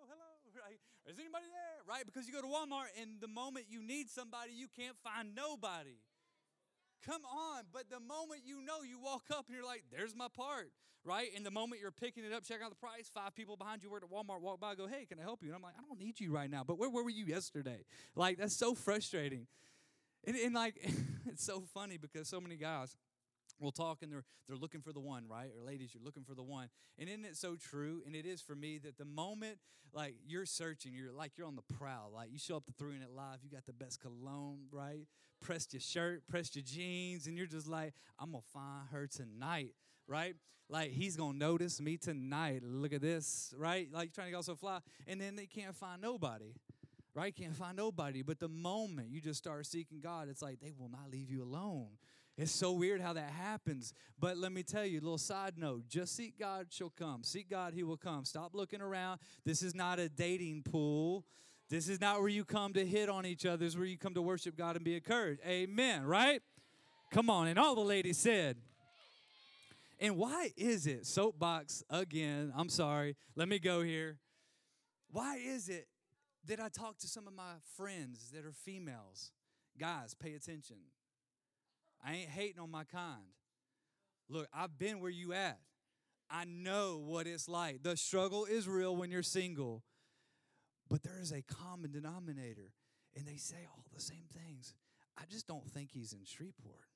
Is 1.06 1.18
anybody 1.18 1.44
there? 1.52 1.84
Right? 1.86 2.04
Because 2.06 2.26
you 2.26 2.32
go 2.32 2.40
to 2.40 2.46
Walmart, 2.46 2.88
and 3.00 3.20
the 3.20 3.28
moment 3.28 3.66
you 3.68 3.82
need 3.82 4.08
somebody, 4.08 4.52
you 4.54 4.68
can't 4.74 4.96
find 5.04 5.34
nobody. 5.34 6.00
Come 7.04 7.22
on, 7.24 7.64
but 7.72 7.90
the 7.90 8.00
moment 8.00 8.42
you 8.46 8.64
know, 8.64 8.82
you 8.82 8.98
walk 8.98 9.24
up 9.30 9.44
and 9.46 9.54
you're 9.54 9.66
like, 9.66 9.84
there's 9.92 10.16
my 10.16 10.28
part, 10.34 10.72
right? 11.04 11.28
And 11.36 11.44
the 11.44 11.50
moment 11.50 11.82
you're 11.82 11.90
picking 11.90 12.24
it 12.24 12.32
up, 12.32 12.44
checking 12.44 12.64
out 12.64 12.70
the 12.70 12.76
price, 12.76 13.10
five 13.12 13.34
people 13.34 13.58
behind 13.58 13.82
you 13.82 13.90
work 13.90 14.02
at 14.02 14.10
Walmart 14.10 14.40
walk 14.40 14.60
by, 14.60 14.74
go, 14.74 14.86
hey, 14.86 15.04
can 15.04 15.18
I 15.18 15.22
help 15.22 15.42
you? 15.42 15.48
And 15.48 15.56
I'm 15.56 15.62
like, 15.62 15.74
I 15.78 15.82
don't 15.86 15.98
need 15.98 16.18
you 16.18 16.32
right 16.32 16.50
now, 16.50 16.64
but 16.66 16.78
where, 16.78 16.88
where 16.88 17.04
were 17.04 17.10
you 17.10 17.26
yesterday? 17.26 17.84
Like, 18.16 18.38
that's 18.38 18.56
so 18.56 18.74
frustrating. 18.74 19.46
And, 20.26 20.34
and 20.36 20.54
like, 20.54 20.76
it's 21.26 21.44
so 21.44 21.64
funny 21.74 21.98
because 21.98 22.26
so 22.26 22.40
many 22.40 22.56
guys 22.56 22.96
will 23.58 23.72
talk 23.72 24.02
and 24.02 24.12
they're 24.12 24.24
they're 24.46 24.56
looking 24.56 24.80
for 24.80 24.92
the 24.92 25.00
one, 25.00 25.24
right? 25.28 25.50
Or 25.56 25.64
ladies, 25.64 25.90
you're 25.94 26.04
looking 26.04 26.24
for 26.24 26.34
the 26.34 26.42
one. 26.42 26.68
And 26.98 27.08
isn't 27.08 27.24
it 27.24 27.36
so 27.36 27.56
true? 27.56 28.02
And 28.06 28.14
it 28.14 28.26
is 28.26 28.40
for 28.40 28.54
me 28.54 28.78
that 28.78 28.98
the 28.98 29.04
moment 29.04 29.58
like 29.92 30.14
you're 30.26 30.46
searching, 30.46 30.92
you're 30.92 31.12
like 31.12 31.32
you're 31.36 31.46
on 31.46 31.56
the 31.56 31.74
prowl. 31.76 32.10
Like 32.14 32.30
you 32.32 32.38
show 32.38 32.56
up 32.56 32.66
to 32.66 32.72
three 32.72 32.94
and 32.94 33.02
it 33.02 33.10
Live, 33.14 33.38
you 33.42 33.50
got 33.50 33.66
the 33.66 33.72
best 33.72 34.00
cologne, 34.00 34.66
right? 34.70 35.06
Pressed 35.40 35.72
your 35.72 35.80
shirt, 35.80 36.22
pressed 36.28 36.56
your 36.56 36.64
jeans, 36.64 37.26
and 37.26 37.36
you're 37.36 37.46
just 37.46 37.68
like, 37.68 37.94
I'm 38.18 38.32
gonna 38.32 38.42
find 38.52 38.88
her 38.90 39.06
tonight, 39.06 39.74
right? 40.06 40.34
Like 40.68 40.90
he's 40.90 41.16
gonna 41.16 41.38
notice 41.38 41.80
me 41.80 41.96
tonight. 41.96 42.62
Look 42.64 42.92
at 42.92 43.00
this, 43.00 43.54
right? 43.56 43.88
Like 43.92 44.12
trying 44.12 44.28
to 44.28 44.32
go 44.32 44.42
so 44.42 44.56
fly, 44.56 44.80
and 45.06 45.20
then 45.20 45.36
they 45.36 45.46
can't 45.46 45.74
find 45.74 46.02
nobody 46.02 46.54
right? 47.14 47.34
Can't 47.34 47.54
find 47.54 47.76
nobody. 47.76 48.22
But 48.22 48.40
the 48.40 48.48
moment 48.48 49.08
you 49.10 49.20
just 49.20 49.38
start 49.38 49.66
seeking 49.66 50.00
God, 50.00 50.28
it's 50.28 50.42
like 50.42 50.60
they 50.60 50.72
will 50.76 50.88
not 50.88 51.10
leave 51.10 51.30
you 51.30 51.42
alone. 51.42 51.90
It's 52.36 52.52
so 52.52 52.72
weird 52.72 53.00
how 53.00 53.12
that 53.12 53.30
happens. 53.30 53.92
But 54.18 54.36
let 54.36 54.52
me 54.52 54.62
tell 54.62 54.84
you, 54.84 54.98
a 54.98 55.02
little 55.02 55.18
side 55.18 55.54
note 55.56 55.88
just 55.88 56.16
seek 56.16 56.38
God, 56.38 56.66
she'll 56.70 56.90
come. 56.90 57.22
Seek 57.22 57.48
God, 57.48 57.74
he 57.74 57.82
will 57.82 57.96
come. 57.96 58.24
Stop 58.24 58.54
looking 58.54 58.80
around. 58.80 59.20
This 59.44 59.62
is 59.62 59.74
not 59.74 59.98
a 59.98 60.08
dating 60.08 60.62
pool. 60.62 61.24
This 61.70 61.88
is 61.88 62.00
not 62.00 62.20
where 62.20 62.28
you 62.28 62.44
come 62.44 62.72
to 62.74 62.84
hit 62.84 63.08
on 63.08 63.24
each 63.24 63.46
other. 63.46 63.58
This 63.58 63.72
is 63.72 63.76
where 63.78 63.86
you 63.86 63.96
come 63.96 64.14
to 64.14 64.22
worship 64.22 64.56
God 64.56 64.76
and 64.76 64.84
be 64.84 64.94
encouraged. 64.94 65.40
Amen, 65.46 66.04
right? 66.04 66.42
Come 67.10 67.30
on. 67.30 67.46
And 67.48 67.58
all 67.58 67.74
the 67.74 67.80
ladies 67.80 68.18
said, 68.18 68.56
and 70.00 70.16
why 70.16 70.50
is 70.56 70.86
it, 70.86 71.06
soapbox 71.06 71.82
again, 71.88 72.52
I'm 72.56 72.68
sorry, 72.68 73.16
let 73.36 73.48
me 73.48 73.58
go 73.58 73.82
here. 73.82 74.18
Why 75.10 75.36
is 75.36 75.68
it 75.68 75.86
that 76.46 76.60
I 76.60 76.68
talk 76.68 76.98
to 76.98 77.08
some 77.08 77.26
of 77.26 77.32
my 77.32 77.54
friends 77.76 78.30
that 78.34 78.44
are 78.44 78.52
females. 78.52 79.30
Guys, 79.78 80.14
pay 80.14 80.34
attention. 80.34 80.76
I 82.04 82.14
ain't 82.14 82.30
hating 82.30 82.60
on 82.60 82.70
my 82.70 82.84
kind. 82.84 83.24
Look, 84.28 84.48
I've 84.52 84.78
been 84.78 85.00
where 85.00 85.10
you 85.10 85.32
at. 85.32 85.58
I 86.30 86.44
know 86.44 87.02
what 87.04 87.26
it's 87.26 87.48
like. 87.48 87.82
The 87.82 87.96
struggle 87.96 88.44
is 88.44 88.68
real 88.68 88.96
when 88.96 89.10
you're 89.10 89.22
single. 89.22 89.82
But 90.88 91.02
there 91.02 91.18
is 91.20 91.32
a 91.32 91.42
common 91.42 91.92
denominator, 91.92 92.72
and 93.16 93.26
they 93.26 93.36
say 93.36 93.66
all 93.70 93.84
the 93.94 94.00
same 94.00 94.26
things. 94.32 94.74
I 95.18 95.22
just 95.30 95.46
don't 95.46 95.68
think 95.70 95.90
he's 95.92 96.12
in 96.12 96.24
Shreveport. 96.24 96.88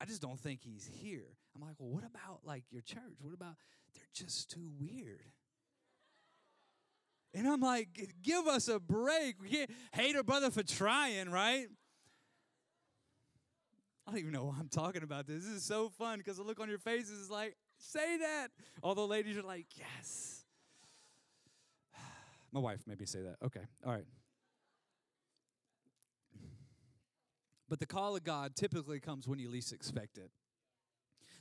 I 0.00 0.06
just 0.06 0.22
don't 0.22 0.40
think 0.40 0.60
he's 0.62 0.88
here. 0.92 1.36
I'm 1.54 1.62
like, 1.62 1.76
well, 1.78 1.90
what 1.90 2.04
about 2.04 2.40
like 2.44 2.64
your 2.70 2.82
church? 2.82 3.18
What 3.20 3.32
about 3.32 3.54
they're 3.94 4.04
just 4.12 4.50
too 4.50 4.70
weird? 4.80 5.32
And 7.32 7.48
I'm 7.48 7.60
like, 7.60 8.08
give 8.22 8.46
us 8.46 8.68
a 8.68 8.78
break. 8.78 9.36
We 9.40 9.48
can't 9.48 9.70
hate 9.92 10.16
a 10.16 10.22
brother 10.22 10.50
for 10.50 10.62
trying, 10.62 11.30
right? 11.30 11.66
I 14.06 14.10
don't 14.10 14.20
even 14.20 14.32
know 14.32 14.44
why 14.44 14.56
I'm 14.60 14.68
talking 14.68 15.02
about 15.02 15.26
this. 15.26 15.44
This 15.44 15.54
is 15.54 15.64
so 15.64 15.88
fun 15.88 16.18
because 16.18 16.36
the 16.36 16.42
look 16.42 16.60
on 16.60 16.68
your 16.68 16.78
faces 16.78 17.18
is 17.18 17.30
like, 17.30 17.56
say 17.78 18.18
that. 18.18 18.48
All 18.82 18.94
the 18.94 19.06
ladies 19.06 19.38
are 19.38 19.42
like, 19.42 19.66
yes. 19.76 20.44
My 22.52 22.60
wife 22.60 22.80
made 22.86 23.00
me 23.00 23.06
say 23.06 23.20
that. 23.22 23.36
Okay, 23.44 23.62
all 23.84 23.92
right. 23.92 24.04
But 27.68 27.80
the 27.80 27.86
call 27.86 28.14
of 28.14 28.24
God 28.24 28.54
typically 28.54 29.00
comes 29.00 29.26
when 29.26 29.38
you 29.38 29.48
least 29.48 29.72
expect 29.72 30.18
it 30.18 30.30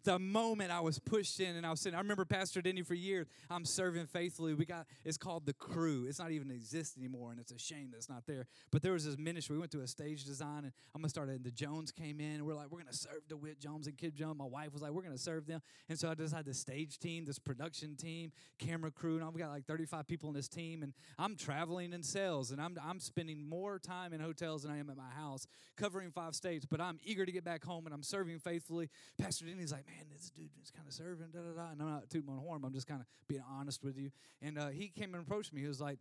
the 0.03 0.19
moment 0.19 0.71
I 0.71 0.79
was 0.79 0.99
pushed 0.99 1.39
in 1.39 1.55
and 1.55 1.65
I 1.65 1.71
was 1.71 1.79
sitting, 1.79 1.95
I 1.95 2.01
remember 2.01 2.25
Pastor 2.25 2.61
Denny 2.61 2.81
for 2.81 2.93
years. 2.93 3.27
I'm 3.49 3.65
serving 3.65 4.07
faithfully. 4.07 4.53
We 4.53 4.65
got 4.65 4.85
it's 5.03 5.17
called 5.17 5.45
the 5.45 5.53
crew. 5.53 6.05
It's 6.07 6.19
not 6.19 6.31
even 6.31 6.51
exist 6.51 6.97
anymore, 6.97 7.31
and 7.31 7.39
it's 7.39 7.51
a 7.51 7.59
shame 7.59 7.89
that 7.91 7.97
it's 7.97 8.09
not 8.09 8.25
there. 8.27 8.45
But 8.71 8.81
there 8.81 8.93
was 8.93 9.05
this 9.05 9.17
ministry. 9.17 9.55
We 9.55 9.59
went 9.59 9.71
to 9.71 9.81
a 9.81 9.87
stage 9.87 10.25
design, 10.25 10.65
and 10.65 10.73
I'm 10.93 11.01
gonna 11.01 11.09
start 11.09 11.29
it. 11.29 11.35
And 11.35 11.45
the 11.45 11.51
Jones 11.51 11.91
came 11.91 12.19
in, 12.19 12.35
and 12.35 12.45
we're 12.45 12.55
like, 12.55 12.71
we're 12.71 12.79
gonna 12.79 12.93
serve 12.93 13.27
DeWitt 13.29 13.59
Jones 13.59 13.87
and 13.87 13.97
Kid 13.97 14.15
Jones. 14.15 14.37
My 14.37 14.45
wife 14.45 14.73
was 14.73 14.81
like, 14.81 14.91
we're 14.91 15.03
gonna 15.03 15.17
serve 15.17 15.47
them. 15.47 15.61
And 15.89 15.97
so 15.97 16.09
I 16.09 16.15
just 16.15 16.33
had 16.33 16.45
this 16.45 16.59
stage 16.59 16.99
team, 16.99 17.25
this 17.25 17.39
production 17.39 17.95
team, 17.95 18.31
camera 18.59 18.91
crew, 18.91 19.15
and 19.15 19.23
I've 19.23 19.37
got 19.37 19.49
like 19.49 19.65
35 19.65 20.07
people 20.07 20.29
in 20.29 20.35
this 20.35 20.47
team. 20.47 20.83
And 20.83 20.93
I'm 21.17 21.35
traveling 21.35 21.93
in 21.93 22.03
sales, 22.03 22.51
and 22.51 22.61
I'm 22.61 22.77
I'm 22.83 22.99
spending 22.99 23.47
more 23.47 23.79
time 23.79 24.13
in 24.13 24.19
hotels 24.19 24.63
than 24.63 24.71
I 24.71 24.77
am 24.77 24.89
at 24.89 24.97
my 24.97 25.09
house, 25.15 25.47
covering 25.77 26.11
five 26.11 26.35
states. 26.35 26.65
But 26.65 26.81
I'm 26.81 26.99
eager 27.03 27.25
to 27.25 27.31
get 27.31 27.43
back 27.43 27.63
home, 27.63 27.85
and 27.85 27.93
I'm 27.93 28.03
serving 28.03 28.39
faithfully. 28.39 28.89
Pastor 29.17 29.45
Denny's 29.45 29.71
like, 29.71 29.85
man, 29.87 29.92
this 30.11 30.29
dude 30.29 30.49
is 30.61 30.71
kind 30.71 30.87
of 30.87 30.93
serving, 30.93 31.27
da 31.31 31.39
da 31.39 31.63
da. 31.63 31.71
And 31.71 31.81
I'm 31.81 31.89
not 31.89 32.09
tooting 32.09 32.33
my 32.33 32.39
horn, 32.39 32.61
I'm 32.65 32.73
just 32.73 32.87
kind 32.87 33.01
of 33.01 33.07
being 33.27 33.43
honest 33.49 33.83
with 33.83 33.97
you. 33.97 34.11
And 34.41 34.57
uh, 34.57 34.69
he 34.69 34.89
came 34.89 35.13
and 35.13 35.23
approached 35.23 35.53
me. 35.53 35.61
He 35.61 35.67
was 35.67 35.81
like, 35.81 35.99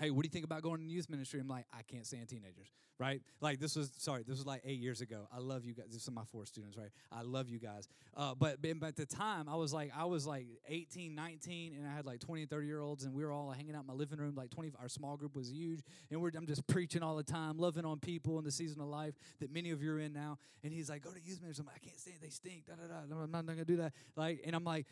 hey, 0.00 0.10
what 0.10 0.22
do 0.22 0.26
you 0.26 0.30
think 0.30 0.44
about 0.44 0.62
going 0.62 0.80
to 0.80 0.86
youth 0.86 1.10
ministry? 1.10 1.40
I'm 1.40 1.48
like, 1.48 1.66
I 1.72 1.82
can't 1.82 2.06
stand 2.06 2.28
teenagers, 2.28 2.68
right? 2.98 3.20
Like 3.40 3.58
this 3.58 3.74
was, 3.74 3.90
sorry, 3.98 4.22
this 4.22 4.36
was 4.36 4.46
like 4.46 4.62
eight 4.64 4.78
years 4.78 5.00
ago. 5.00 5.26
I 5.32 5.38
love 5.38 5.64
you 5.64 5.74
guys. 5.74 5.86
This 5.90 6.02
is 6.02 6.10
my 6.10 6.22
four 6.30 6.46
students, 6.46 6.76
right? 6.76 6.90
I 7.10 7.22
love 7.22 7.48
you 7.48 7.58
guys. 7.58 7.88
Uh, 8.16 8.34
but, 8.34 8.62
but 8.62 8.86
at 8.86 8.96
the 8.96 9.06
time, 9.06 9.48
I 9.48 9.56
was 9.56 9.72
like, 9.72 9.90
I 9.96 10.04
was 10.04 10.26
like 10.26 10.46
18, 10.68 11.14
19, 11.14 11.74
and 11.74 11.86
I 11.86 11.94
had 11.94 12.06
like 12.06 12.20
20 12.20 12.42
and 12.42 12.50
30 12.50 12.66
year 12.66 12.80
olds, 12.80 13.04
and 13.04 13.12
we 13.12 13.24
were 13.24 13.32
all 13.32 13.50
hanging 13.50 13.74
out 13.74 13.80
in 13.82 13.86
my 13.86 13.94
living 13.94 14.18
room. 14.18 14.34
Like 14.36 14.50
20, 14.50 14.72
our 14.80 14.88
small 14.88 15.16
group 15.16 15.34
was 15.34 15.50
huge, 15.50 15.80
and 16.10 16.20
we're, 16.20 16.30
I'm 16.36 16.46
just 16.46 16.66
preaching 16.68 17.02
all 17.02 17.16
the 17.16 17.24
time, 17.24 17.58
loving 17.58 17.84
on 17.84 17.98
people 17.98 18.38
in 18.38 18.44
the 18.44 18.52
season 18.52 18.80
of 18.80 18.88
life 18.88 19.14
that 19.40 19.52
many 19.52 19.70
of 19.70 19.82
you 19.82 19.92
are 19.92 19.98
in 19.98 20.12
now. 20.12 20.38
And 20.62 20.72
he's 20.72 20.88
like, 20.88 21.02
go 21.02 21.10
to 21.10 21.20
youth 21.20 21.40
ministry. 21.40 21.62
I'm 21.62 21.66
like, 21.66 21.80
I 21.82 21.86
can't 21.86 21.98
stand 21.98 22.16
it. 22.16 22.22
They 22.22 22.30
stink. 22.30 22.66
Da, 22.66 22.74
da, 22.74 22.86
da. 22.86 23.22
I'm 23.22 23.30
not 23.30 23.46
going 23.46 23.58
to 23.58 23.64
do 23.64 23.76
that. 23.78 23.92
Like, 24.16 24.42
and 24.44 24.54
I'm 24.54 24.64
like, 24.64 24.86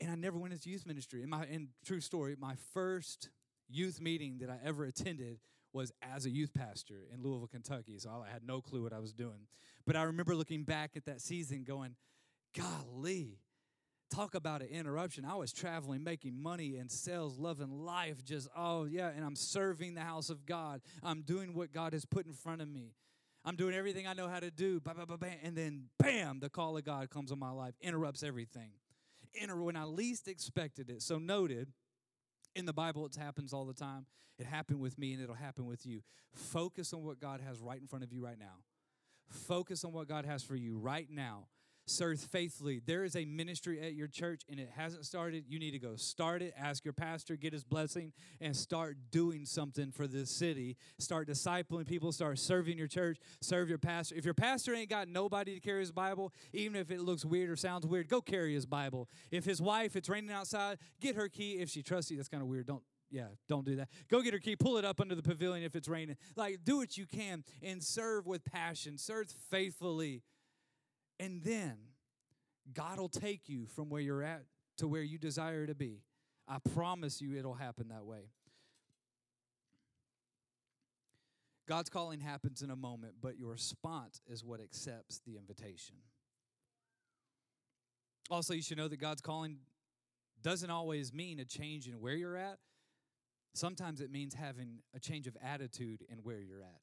and 0.00 0.10
I 0.10 0.14
never 0.14 0.38
went 0.38 0.52
into 0.52 0.70
youth 0.70 0.86
ministry. 0.86 1.22
And 1.22 1.30
my, 1.30 1.44
and 1.44 1.68
true 1.84 2.00
story, 2.00 2.36
my 2.38 2.54
first 2.72 3.28
youth 3.70 4.00
meeting 4.00 4.38
that 4.38 4.50
I 4.50 4.58
ever 4.64 4.84
attended 4.84 5.38
was 5.72 5.92
as 6.02 6.26
a 6.26 6.30
youth 6.30 6.52
pastor 6.52 7.06
in 7.12 7.22
Louisville, 7.22 7.48
Kentucky. 7.48 7.98
So 7.98 8.10
I 8.10 8.30
had 8.30 8.44
no 8.44 8.60
clue 8.60 8.82
what 8.82 8.92
I 8.92 8.98
was 8.98 9.12
doing. 9.12 9.46
But 9.86 9.96
I 9.96 10.02
remember 10.02 10.34
looking 10.34 10.64
back 10.64 10.92
at 10.96 11.04
that 11.06 11.20
season 11.20 11.64
going, 11.64 11.94
golly, 12.56 13.38
talk 14.10 14.34
about 14.34 14.62
an 14.62 14.68
interruption. 14.68 15.24
I 15.24 15.36
was 15.36 15.52
traveling, 15.52 16.02
making 16.02 16.40
money 16.40 16.76
and 16.76 16.90
sales, 16.90 17.38
loving 17.38 17.70
life, 17.70 18.24
just, 18.24 18.48
oh, 18.56 18.84
yeah, 18.84 19.10
and 19.14 19.24
I'm 19.24 19.36
serving 19.36 19.94
the 19.94 20.00
house 20.00 20.30
of 20.30 20.44
God. 20.44 20.80
I'm 21.02 21.22
doing 21.22 21.54
what 21.54 21.72
God 21.72 21.92
has 21.92 22.04
put 22.04 22.26
in 22.26 22.32
front 22.32 22.60
of 22.60 22.68
me. 22.68 22.94
I'm 23.44 23.56
doing 23.56 23.74
everything 23.74 24.06
I 24.06 24.12
know 24.12 24.28
how 24.28 24.40
to 24.40 24.50
do. 24.50 24.80
Bah, 24.80 24.92
bah, 24.96 25.04
bah, 25.06 25.26
and 25.42 25.56
then, 25.56 25.84
bam, 25.98 26.40
the 26.40 26.50
call 26.50 26.76
of 26.76 26.84
God 26.84 27.08
comes 27.08 27.32
on 27.32 27.38
my 27.38 27.50
life, 27.50 27.74
interrupts 27.80 28.22
everything. 28.22 28.72
Inter- 29.32 29.62
when 29.62 29.76
I 29.76 29.84
least 29.84 30.28
expected 30.28 30.90
it. 30.90 31.02
So, 31.02 31.18
noted, 31.18 31.68
In 32.54 32.66
the 32.66 32.72
Bible, 32.72 33.06
it 33.06 33.16
happens 33.16 33.52
all 33.52 33.64
the 33.64 33.74
time. 33.74 34.06
It 34.38 34.46
happened 34.46 34.80
with 34.80 34.98
me 34.98 35.12
and 35.12 35.22
it'll 35.22 35.34
happen 35.34 35.66
with 35.66 35.84
you. 35.86 36.02
Focus 36.32 36.92
on 36.92 37.04
what 37.04 37.20
God 37.20 37.40
has 37.40 37.60
right 37.60 37.80
in 37.80 37.86
front 37.86 38.04
of 38.04 38.12
you 38.12 38.24
right 38.24 38.38
now. 38.38 38.64
Focus 39.28 39.84
on 39.84 39.92
what 39.92 40.08
God 40.08 40.24
has 40.24 40.42
for 40.42 40.56
you 40.56 40.76
right 40.76 41.08
now 41.10 41.46
serve 41.90 42.20
faithfully. 42.20 42.80
There 42.84 43.04
is 43.04 43.16
a 43.16 43.24
ministry 43.24 43.80
at 43.80 43.94
your 43.94 44.08
church 44.08 44.42
and 44.48 44.58
it 44.58 44.70
hasn't 44.74 45.04
started. 45.04 45.44
You 45.48 45.58
need 45.58 45.72
to 45.72 45.78
go 45.78 45.96
start 45.96 46.42
it, 46.42 46.54
ask 46.58 46.84
your 46.84 46.94
pastor, 46.94 47.36
get 47.36 47.52
his 47.52 47.64
blessing, 47.64 48.12
and 48.40 48.56
start 48.56 48.96
doing 49.10 49.44
something 49.44 49.90
for 49.90 50.06
this 50.06 50.30
city. 50.30 50.76
Start 50.98 51.28
discipling 51.28 51.86
people, 51.86 52.12
start 52.12 52.38
serving 52.38 52.78
your 52.78 52.86
church, 52.86 53.18
serve 53.40 53.68
your 53.68 53.78
pastor. 53.78 54.14
If 54.14 54.24
your 54.24 54.34
pastor 54.34 54.74
ain't 54.74 54.90
got 54.90 55.08
nobody 55.08 55.54
to 55.54 55.60
carry 55.60 55.80
his 55.80 55.92
Bible, 55.92 56.32
even 56.52 56.76
if 56.76 56.90
it 56.90 57.00
looks 57.00 57.24
weird 57.24 57.50
or 57.50 57.56
sounds 57.56 57.86
weird, 57.86 58.08
go 58.08 58.20
carry 58.20 58.54
his 58.54 58.66
Bible. 58.66 59.08
If 59.30 59.44
his 59.44 59.60
wife, 59.60 59.96
it's 59.96 60.08
raining 60.08 60.30
outside, 60.30 60.78
get 61.00 61.16
her 61.16 61.28
key. 61.28 61.52
If 61.54 61.70
she 61.70 61.82
trusts 61.82 62.10
you, 62.10 62.16
that's 62.16 62.28
kind 62.28 62.42
of 62.42 62.48
weird. 62.48 62.66
Don't 62.66 62.82
yeah, 63.10 63.26
don't 63.48 63.64
do 63.64 63.76
that. 63.76 63.88
Go 64.08 64.22
get 64.22 64.32
her 64.32 64.38
key, 64.38 64.54
pull 64.54 64.76
it 64.76 64.84
up 64.84 65.00
under 65.00 65.14
the 65.14 65.22
pavilion 65.22 65.64
if 65.64 65.74
it's 65.74 65.88
raining. 65.88 66.16
Like, 66.36 66.60
do 66.64 66.76
what 66.76 66.96
you 66.96 67.06
can 67.06 67.44
and 67.62 67.82
serve 67.82 68.26
with 68.26 68.44
passion, 68.44 68.98
serve 68.98 69.28
faithfully. 69.50 70.22
And 71.20 71.42
then 71.44 71.76
God 72.72 72.98
will 72.98 73.10
take 73.10 73.48
you 73.48 73.66
from 73.66 73.90
where 73.90 74.00
you're 74.00 74.22
at 74.22 74.44
to 74.78 74.88
where 74.88 75.02
you 75.02 75.18
desire 75.18 75.66
to 75.66 75.74
be. 75.74 76.00
I 76.48 76.56
promise 76.74 77.20
you 77.20 77.36
it'll 77.36 77.54
happen 77.54 77.88
that 77.88 78.06
way. 78.06 78.30
God's 81.68 81.90
calling 81.90 82.18
happens 82.18 82.62
in 82.62 82.70
a 82.70 82.76
moment, 82.76 83.14
but 83.20 83.38
your 83.38 83.50
response 83.50 84.20
is 84.26 84.44
what 84.44 84.60
accepts 84.60 85.20
the 85.24 85.36
invitation. 85.36 85.96
Also, 88.30 88.54
you 88.54 88.62
should 88.62 88.78
know 88.78 88.88
that 88.88 88.96
God's 88.96 89.20
calling 89.20 89.58
doesn't 90.42 90.70
always 90.70 91.12
mean 91.12 91.38
a 91.38 91.44
change 91.44 91.86
in 91.86 92.00
where 92.00 92.14
you're 92.14 92.36
at. 92.36 92.58
Sometimes 93.52 94.00
it 94.00 94.10
means 94.10 94.34
having 94.34 94.78
a 94.96 94.98
change 94.98 95.26
of 95.26 95.36
attitude 95.42 96.02
in 96.08 96.18
where 96.18 96.40
you're 96.40 96.62
at. 96.62 96.80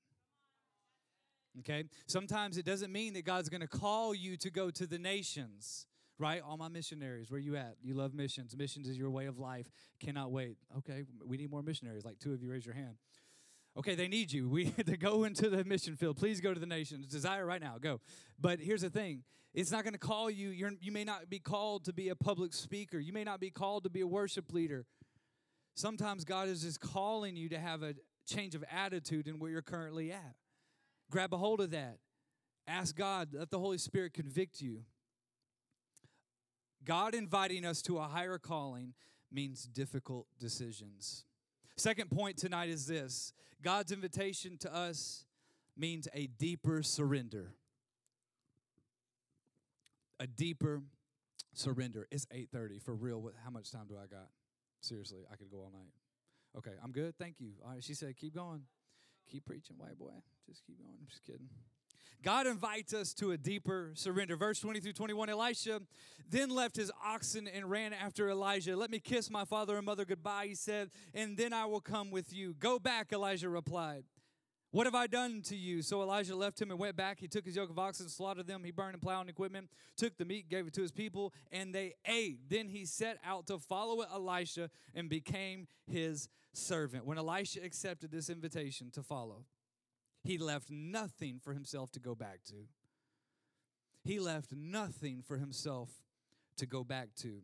Okay? 1.60 1.86
Sometimes 2.08 2.58
it 2.58 2.66
doesn't 2.66 2.92
mean 2.92 3.14
that 3.14 3.26
God's 3.26 3.50
going 3.50 3.62
to 3.62 3.68
call 3.68 4.14
you 4.14 4.38
to 4.38 4.50
go 4.50 4.70
to 4.70 4.86
the 4.86 5.00
nations, 5.00 5.86
right? 6.20 6.42
All 6.48 6.58
my 6.58 6.70
missionaries, 6.70 7.32
where 7.32 7.40
you 7.40 7.56
at? 7.56 7.76
You 7.82 7.94
love 7.94 8.14
missions. 8.14 8.56
Missions 8.56 8.88
is 8.88 8.98
your 8.98 9.10
way 9.10 9.26
of 9.26 9.40
life. 9.40 9.70
Cannot 10.00 10.32
wait. 10.32 10.58
Okay, 10.80 11.04
we 11.26 11.38
need 11.38 11.50
more 11.50 11.64
missionaries. 11.64 12.06
Like 12.06 12.20
two 12.20 12.34
of 12.34 12.42
you 12.42 12.52
raise 12.52 12.66
your 12.66 12.76
hand. 12.76 12.96
Okay, 13.78 13.96
they 13.96 14.08
need 14.08 14.32
you. 14.32 14.50
We 14.58 14.66
to 14.72 14.98
go 14.98 15.24
into 15.24 15.50
the 15.50 15.64
mission 15.64 15.96
field. 15.96 16.18
Please 16.18 16.42
go 16.42 16.54
to 16.54 16.60
the 16.60 16.66
nations. 16.66 17.08
Desire 17.08 17.46
right 17.46 17.62
now. 17.62 17.78
Go. 17.80 18.02
But 18.40 18.60
here's 18.60 18.82
the 18.82 18.90
thing: 18.90 19.24
it's 19.54 19.72
not 19.72 19.84
going 19.84 19.94
to 19.94 20.00
call 20.00 20.30
you. 20.30 20.50
You're, 20.50 20.72
you 20.80 20.92
may 20.92 21.04
not 21.04 21.30
be 21.30 21.40
called 21.40 21.86
to 21.86 21.94
be 21.94 22.10
a 22.10 22.16
public 22.16 22.54
speaker. 22.54 23.00
You 23.00 23.14
may 23.14 23.24
not 23.24 23.40
be 23.40 23.50
called 23.50 23.84
to 23.84 23.90
be 23.90 24.02
a 24.02 24.08
worship 24.08 24.54
leader. 24.54 24.86
Sometimes 25.76 26.26
God 26.26 26.48
is 26.48 26.64
just 26.64 26.80
calling 26.80 27.36
you 27.36 27.50
to 27.50 27.60
have 27.60 27.84
a 27.84 27.94
change 28.28 28.56
of 28.56 28.64
attitude 28.72 29.28
in 29.28 29.40
where 29.40 29.52
you're 29.52 29.62
currently 29.62 30.12
at. 30.12 30.36
Grab 31.10 31.34
a 31.34 31.38
hold 31.38 31.62
of 31.62 31.72
that. 31.72 31.98
Ask 32.68 32.96
God, 32.96 33.30
let 33.34 33.50
the 33.50 33.60
Holy 33.60 33.78
Spirit 33.78 34.14
convict 34.14 34.62
you. 34.62 34.84
God 36.84 37.14
inviting 37.14 37.66
us 37.66 37.82
to 37.84 37.98
a 37.98 38.04
higher 38.04 38.38
calling 38.38 38.94
means 39.32 39.64
difficult 39.64 40.28
decisions. 40.40 41.26
Second 41.76 42.10
point 42.12 42.38
tonight 42.38 42.70
is 42.70 42.88
this 42.88 43.34
God's 43.62 43.92
invitation 43.92 44.58
to 44.60 44.74
us 44.74 45.26
means 45.78 46.08
a 46.14 46.28
deeper 46.28 46.84
surrender. 46.84 47.54
A 50.20 50.28
deeper 50.28 50.82
surrender. 51.54 52.08
It's 52.10 52.26
8:30 52.32 52.80
for 52.80 52.96
real. 52.96 53.32
How 53.44 53.52
much 53.52 53.72
time 53.72 53.86
do 53.88 53.98
I 53.98 54.08
got? 54.08 54.30
Seriously, 54.82 55.26
I 55.32 55.36
could 55.36 55.52
go 55.52 55.58
all 55.60 55.72
night. 55.72 55.92
Okay, 56.58 56.76
I'm 56.84 56.92
good. 56.92 57.18
Thank 57.18 57.40
you. 57.40 57.52
All 57.64 57.72
right, 57.72 57.84
she 57.84 57.94
said, 57.94 58.16
keep 58.18 58.34
going. 58.34 58.64
Keep 59.32 59.46
preaching, 59.46 59.76
white 59.78 59.98
boy. 59.98 60.12
Just 60.48 60.66
keep 60.66 60.78
going. 60.78 60.96
I'm 61.00 61.08
just 61.08 61.24
kidding. 61.24 61.50
God 62.24 62.48
invites 62.48 62.94
us 62.94 63.14
to 63.16 63.32
a 63.32 63.38
deeper 63.38 63.92
surrender. 63.94 64.36
Verse 64.36 64.60
20 64.60 64.80
through 64.80 64.94
21 64.94 65.30
Elisha 65.30 65.82
then 66.30 66.50
left 66.50 66.76
his 66.76 66.92
oxen 67.06 67.48
and 67.48 67.70
ran 67.70 67.94
after 67.94 68.30
Elijah. 68.30 68.76
Let 68.76 68.90
me 68.90 69.00
kiss 69.00 69.30
my 69.30 69.46
father 69.46 69.78
and 69.78 69.86
mother 69.86 70.04
goodbye, 70.04 70.48
he 70.48 70.56
said, 70.56 70.90
and 71.14 71.38
then 71.38 71.54
I 71.54 71.66
will 71.66 71.80
come 71.80 72.12
with 72.12 72.34
you. 72.34 72.54
Go 72.60 72.80
back, 72.80 73.14
Elijah 73.14 73.50
replied. 73.50 74.04
What 74.72 74.86
have 74.86 74.96
I 74.96 75.08
done 75.08 75.42
to 75.44 75.56
you? 75.56 75.82
So 75.82 76.02
Elijah 76.02 76.36
left 76.36 76.62
him 76.62 76.70
and 76.70 76.80
went 76.80 76.98
back. 76.98 77.20
He 77.20 77.28
took 77.30 77.46
his 77.46 77.56
yoke 77.56 77.70
of 77.70 77.80
oxen, 77.80 78.10
slaughtered 78.10 78.48
them. 78.48 78.66
He 78.66 78.72
burned 78.72 78.94
and 78.94 79.02
plowed 79.02 79.22
and 79.22 79.30
equipment, 79.30 79.70
took 79.96 80.18
the 80.18 80.26
meat, 80.26 80.50
gave 80.50 80.68
it 80.68 80.74
to 80.74 80.82
his 80.82 80.92
people, 80.92 81.34
and 81.52 81.74
they 81.74 81.94
ate. 82.06 82.50
Then 82.50 82.68
he 82.68 82.86
set 82.86 83.18
out 83.26 83.48
to 83.48 83.60
follow 83.60 84.02
Elisha 84.02 84.70
and 84.94 85.10
became 85.10 85.68
his 85.90 86.28
servant. 86.58 87.06
When 87.06 87.18
Elisha 87.18 87.64
accepted 87.64 88.12
this 88.12 88.30
invitation 88.30 88.92
to 88.92 89.04
follow, 89.04 89.46
he 90.24 90.38
left 90.38 90.70
nothing 90.70 91.40
for 91.42 91.54
himself 91.54 91.92
to 91.92 92.00
go 92.00 92.16
back 92.16 92.40
to. 92.50 92.68
He 94.04 94.20
left 94.20 94.52
nothing 94.52 95.24
for 95.26 95.38
himself 95.38 95.90
to 96.58 96.66
go 96.66 96.84
back 96.84 97.10
to. 97.22 97.42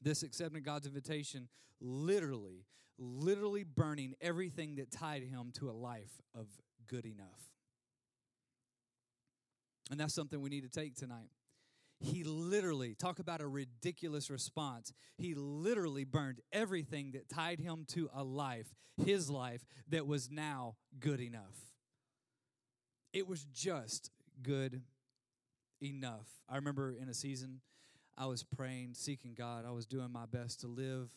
This 0.00 0.22
accepting 0.22 0.62
God's 0.62 0.86
invitation 0.86 1.48
literally, 1.80 2.64
literally 2.98 3.64
burning 3.64 4.14
everything 4.20 4.76
that 4.76 4.90
tied 4.90 5.22
him 5.22 5.52
to 5.58 5.70
a 5.70 5.72
life 5.72 6.20
of 6.34 6.46
good 6.86 7.04
enough. 7.04 7.50
And 9.90 9.98
that's 9.98 10.14
something 10.14 10.40
we 10.40 10.50
need 10.50 10.62
to 10.62 10.80
take 10.80 10.94
tonight. 10.94 11.30
He 12.00 12.24
literally, 12.24 12.94
talk 12.94 13.18
about 13.18 13.42
a 13.42 13.46
ridiculous 13.46 14.30
response. 14.30 14.92
He 15.18 15.34
literally 15.34 16.04
burned 16.04 16.40
everything 16.50 17.12
that 17.12 17.28
tied 17.28 17.60
him 17.60 17.84
to 17.88 18.08
a 18.14 18.24
life, 18.24 18.74
his 18.96 19.28
life, 19.28 19.66
that 19.88 20.06
was 20.06 20.30
now 20.30 20.76
good 20.98 21.20
enough. 21.20 21.74
It 23.12 23.28
was 23.28 23.44
just 23.44 24.10
good 24.42 24.82
enough. 25.82 26.28
I 26.48 26.56
remember 26.56 26.94
in 26.98 27.08
a 27.08 27.14
season, 27.14 27.60
I 28.16 28.26
was 28.26 28.44
praying, 28.44 28.94
seeking 28.94 29.34
God. 29.34 29.64
I 29.66 29.70
was 29.70 29.86
doing 29.86 30.10
my 30.10 30.26
best 30.26 30.60
to 30.60 30.68
live 30.68 31.10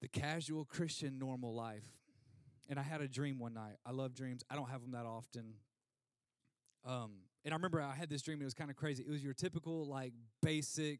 the 0.00 0.08
casual 0.08 0.64
Christian 0.64 1.18
normal 1.18 1.54
life. 1.54 1.84
And 2.68 2.78
I 2.78 2.82
had 2.82 3.00
a 3.00 3.08
dream 3.08 3.38
one 3.38 3.54
night. 3.54 3.76
I 3.84 3.92
love 3.92 4.14
dreams. 4.14 4.44
I 4.50 4.56
don't 4.56 4.68
have 4.68 4.82
them 4.82 4.92
that 4.92 5.06
often. 5.06 5.54
Um, 6.84 7.12
and 7.46 7.54
I 7.54 7.56
remember 7.56 7.80
I 7.80 7.94
had 7.94 8.10
this 8.10 8.22
dream. 8.22 8.42
It 8.42 8.44
was 8.44 8.54
kind 8.54 8.70
of 8.70 8.76
crazy. 8.76 9.04
It 9.04 9.10
was 9.10 9.22
your 9.22 9.32
typical, 9.32 9.86
like, 9.86 10.12
basic 10.42 10.98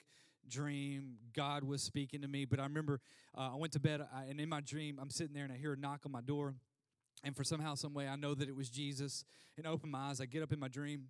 dream. 0.48 1.16
God 1.34 1.64
was 1.64 1.82
speaking 1.82 2.22
to 2.22 2.28
me. 2.28 2.44
But 2.44 2.60
I 2.60 2.62
remember 2.62 3.00
uh, 3.36 3.50
I 3.52 3.56
went 3.56 3.72
to 3.72 3.80
bed, 3.80 4.00
I, 4.14 4.26
and 4.30 4.40
in 4.40 4.48
my 4.48 4.60
dream, 4.60 5.00
I'm 5.02 5.10
sitting 5.10 5.34
there 5.34 5.42
and 5.42 5.52
I 5.52 5.56
hear 5.56 5.72
a 5.72 5.76
knock 5.76 6.02
on 6.06 6.12
my 6.12 6.20
door. 6.20 6.54
And 7.24 7.36
for 7.36 7.42
somehow, 7.42 7.74
some 7.74 7.94
way, 7.94 8.06
I 8.06 8.14
know 8.14 8.32
that 8.34 8.48
it 8.48 8.54
was 8.54 8.70
Jesus. 8.70 9.24
And 9.58 9.66
I 9.66 9.70
open 9.70 9.90
my 9.90 10.10
eyes. 10.10 10.20
I 10.20 10.26
get 10.26 10.44
up 10.44 10.52
in 10.52 10.60
my 10.60 10.68
dream, 10.68 11.08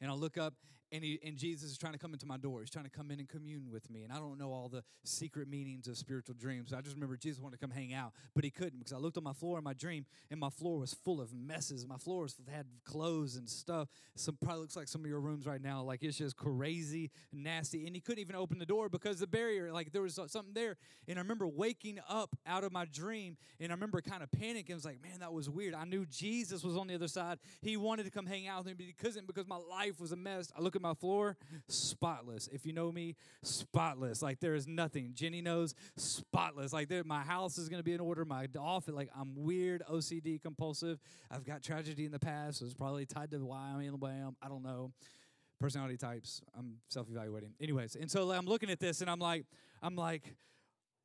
and 0.00 0.10
I 0.10 0.14
look 0.14 0.38
up, 0.38 0.54
and, 0.92 1.02
he, 1.02 1.18
and 1.24 1.36
Jesus 1.36 1.70
is 1.70 1.78
trying 1.78 1.92
to 1.92 1.98
come 1.98 2.12
into 2.12 2.26
my 2.26 2.36
door. 2.36 2.60
He's 2.60 2.70
trying 2.70 2.84
to 2.84 2.90
come 2.90 3.10
in 3.10 3.18
and 3.18 3.28
commune 3.28 3.70
with 3.70 3.90
me. 3.90 4.02
And 4.04 4.12
I 4.12 4.16
don't 4.16 4.38
know 4.38 4.52
all 4.52 4.68
the 4.68 4.82
secret 5.04 5.48
meanings 5.48 5.88
of 5.88 5.96
spiritual 5.96 6.34
dreams. 6.38 6.72
I 6.72 6.80
just 6.80 6.94
remember 6.94 7.16
Jesus 7.16 7.40
wanted 7.40 7.56
to 7.56 7.60
come 7.60 7.70
hang 7.70 7.92
out, 7.92 8.12
but 8.34 8.44
he 8.44 8.50
couldn't 8.50 8.78
because 8.78 8.92
I 8.92 8.98
looked 8.98 9.16
on 9.16 9.24
my 9.24 9.32
floor 9.32 9.58
in 9.58 9.64
my 9.64 9.72
dream, 9.72 10.06
and 10.30 10.38
my 10.38 10.50
floor 10.50 10.78
was 10.78 10.94
full 10.94 11.20
of 11.20 11.34
messes. 11.34 11.86
My 11.86 11.96
floors 11.96 12.36
had 12.50 12.66
clothes 12.84 13.36
and 13.36 13.48
stuff. 13.48 13.88
Some 14.14 14.38
probably 14.40 14.62
looks 14.62 14.76
like 14.76 14.88
some 14.88 15.00
of 15.02 15.08
your 15.08 15.20
rooms 15.20 15.46
right 15.46 15.60
now. 15.60 15.82
Like 15.82 16.02
it's 16.02 16.18
just 16.18 16.36
crazy, 16.36 17.10
nasty. 17.32 17.86
And 17.86 17.94
he 17.94 18.00
couldn't 18.00 18.20
even 18.20 18.36
open 18.36 18.58
the 18.58 18.66
door 18.66 18.88
because 18.88 19.18
the 19.18 19.26
barrier, 19.26 19.72
like 19.72 19.92
there 19.92 20.02
was 20.02 20.14
something 20.14 20.54
there. 20.54 20.76
And 21.08 21.18
I 21.18 21.22
remember 21.22 21.48
waking 21.48 21.98
up 22.08 22.36
out 22.46 22.64
of 22.64 22.72
my 22.72 22.84
dream, 22.84 23.36
and 23.60 23.72
I 23.72 23.74
remember 23.74 24.00
kind 24.00 24.22
of 24.22 24.30
panicking. 24.30 24.70
I 24.70 24.74
was 24.74 24.84
like, 24.84 25.02
man, 25.02 25.20
that 25.20 25.32
was 25.32 25.50
weird. 25.50 25.74
I 25.74 25.84
knew 25.84 26.06
Jesus 26.06 26.62
was 26.62 26.76
on 26.76 26.86
the 26.86 26.94
other 26.94 27.08
side. 27.08 27.38
He 27.60 27.76
wanted 27.76 28.04
to 28.04 28.10
come 28.10 28.26
hang 28.26 28.46
out 28.46 28.58
with 28.58 28.66
me, 28.68 28.74
but 28.74 28.86
he 28.86 28.92
couldn't 28.92 29.26
because 29.26 29.48
my 29.48 29.56
life 29.56 30.00
was 30.00 30.12
a 30.12 30.16
mess. 30.16 30.52
I 30.56 30.60
look 30.60 30.75
at 30.76 30.82
my 30.82 30.94
floor, 30.94 31.36
spotless. 31.68 32.48
If 32.52 32.64
you 32.64 32.72
know 32.72 32.92
me, 32.92 33.16
spotless. 33.42 34.22
Like 34.22 34.40
there 34.40 34.54
is 34.54 34.66
nothing. 34.66 35.10
Jenny 35.14 35.42
knows, 35.42 35.74
spotless. 35.96 36.72
Like 36.72 36.88
there, 36.88 37.02
my 37.04 37.20
house 37.22 37.58
is 37.58 37.68
going 37.68 37.80
to 37.80 37.84
be 37.84 37.94
in 37.94 38.00
order. 38.00 38.24
My 38.24 38.46
office, 38.58 38.94
like 38.94 39.10
I'm 39.18 39.34
weird, 39.34 39.82
OCD, 39.90 40.40
compulsive. 40.40 41.00
I've 41.30 41.44
got 41.44 41.62
tragedy 41.62 42.04
in 42.04 42.12
the 42.12 42.18
past. 42.18 42.58
So 42.58 42.64
it's 42.64 42.74
probably 42.74 43.06
tied 43.06 43.30
to 43.32 43.38
why 43.38 43.72
I'm 43.74 43.80
in 43.80 43.90
the 43.90 43.96
way 43.96 44.12
I 44.42 44.48
don't 44.48 44.62
know. 44.62 44.92
Personality 45.58 45.96
types. 45.96 46.42
I'm 46.56 46.76
self-evaluating. 46.90 47.54
Anyways, 47.60 47.96
and 47.96 48.10
so 48.10 48.30
I'm 48.30 48.44
looking 48.44 48.70
at 48.70 48.78
this, 48.78 49.00
and 49.00 49.08
I'm 49.08 49.18
like, 49.18 49.46
I'm 49.82 49.96
like 49.96 50.36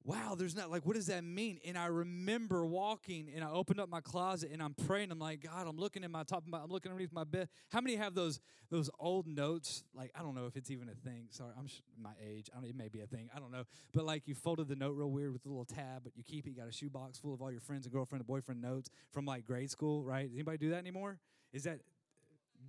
wow, 0.03 0.35
there's 0.35 0.55
not 0.55 0.71
like, 0.71 0.85
what 0.85 0.95
does 0.95 1.07
that 1.07 1.23
mean? 1.23 1.59
And 1.65 1.77
I 1.77 1.85
remember 1.85 2.65
walking 2.65 3.29
and 3.33 3.43
I 3.43 3.49
opened 3.51 3.79
up 3.79 3.89
my 3.89 4.01
closet 4.01 4.49
and 4.51 4.61
I'm 4.61 4.73
praying. 4.73 5.11
I'm 5.11 5.19
like, 5.19 5.43
God, 5.43 5.67
I'm 5.67 5.77
looking 5.77 6.03
in 6.03 6.11
my 6.11 6.23
top 6.23 6.43
my, 6.47 6.59
I'm 6.59 6.69
looking 6.69 6.91
underneath 6.91 7.13
my 7.13 7.23
bed. 7.23 7.49
How 7.69 7.81
many 7.81 7.95
have 7.97 8.15
those 8.15 8.39
those 8.71 8.89
old 8.99 9.27
notes? 9.27 9.83
Like, 9.93 10.11
I 10.15 10.21
don't 10.21 10.33
know 10.33 10.47
if 10.47 10.55
it's 10.55 10.71
even 10.71 10.89
a 10.89 10.95
thing. 10.95 11.27
Sorry, 11.29 11.51
I'm 11.57 11.67
my 12.01 12.13
age. 12.25 12.49
I 12.55 12.59
don't, 12.59 12.69
it 12.69 12.75
may 12.75 12.87
be 12.87 13.01
a 13.01 13.07
thing. 13.07 13.29
I 13.35 13.39
don't 13.39 13.51
know. 13.51 13.63
But 13.93 14.05
like, 14.05 14.27
you 14.27 14.33
folded 14.33 14.67
the 14.67 14.75
note 14.75 14.91
real 14.95 15.11
weird 15.11 15.33
with 15.33 15.45
a 15.45 15.49
little 15.49 15.65
tab, 15.65 16.03
but 16.03 16.13
you 16.15 16.23
keep 16.23 16.47
it. 16.47 16.51
You 16.51 16.57
got 16.57 16.67
a 16.67 16.73
shoebox 16.73 17.19
full 17.19 17.33
of 17.33 17.41
all 17.41 17.51
your 17.51 17.61
friends 17.61 17.85
and 17.85 17.93
girlfriend 17.93 18.21
and 18.21 18.27
boyfriend 18.27 18.61
notes 18.61 18.89
from 19.11 19.25
like 19.25 19.45
grade 19.45 19.69
school, 19.69 20.03
right? 20.03 20.27
Does 20.27 20.35
anybody 20.35 20.57
do 20.57 20.69
that 20.71 20.77
anymore? 20.77 21.19
Is 21.53 21.63
that 21.63 21.79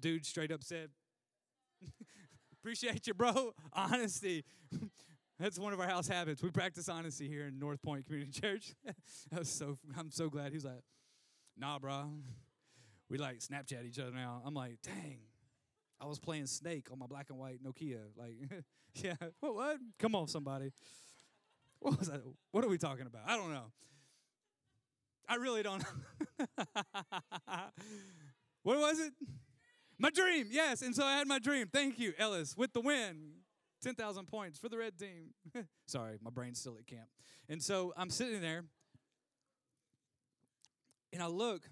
dude 0.01 0.27
straight 0.27 0.53
up 0.53 0.63
said? 0.63 0.91
Appreciate 2.61 3.07
you, 3.07 3.15
bro. 3.15 3.55
Honesty. 3.73 4.45
That's 5.43 5.59
one 5.59 5.73
of 5.73 5.81
our 5.81 5.89
house 5.89 6.07
habits. 6.07 6.41
We 6.41 6.51
practice 6.53 6.89
honesty 6.89 7.27
here 7.27 7.49
in 7.49 7.59
North 7.59 7.83
Point 7.83 8.07
Community 8.07 8.31
Church. 8.41 8.77
I 9.37 9.43
so 9.43 9.77
I'm 9.99 10.13
so 10.13 10.29
glad 10.31 10.53
he's 10.53 10.65
like, 10.65 10.85
nah, 11.59 11.81
bro. 11.81 12.13
We 13.11 13.19
like 13.19 13.41
Snapchat 13.41 13.85
each 13.85 13.99
other 13.99 14.13
now. 14.13 14.41
I'm 14.47 14.55
like, 14.55 14.77
dang. 14.85 15.19
I 16.01 16.07
was 16.07 16.21
playing 16.21 16.47
Snake 16.47 16.87
on 16.93 17.01
my 17.01 17.07
black 17.07 17.27
and 17.29 17.41
white 17.41 17.59
Nokia. 17.61 18.03
Like, 18.17 18.37
yeah, 18.95 19.17
what? 19.41 19.57
What? 19.57 19.79
Come 19.99 20.15
on, 20.15 20.29
somebody. 20.29 20.71
What 21.81 21.99
was 21.99 22.09
that? 22.09 22.21
What 22.53 22.65
are 22.65 22.69
we 22.69 22.79
talking 22.79 23.07
about? 23.07 23.23
I 23.27 23.37
don't 23.37 23.53
know. 23.53 23.73
I 25.29 25.35
really 25.35 25.65
don't. 25.65 25.83
what 28.63 28.79
was 28.79 29.01
it? 29.01 29.13
My 29.99 30.11
dream, 30.11 30.47
yes. 30.53 30.83
And 30.83 30.95
so 30.95 31.05
I 31.05 31.17
had 31.19 31.27
my 31.27 31.41
dream. 31.41 31.67
Thank 31.73 31.99
you, 31.99 32.13
Ellis, 32.17 32.57
with 32.57 32.73
the 32.73 32.81
win. 32.81 33.42
10,000 33.83 34.27
points 34.27 34.59
for 34.59 34.69
the 34.69 34.79
red 34.79 34.99
team. 34.99 35.35
Sorry, 35.87 36.19
my 36.23 36.31
brain's 36.31 36.61
still 36.61 36.77
at 36.79 36.87
camp. 36.87 37.09
And 37.49 37.63
so 37.63 37.93
I'm 37.97 38.11
sitting 38.11 38.41
there 38.41 38.65
and 41.13 41.23
I 41.23 41.27
look 41.27 41.63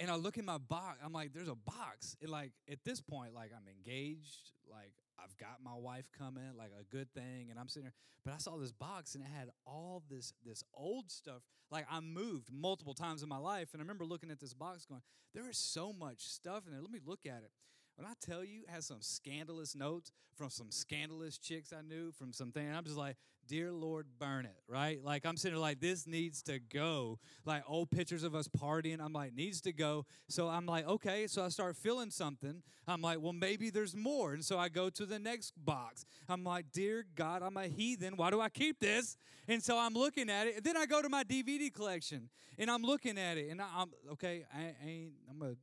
and 0.00 0.10
I 0.10 0.16
look 0.16 0.36
in 0.36 0.44
my 0.44 0.58
box. 0.58 0.98
I'm 1.04 1.12
like, 1.12 1.32
there's 1.32 1.48
a 1.48 1.54
box. 1.54 2.16
And 2.20 2.30
like 2.30 2.52
at 2.70 2.78
this 2.84 3.00
point, 3.00 3.34
like 3.34 3.52
I'm 3.56 3.68
engaged, 3.68 4.50
like 4.70 4.92
I've 5.22 5.36
got 5.36 5.58
my 5.62 5.74
wife 5.76 6.10
coming, 6.16 6.56
like 6.58 6.72
a 6.78 6.84
good 6.84 7.12
thing, 7.14 7.48
and 7.50 7.58
I'm 7.58 7.68
sitting 7.68 7.84
there. 7.84 7.94
But 8.24 8.34
I 8.34 8.38
saw 8.38 8.56
this 8.56 8.72
box 8.72 9.14
and 9.14 9.22
it 9.22 9.30
had 9.36 9.48
all 9.64 10.02
this 10.10 10.32
this 10.44 10.64
old 10.74 11.10
stuff. 11.10 11.42
Like 11.70 11.86
I 11.90 12.00
moved 12.00 12.48
multiple 12.52 12.94
times 12.94 13.22
in 13.22 13.28
my 13.28 13.38
life, 13.38 13.68
and 13.72 13.80
I 13.80 13.82
remember 13.82 14.04
looking 14.04 14.30
at 14.30 14.40
this 14.40 14.54
box, 14.54 14.84
going, 14.84 15.02
"There 15.34 15.48
is 15.48 15.58
so 15.58 15.92
much 15.92 16.26
stuff 16.26 16.66
in 16.66 16.72
there. 16.72 16.82
Let 16.82 16.90
me 16.90 17.00
look 17.04 17.26
at 17.26 17.42
it." 17.44 17.52
When 17.96 18.06
I 18.06 18.14
tell 18.20 18.42
you, 18.42 18.62
it 18.62 18.70
has 18.70 18.86
some 18.86 19.00
scandalous 19.00 19.74
notes 19.74 20.10
from 20.34 20.50
some 20.50 20.70
scandalous 20.70 21.38
chicks 21.38 21.72
I 21.72 21.82
knew 21.82 22.10
from 22.10 22.32
something. 22.32 22.74
I'm 22.74 22.84
just 22.84 22.96
like, 22.96 23.16
dear 23.46 23.70
Lord, 23.70 24.06
burn 24.18 24.46
it, 24.46 24.56
right? 24.66 25.02
Like 25.02 25.26
I'm 25.26 25.36
sitting 25.36 25.54
there 25.54 25.60
like, 25.60 25.80
this 25.80 26.06
needs 26.06 26.42
to 26.44 26.58
go. 26.58 27.18
Like 27.44 27.62
old 27.66 27.90
pictures 27.90 28.22
of 28.22 28.34
us 28.34 28.48
partying, 28.48 29.00
I'm 29.00 29.12
like, 29.12 29.34
needs 29.34 29.60
to 29.62 29.72
go. 29.72 30.06
So 30.28 30.48
I'm 30.48 30.66
like, 30.66 30.88
okay. 30.88 31.26
So 31.26 31.44
I 31.44 31.48
start 31.48 31.76
feeling 31.76 32.10
something. 32.10 32.62
I'm 32.88 33.02
like, 33.02 33.20
well, 33.20 33.34
maybe 33.34 33.70
there's 33.70 33.94
more. 33.94 34.32
And 34.32 34.44
so 34.44 34.58
I 34.58 34.68
go 34.68 34.88
to 34.90 35.06
the 35.06 35.18
next 35.18 35.52
box. 35.62 36.04
I'm 36.28 36.44
like, 36.44 36.66
dear 36.72 37.04
God, 37.14 37.42
I'm 37.42 37.56
a 37.56 37.68
heathen. 37.68 38.16
Why 38.16 38.30
do 38.30 38.40
I 38.40 38.48
keep 38.48 38.80
this? 38.80 39.16
And 39.48 39.62
so 39.62 39.78
I'm 39.78 39.94
looking 39.94 40.30
at 40.30 40.46
it. 40.46 40.64
then 40.64 40.76
I 40.76 40.86
go 40.86 41.02
to 41.02 41.08
my 41.08 41.24
DVD 41.24 41.72
collection 41.72 42.30
and 42.58 42.70
I'm 42.70 42.82
looking 42.82 43.18
at 43.18 43.36
it. 43.36 43.50
And 43.50 43.60
I'm, 43.60 43.90
okay, 44.12 44.44
I 44.54 44.74
ain't, 44.86 45.12
I'm 45.30 45.42
a. 45.42 45.54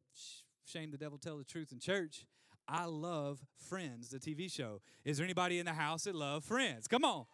shame 0.70 0.92
the 0.92 0.98
devil 0.98 1.18
tell 1.18 1.38
the 1.38 1.44
truth 1.44 1.72
in 1.72 1.80
church. 1.80 2.26
I 2.68 2.86
love 2.86 3.40
Friends, 3.58 4.10
the 4.10 4.20
TV 4.20 4.52
show. 4.52 4.82
Is 5.04 5.18
there 5.18 5.24
anybody 5.24 5.58
in 5.58 5.66
the 5.66 5.74
house 5.74 6.04
that 6.04 6.14
love 6.16 6.44
Friends? 6.44 6.88
Come 6.88 7.04
on. 7.04 7.26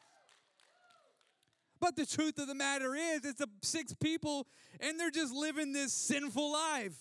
But 1.81 1.97
the 1.97 2.05
truth 2.05 2.39
of 2.39 2.47
the 2.47 2.55
matter 2.55 2.95
is, 2.95 3.25
it's 3.25 3.41
a 3.41 3.47
six 3.61 3.93
people 3.93 4.47
and 4.79 4.97
they're 4.97 5.11
just 5.11 5.33
living 5.33 5.73
this 5.73 5.91
sinful 5.91 6.53
life. 6.53 6.97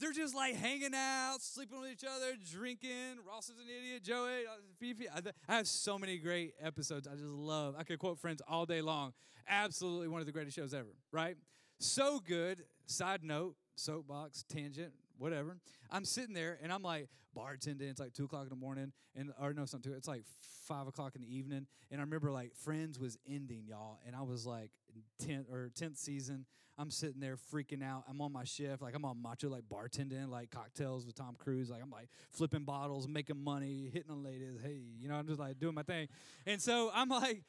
They're 0.00 0.12
just 0.12 0.34
like 0.34 0.54
hanging 0.54 0.94
out, 0.94 1.38
sleeping 1.40 1.80
with 1.80 1.90
each 1.90 2.04
other, 2.04 2.34
drinking. 2.50 3.18
Ross 3.26 3.50
is 3.50 3.58
an 3.58 3.66
idiot. 3.68 4.04
Joey, 4.04 4.46
uh, 4.46 4.60
Phoebe. 4.78 5.08
I 5.08 5.52
have 5.52 5.66
so 5.66 5.98
many 5.98 6.18
great 6.18 6.54
episodes. 6.62 7.06
I 7.06 7.12
just 7.16 7.24
love. 7.24 7.74
I 7.76 7.82
could 7.82 7.98
quote 7.98 8.18
Friends 8.18 8.40
all 8.48 8.64
day 8.64 8.80
long. 8.80 9.12
Absolutely 9.48 10.08
one 10.08 10.20
of 10.20 10.26
the 10.26 10.32
greatest 10.32 10.56
shows 10.56 10.72
ever, 10.72 10.94
right? 11.12 11.36
So 11.80 12.20
good. 12.20 12.64
Side 12.86 13.24
note, 13.24 13.56
soapbox, 13.74 14.44
tangent, 14.48 14.92
whatever. 15.18 15.56
I'm 15.90 16.04
sitting 16.04 16.34
there 16.34 16.58
and 16.62 16.72
I'm 16.72 16.82
like 16.82 17.08
bartending. 17.36 17.82
It's 17.82 18.00
like 18.00 18.14
two 18.14 18.24
o'clock 18.24 18.44
in 18.44 18.48
the 18.50 18.56
morning, 18.56 18.92
and 19.14 19.32
or 19.40 19.52
no, 19.52 19.62
it's 19.62 19.72
not 19.72 19.82
two. 19.82 19.92
It's 19.92 20.08
like 20.08 20.24
five 20.66 20.86
o'clock 20.86 21.14
in 21.14 21.22
the 21.22 21.34
evening. 21.34 21.66
And 21.90 22.00
I 22.00 22.04
remember 22.04 22.30
like 22.30 22.54
Friends 22.54 22.98
was 22.98 23.18
ending, 23.26 23.64
y'all, 23.66 23.98
and 24.06 24.14
I 24.14 24.22
was 24.22 24.46
like 24.46 24.70
tenth 25.18 25.46
or 25.50 25.70
tenth 25.74 25.98
season. 25.98 26.46
I'm 26.80 26.90
sitting 26.92 27.20
there 27.20 27.36
freaking 27.52 27.82
out. 27.82 28.04
I'm 28.08 28.20
on 28.20 28.32
my 28.32 28.44
shift, 28.44 28.82
like 28.82 28.94
I'm 28.94 29.04
on 29.04 29.20
macho, 29.20 29.48
like 29.48 29.64
bartending, 29.64 30.28
like 30.28 30.50
cocktails 30.50 31.06
with 31.06 31.16
Tom 31.16 31.34
Cruise. 31.36 31.70
Like 31.70 31.82
I'm 31.82 31.90
like 31.90 32.08
flipping 32.30 32.62
bottles, 32.64 33.08
making 33.08 33.42
money, 33.42 33.90
hitting 33.92 34.10
on 34.10 34.22
ladies. 34.22 34.60
Hey, 34.62 34.80
you 34.98 35.08
know, 35.08 35.16
I'm 35.16 35.26
just 35.26 35.40
like 35.40 35.58
doing 35.58 35.74
my 35.74 35.82
thing. 35.82 36.08
And 36.46 36.60
so 36.60 36.90
I'm 36.94 37.08
like. 37.08 37.42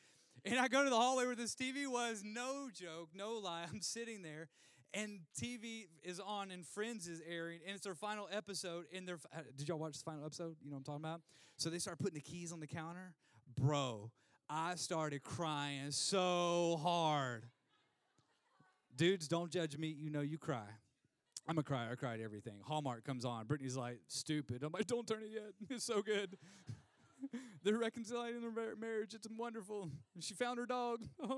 And 0.46 0.58
I 0.58 0.70
go 0.70 0.86
to 0.86 0.90
the 0.90 0.96
hallway 0.96 1.26
where 1.26 1.36
this 1.36 1.54
TV 1.54 1.86
was, 1.86 2.24
no 2.24 2.70
joke, 2.74 3.10
no 3.14 3.34
lie. 3.34 3.66
I'm 3.74 3.82
sitting 3.82 4.22
there, 4.22 4.48
and 4.94 5.20
TV 5.40 5.88
is 6.04 6.20
on 6.20 6.52
and 6.52 6.66
Friends 6.66 7.08
is 7.08 7.22
airing, 7.28 7.60
and 7.66 7.76
it's 7.76 7.86
their 7.86 7.96
final 7.96 8.28
episode. 8.32 8.86
And 8.94 9.08
their 9.08 9.18
uh, 9.36 9.42
did 9.56 9.68
y'all 9.68 9.80
watch 9.80 9.98
the 9.98 10.04
final 10.04 10.26
episode? 10.26 10.56
You 10.64 10.70
know 10.70 10.76
what 10.76 10.80
I'm 10.80 10.84
talking 10.84 11.06
about? 11.06 11.22
So 11.58 11.70
they 11.70 11.80
start 11.80 12.00
putting 12.00 12.16
the 12.16 12.22
keys 12.22 12.52
on 12.52 12.60
the 12.60 12.68
counter, 12.68 13.14
bro. 13.56 14.12
I 14.50 14.76
started 14.76 15.24
crying 15.24 15.92
so 15.92 16.80
hard. 16.82 17.46
Dudes, 18.96 19.28
don't 19.28 19.52
judge 19.52 19.78
me. 19.78 19.88
You 19.88 20.10
know 20.10 20.22
you 20.22 20.38
cry. 20.38 20.68
I'm 21.48 21.58
a 21.58 21.64
crier. 21.64 21.90
I 21.92 21.96
cried 21.96 22.20
everything. 22.20 22.60
Hallmark 22.64 23.04
comes 23.04 23.26
on. 23.26 23.46
Brittany's 23.46 23.78
like, 23.78 24.00
stupid. 24.08 24.64
I'm 24.64 24.72
like, 24.72 24.88
don't 24.88 25.08
turn 25.08 25.24
it 25.24 25.32
yet. 25.34 25.54
It's 25.70 25.86
so 25.86 26.02
good. 26.02 26.38
They're 27.64 27.78
reconciling 27.78 28.42
their 28.42 28.76
marriage. 28.76 29.14
It's 29.14 29.28
wonderful. 29.36 29.90
She 30.20 30.34
found 30.34 30.60
her 30.60 30.66
dog. 30.66 31.00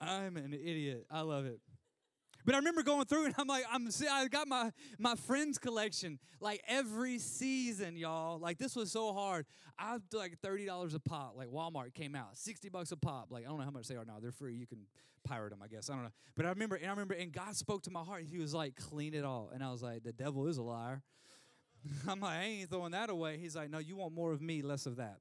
I'm 0.00 0.36
an 0.36 0.52
idiot. 0.52 1.06
I 1.10 1.22
love 1.22 1.46
it. 1.46 1.60
But 2.46 2.54
I 2.54 2.58
remember 2.58 2.84
going 2.84 3.04
through 3.06 3.26
and 3.26 3.34
I'm 3.36 3.48
like, 3.48 3.64
I'm 3.70 3.88
I 4.08 4.28
got 4.28 4.46
my 4.46 4.70
my 4.98 5.16
friends 5.16 5.58
collection 5.58 6.20
like 6.40 6.62
every 6.68 7.18
season, 7.18 7.96
y'all. 7.96 8.38
Like 8.38 8.56
this 8.56 8.76
was 8.76 8.92
so 8.92 9.12
hard. 9.12 9.46
I 9.76 9.98
like 10.12 10.38
thirty 10.38 10.64
dollars 10.64 10.94
a 10.94 11.00
pop. 11.00 11.34
Like 11.36 11.48
Walmart 11.48 11.92
came 11.92 12.14
out, 12.14 12.38
sixty 12.38 12.68
bucks 12.68 12.92
a 12.92 12.96
pop. 12.96 13.26
Like 13.30 13.44
I 13.44 13.48
don't 13.48 13.58
know 13.58 13.64
how 13.64 13.72
much 13.72 13.88
they 13.88 13.96
are 13.96 14.04
now. 14.04 14.18
They're 14.22 14.30
free. 14.30 14.54
You 14.54 14.66
can 14.66 14.86
pirate 15.24 15.50
them, 15.50 15.58
I 15.60 15.66
guess. 15.66 15.90
I 15.90 15.94
don't 15.94 16.04
know. 16.04 16.12
But 16.36 16.46
I 16.46 16.50
remember, 16.50 16.76
and 16.76 16.86
I 16.86 16.90
remember, 16.90 17.14
and 17.14 17.32
God 17.32 17.56
spoke 17.56 17.82
to 17.82 17.90
my 17.90 18.04
heart. 18.04 18.22
He 18.30 18.38
was 18.38 18.54
like, 18.54 18.76
clean 18.76 19.12
it 19.12 19.24
all. 19.24 19.50
And 19.52 19.62
I 19.62 19.72
was 19.72 19.82
like, 19.82 20.04
the 20.04 20.12
devil 20.12 20.46
is 20.46 20.56
a 20.56 20.62
liar. 20.62 21.02
I'm 22.08 22.20
like, 22.20 22.38
I 22.38 22.44
ain't 22.44 22.70
throwing 22.70 22.92
that 22.92 23.10
away. 23.10 23.38
He's 23.38 23.56
like, 23.56 23.70
no, 23.70 23.78
you 23.78 23.96
want 23.96 24.14
more 24.14 24.32
of 24.32 24.40
me, 24.40 24.62
less 24.62 24.86
of 24.86 24.96
that. 24.96 25.18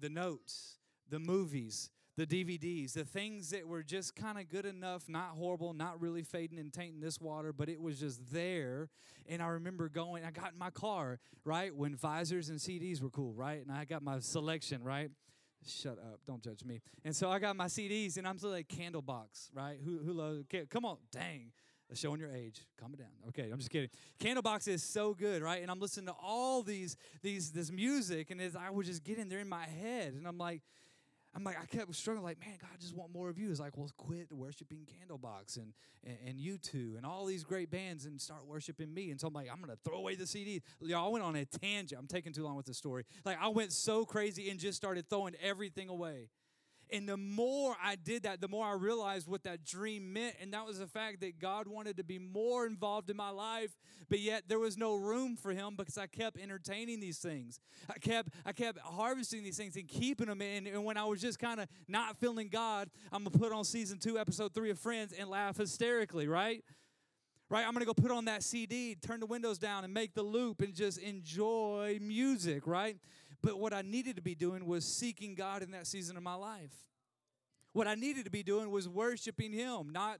The 0.00 0.10
notes, 0.10 0.76
the 1.08 1.18
movies, 1.18 1.90
the 2.16 2.26
DVDs, 2.26 2.94
the 2.94 3.04
things 3.04 3.50
that 3.50 3.66
were 3.66 3.82
just 3.82 4.16
kind 4.16 4.38
of 4.38 4.48
good 4.48 4.64
enough, 4.64 5.08
not 5.08 5.30
horrible, 5.30 5.74
not 5.74 6.00
really 6.00 6.22
fading 6.22 6.58
and 6.58 6.72
tainting 6.72 7.00
this 7.00 7.20
water, 7.20 7.52
but 7.52 7.68
it 7.68 7.80
was 7.80 8.00
just 8.00 8.32
there. 8.32 8.88
And 9.28 9.42
I 9.42 9.48
remember 9.48 9.88
going, 9.88 10.24
I 10.24 10.30
got 10.30 10.52
in 10.52 10.58
my 10.58 10.70
car, 10.70 11.18
right, 11.44 11.74
when 11.74 11.94
visors 11.94 12.48
and 12.48 12.58
CDs 12.58 13.02
were 13.02 13.10
cool, 13.10 13.34
right? 13.34 13.60
And 13.60 13.70
I 13.70 13.84
got 13.84 14.02
my 14.02 14.20
selection, 14.20 14.82
right? 14.82 15.10
Shut 15.66 15.98
up! 15.98 16.20
Don't 16.26 16.42
judge 16.42 16.64
me. 16.64 16.80
And 17.04 17.14
so 17.14 17.28
I 17.28 17.38
got 17.38 17.56
my 17.56 17.66
CDs, 17.66 18.18
and 18.18 18.26
I'm 18.26 18.38
still 18.38 18.50
like 18.50 18.68
Candlebox, 18.68 19.50
right? 19.52 19.78
Who 19.84 19.98
who 19.98 20.12
loves? 20.12 20.44
Come 20.70 20.84
on, 20.84 20.98
dang! 21.10 21.50
showing 21.94 22.20
your 22.20 22.32
age. 22.32 22.62
Calm 22.80 22.92
it 22.94 22.98
down. 22.98 23.08
Okay, 23.28 23.48
I'm 23.50 23.58
just 23.58 23.70
kidding. 23.70 23.90
Candlebox 24.18 24.66
is 24.68 24.82
so 24.82 25.14
good, 25.14 25.42
right? 25.42 25.62
And 25.62 25.70
I'm 25.70 25.78
listening 25.78 26.06
to 26.06 26.14
all 26.20 26.62
these 26.62 26.96
these 27.22 27.52
this 27.52 27.70
music, 27.70 28.30
and 28.30 28.40
as 28.40 28.56
I 28.56 28.70
was 28.70 28.86
just 28.86 29.04
getting 29.04 29.28
there 29.28 29.38
in 29.38 29.48
my 29.48 29.64
head, 29.64 30.14
and 30.14 30.26
I'm 30.26 30.38
like, 30.38 30.62
I'm 31.36 31.44
like, 31.44 31.58
I 31.60 31.66
kept 31.66 31.94
struggling, 31.94 32.24
like, 32.24 32.40
man, 32.40 32.56
God, 32.58 32.70
I 32.72 32.78
just 32.80 32.96
want 32.96 33.12
more 33.12 33.28
of 33.28 33.38
you. 33.38 33.50
It's 33.50 33.60
like, 33.60 33.76
well, 33.76 33.90
quit 33.98 34.32
worshiping 34.32 34.86
Candlebox 34.86 35.58
and, 35.58 35.74
and, 36.02 36.16
and 36.26 36.38
U2 36.38 36.96
and 36.96 37.04
all 37.04 37.26
these 37.26 37.44
great 37.44 37.70
bands 37.70 38.06
and 38.06 38.18
start 38.18 38.46
worshiping 38.46 38.92
me. 38.92 39.10
And 39.10 39.20
so 39.20 39.28
I'm 39.28 39.34
like, 39.34 39.48
I'm 39.52 39.60
going 39.60 39.70
to 39.70 39.78
throw 39.84 39.98
away 39.98 40.14
the 40.14 40.26
CD. 40.26 40.62
Y'all, 40.80 41.06
I 41.06 41.10
went 41.10 41.24
on 41.24 41.36
a 41.36 41.44
tangent. 41.44 42.00
I'm 42.00 42.06
taking 42.06 42.32
too 42.32 42.42
long 42.42 42.56
with 42.56 42.64
the 42.64 42.72
story. 42.72 43.04
Like, 43.26 43.36
I 43.38 43.48
went 43.48 43.72
so 43.72 44.06
crazy 44.06 44.48
and 44.48 44.58
just 44.58 44.78
started 44.78 45.10
throwing 45.10 45.34
everything 45.42 45.90
away. 45.90 46.30
And 46.92 47.08
the 47.08 47.16
more 47.16 47.76
I 47.82 47.96
did 47.96 48.22
that, 48.22 48.40
the 48.40 48.48
more 48.48 48.64
I 48.64 48.74
realized 48.74 49.26
what 49.26 49.42
that 49.42 49.64
dream 49.64 50.12
meant. 50.12 50.36
And 50.40 50.52
that 50.52 50.64
was 50.64 50.78
the 50.78 50.86
fact 50.86 51.20
that 51.20 51.40
God 51.40 51.66
wanted 51.66 51.96
to 51.96 52.04
be 52.04 52.18
more 52.18 52.64
involved 52.64 53.10
in 53.10 53.16
my 53.16 53.30
life, 53.30 53.76
but 54.08 54.20
yet 54.20 54.44
there 54.46 54.60
was 54.60 54.76
no 54.76 54.94
room 54.94 55.36
for 55.36 55.50
him 55.50 55.74
because 55.76 55.98
I 55.98 56.06
kept 56.06 56.38
entertaining 56.38 57.00
these 57.00 57.18
things. 57.18 57.58
I 57.90 57.98
kept 57.98 58.30
I 58.44 58.52
kept 58.52 58.78
harvesting 58.78 59.42
these 59.42 59.56
things 59.56 59.76
and 59.76 59.88
keeping 59.88 60.28
them 60.28 60.40
in. 60.40 60.66
And 60.68 60.84
when 60.84 60.96
I 60.96 61.04
was 61.04 61.20
just 61.20 61.38
kind 61.40 61.60
of 61.60 61.68
not 61.88 62.16
feeling 62.18 62.48
God, 62.48 62.88
I'm 63.10 63.24
gonna 63.24 63.36
put 63.36 63.52
on 63.52 63.64
season 63.64 63.98
two, 63.98 64.18
episode 64.18 64.54
three 64.54 64.70
of 64.70 64.78
Friends 64.78 65.12
and 65.12 65.28
laugh 65.28 65.56
hysterically, 65.56 66.28
right? 66.28 66.62
Right? 67.48 67.64
I'm 67.66 67.72
gonna 67.72 67.84
go 67.84 67.94
put 67.94 68.10
on 68.10 68.26
that 68.26 68.42
CD, 68.42 68.94
turn 68.94 69.20
the 69.20 69.26
windows 69.26 69.58
down, 69.58 69.84
and 69.84 69.92
make 69.92 70.14
the 70.14 70.22
loop 70.22 70.62
and 70.62 70.74
just 70.74 70.98
enjoy 70.98 71.98
music, 72.00 72.66
right? 72.66 72.96
But 73.42 73.58
what 73.58 73.72
I 73.72 73.82
needed 73.82 74.16
to 74.16 74.22
be 74.22 74.34
doing 74.34 74.66
was 74.66 74.84
seeking 74.84 75.34
God 75.34 75.62
in 75.62 75.70
that 75.72 75.86
season 75.86 76.16
of 76.16 76.22
my 76.22 76.34
life. 76.34 76.72
What 77.72 77.86
I 77.86 77.94
needed 77.94 78.24
to 78.24 78.30
be 78.30 78.42
doing 78.42 78.70
was 78.70 78.88
worshiping 78.88 79.52
Him, 79.52 79.90
not 79.90 80.18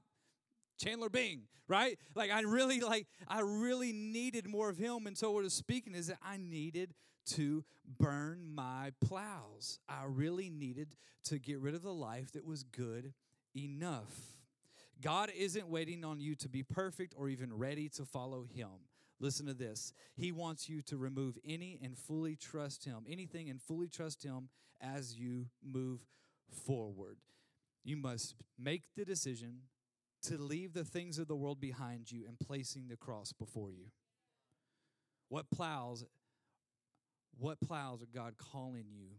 Chandler 0.77 1.09
Bing, 1.09 1.41
right? 1.67 1.97
Like 2.15 2.31
I 2.31 2.41
really 2.41 2.79
like 2.79 3.07
I 3.27 3.41
really 3.41 3.91
needed 3.91 4.47
more 4.47 4.69
of 4.69 4.77
him. 4.77 5.07
And 5.07 5.17
so 5.17 5.31
what 5.31 5.45
is 5.45 5.53
speaking 5.53 5.95
is 5.95 6.07
that 6.07 6.19
I 6.23 6.37
needed 6.37 6.93
to 7.31 7.65
burn 7.99 8.47
my 8.53 8.91
plows. 9.03 9.79
I 9.89 10.03
really 10.05 10.49
needed 10.49 10.95
to 11.25 11.39
get 11.39 11.59
rid 11.59 11.75
of 11.75 11.81
the 11.81 11.93
life 11.93 12.31
that 12.33 12.45
was 12.45 12.63
good 12.63 13.13
enough. 13.55 14.15
God 15.01 15.29
isn't 15.37 15.67
waiting 15.67 16.03
on 16.05 16.19
you 16.19 16.35
to 16.35 16.49
be 16.49 16.63
perfect 16.63 17.13
or 17.17 17.29
even 17.29 17.53
ready 17.53 17.89
to 17.89 18.05
follow 18.05 18.45
him. 18.45 18.69
Listen 19.19 19.47
to 19.47 19.53
this. 19.53 19.93
He 20.15 20.31
wants 20.31 20.69
you 20.69 20.81
to 20.83 20.97
remove 20.97 21.37
any 21.43 21.79
and 21.81 21.97
fully 21.97 22.35
trust 22.35 22.85
Him, 22.85 23.05
anything 23.09 23.49
and 23.49 23.61
fully 23.61 23.87
trust 23.87 24.23
Him 24.23 24.49
as 24.79 25.17
you 25.17 25.47
move 25.63 26.05
forward. 26.65 27.17
You 27.83 27.97
must 27.97 28.35
make 28.59 28.83
the 28.95 29.05
decision 29.05 29.61
to 30.23 30.37
leave 30.37 30.73
the 30.73 30.83
things 30.83 31.17
of 31.17 31.27
the 31.27 31.35
world 31.35 31.59
behind 31.59 32.11
you 32.11 32.25
and 32.27 32.37
placing 32.39 32.87
the 32.87 32.97
cross 32.97 33.31
before 33.31 33.71
you. 33.71 33.85
What 35.29 35.49
plows 35.49 36.05
what 37.39 37.61
plows 37.61 38.01
are 38.01 38.07
God 38.13 38.35
calling 38.37 38.85
you 38.89 39.09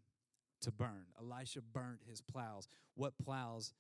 to 0.63 0.73
burn? 0.73 1.07
Elisha 1.21 1.61
burnt 1.61 2.01
his 2.09 2.21
plows. 2.21 2.67
What 2.95 3.13
plows 3.25 3.73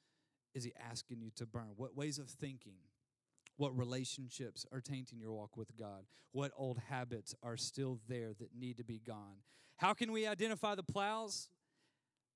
is 0.54 0.62
he 0.64 0.72
asking 0.88 1.20
you 1.20 1.30
to 1.36 1.46
burn? 1.46 1.72
What 1.76 1.96
ways 1.96 2.18
of 2.18 2.28
thinking? 2.28 2.78
What 3.58 3.76
relationships 3.76 4.64
are 4.72 4.80
tainting 4.80 5.18
your 5.18 5.32
walk 5.32 5.56
with 5.56 5.76
God? 5.76 6.06
What 6.30 6.52
old 6.56 6.78
habits 6.88 7.34
are 7.42 7.56
still 7.56 7.98
there 8.08 8.32
that 8.38 8.54
need 8.56 8.78
to 8.78 8.84
be 8.84 9.00
gone? 9.04 9.42
How 9.76 9.94
can 9.94 10.12
we 10.12 10.28
identify 10.28 10.76
the 10.76 10.84
plows? 10.84 11.48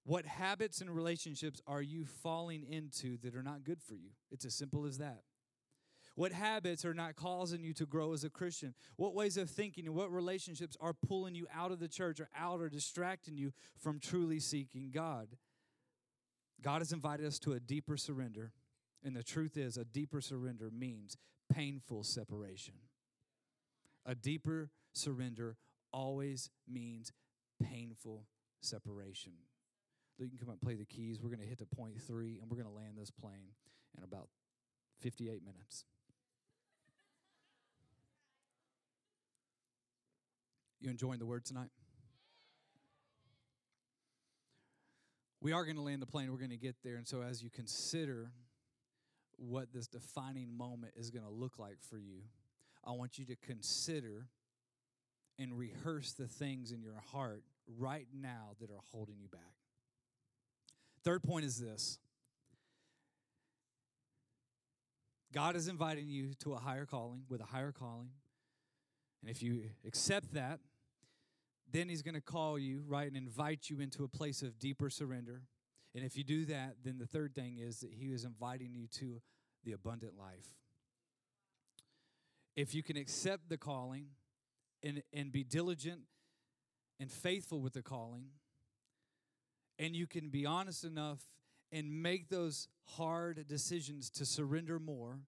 What 0.05 0.27
habits 0.27 0.81
and 0.81 0.91
relationships 0.91 1.63
are 1.65 1.81
you 1.81 2.05
falling 2.05 2.65
into 2.65 3.19
that 3.19 3.37
are 3.37 3.43
not 3.43 3.63
good 3.63 3.81
for 3.81 3.95
you? 3.95 4.11
It's 4.33 4.45
as 4.45 4.57
simple 4.57 4.85
as 4.85 4.99
that. 4.99 5.23
What 6.17 6.33
habits 6.33 6.85
are 6.85 6.93
not 6.93 7.15
causing 7.15 7.63
you 7.63 7.73
to 7.75 7.87
grow 7.87 8.13
as 8.13 8.25
a 8.25 8.31
Christian? 8.31 8.75
What 8.97 9.15
ways 9.15 9.37
of 9.37 9.49
thinking 9.49 9.87
and 9.87 9.95
what 9.95 10.13
relationships 10.13 10.77
are 10.81 10.93
pulling 10.93 11.37
you 11.37 11.47
out 11.55 11.71
of 11.71 11.79
the 11.79 11.89
church 11.89 12.19
or 12.19 12.29
out 12.37 12.61
or 12.61 12.69
distracting 12.69 13.37
you 13.37 13.53
from 13.79 14.01
truly 14.01 14.41
seeking 14.41 14.91
God? 14.93 15.29
God 16.61 16.81
has 16.81 16.93
invited 16.93 17.27
us 17.27 17.39
to 17.41 17.53
a 17.53 17.61
deeper 17.61 17.97
surrender. 17.97 18.53
And 19.05 19.17
the 19.17 19.23
truth 19.23 19.57
is, 19.57 19.77
a 19.77 19.85
deeper 19.85 20.21
surrender 20.21 20.71
means 20.71 21.17
painful 21.53 22.05
separation. 22.05 22.75
A 24.07 24.15
deeper 24.15 24.71
surrender 24.93 25.57
always 25.93 26.51
means 26.69 27.13
painful 27.63 28.27
separation. 28.61 29.33
You 30.19 30.29
can 30.29 30.39
come 30.39 30.49
up 30.49 30.55
and 30.55 30.63
play 30.63 30.75
the 30.75 30.85
keys. 30.85 31.21
We're 31.21 31.31
going 31.31 31.41
to 31.41 31.47
hit 31.47 31.59
to 31.59 31.67
point 31.67 32.01
three, 32.01 32.39
and 32.41 32.51
we're 32.51 32.57
going 32.57 32.69
to 32.69 32.75
land 32.75 32.97
this 32.97 33.11
plane 33.11 33.51
in 33.97 34.05
about 34.05 34.29
58 35.01 35.45
minutes. 35.45 35.85
You 40.81 40.91
enjoying 40.91 41.19
the 41.19 41.27
word 41.27 41.45
tonight? 41.45 41.71
We 45.41 45.53
are 45.53 45.65
going 45.65 45.77
to 45.77 45.83
land 45.83 46.03
the 46.03 46.07
plane. 46.07 46.31
We're 46.31 46.39
going 46.39 46.51
to 46.51 46.57
get 46.57 46.77
there. 46.85 46.97
And 46.97 47.07
so, 47.07 47.23
as 47.23 47.43
you 47.43 47.51
consider 47.51 48.31
what 49.43 49.73
this 49.73 49.89
defining 49.89 50.57
moment 50.57 50.93
is 50.97 51.11
going 51.11 51.25
to 51.25 51.31
look 51.31 51.59
like 51.59 51.79
for 51.81 51.99
you, 51.99 52.23
I 52.85 52.93
want 52.93 53.19
you 53.19 53.25
to 53.27 53.37
consider 53.37 54.27
and 55.39 55.57
rehearse 55.57 56.13
the 56.13 56.27
things 56.27 56.73
in 56.73 56.83
your 56.83 57.01
heart 57.13 57.43
right 57.79 58.07
now 58.15 58.55
that 58.61 58.71
are 58.71 58.83
holding 58.93 59.17
you 59.19 59.29
back. 59.29 59.41
Third 61.05 61.23
point 61.23 61.45
is 61.45 61.59
this 61.59 61.99
God 65.33 65.57
is 65.57 65.67
inviting 65.67 66.09
you 66.09 66.35
to 66.41 66.53
a 66.53 66.59
higher 66.59 66.87
calling, 66.87 67.23
with 67.29 67.41
a 67.41 67.47
higher 67.47 67.73
calling. 67.73 68.11
And 69.23 69.31
if 69.31 69.43
you 69.43 69.63
accept 69.87 70.35
that, 70.35 70.61
then 71.71 71.89
he's 71.89 72.03
going 72.03 72.15
to 72.15 72.21
call 72.21 72.59
you, 72.59 72.83
right, 72.87 73.07
and 73.07 73.17
invite 73.17 73.71
you 73.71 73.81
into 73.81 74.05
a 74.05 74.09
place 74.09 74.43
of 74.43 74.59
deeper 74.59 74.91
surrender. 74.91 75.43
And 75.95 76.05
if 76.05 76.17
you 76.17 76.25
do 76.25 76.45
that, 76.47 76.77
then 76.85 76.99
the 76.99 77.07
third 77.07 77.35
thing 77.35 77.59
is 77.59 77.81
that 77.81 77.93
he 77.93 78.13
is 78.13 78.25
inviting 78.25 78.75
you 78.75 78.87
to 78.99 79.21
the 79.65 79.73
abundant 79.73 80.19
life. 80.19 80.55
If 82.57 82.75
you 82.75 82.83
can 82.83 82.97
accept 82.97 83.49
the 83.49 83.57
calling 83.57 84.07
and, 84.83 85.03
and 85.13 85.33
be 85.33 85.45
diligent 85.45 86.01
and 87.01 87.11
faithful 87.11 87.61
with 87.61 87.73
the 87.73 87.83
calling, 87.83 88.27
and 89.79 89.97
you 89.97 90.07
can 90.07 90.29
be 90.29 90.45
honest 90.47 90.85
enough 90.85 91.21
and 91.71 92.03
make 92.03 92.29
those 92.29 92.69
hard 92.97 93.47
decisions 93.49 94.11
to 94.11 94.27
surrender 94.27 94.79
more, 94.79 95.21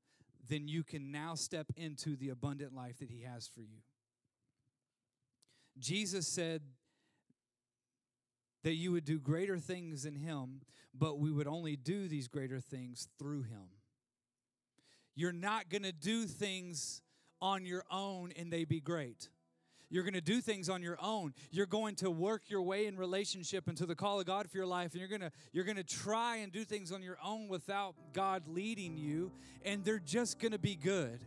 then 0.49 0.69
you 0.69 0.85
can 0.85 1.11
now 1.11 1.35
step 1.35 1.67
into 1.77 2.17
the 2.17 2.29
abundant 2.29 2.75
life 2.75 2.99
that 2.99 3.11
he 3.11 3.23
has 3.23 3.49
for 3.49 3.63
you. 3.63 3.79
Jesus 5.79 6.27
said 6.27 6.63
that 8.63 8.75
you 8.75 8.93
would 8.93 9.05
do 9.05 9.19
greater 9.19 9.59
things 9.59 10.05
than 10.05 10.17
him, 10.17 10.61
but 10.95 11.19
we 11.19 11.33
would 11.33 11.47
only 11.47 11.77
do 11.77 12.09
these 12.09 12.29
greater 12.29 12.61
things 12.61 13.09
through 13.19 13.43
him. 13.43 13.69
You're 15.15 15.33
not 15.33 15.69
going 15.69 15.83
to 15.83 15.93
do 15.93 16.25
things 16.27 17.03
on 17.41 17.65
your 17.65 17.85
own 17.91 18.33
and 18.37 18.53
they 18.53 18.65
be 18.65 18.81
great. 18.81 19.29
You're 19.91 20.03
going 20.03 20.15
to 20.15 20.21
do 20.21 20.41
things 20.41 20.69
on 20.69 20.83
your 20.83 20.99
own. 21.01 21.35
You're 21.51 21.67
going 21.67 21.95
to 21.97 22.11
work 22.11 22.43
your 22.49 22.63
way 22.63 22.87
in 22.87 22.97
relationship 22.97 23.69
into 23.69 23.87
the 23.87 23.95
call 23.95 24.19
of 24.19 24.27
God 24.27 24.51
for 24.51 24.57
your 24.57 24.67
life 24.67 24.93
and 24.93 25.01
you're 25.01 25.09
going 25.09 25.21
to 25.21 25.31
you're 25.53 25.65
going 25.65 25.77
to 25.77 25.85
try 25.85 26.37
and 26.37 26.51
do 26.51 26.65
things 26.65 26.91
on 26.91 27.03
your 27.03 27.19
own 27.25 27.49
without 27.49 27.95
God 28.13 28.49
leading 28.49 28.97
you 28.97 29.31
and 29.65 29.85
they're 29.85 30.01
just 30.01 30.41
going 30.41 30.53
to 30.53 30.59
be 30.59 30.75
good. 30.75 31.21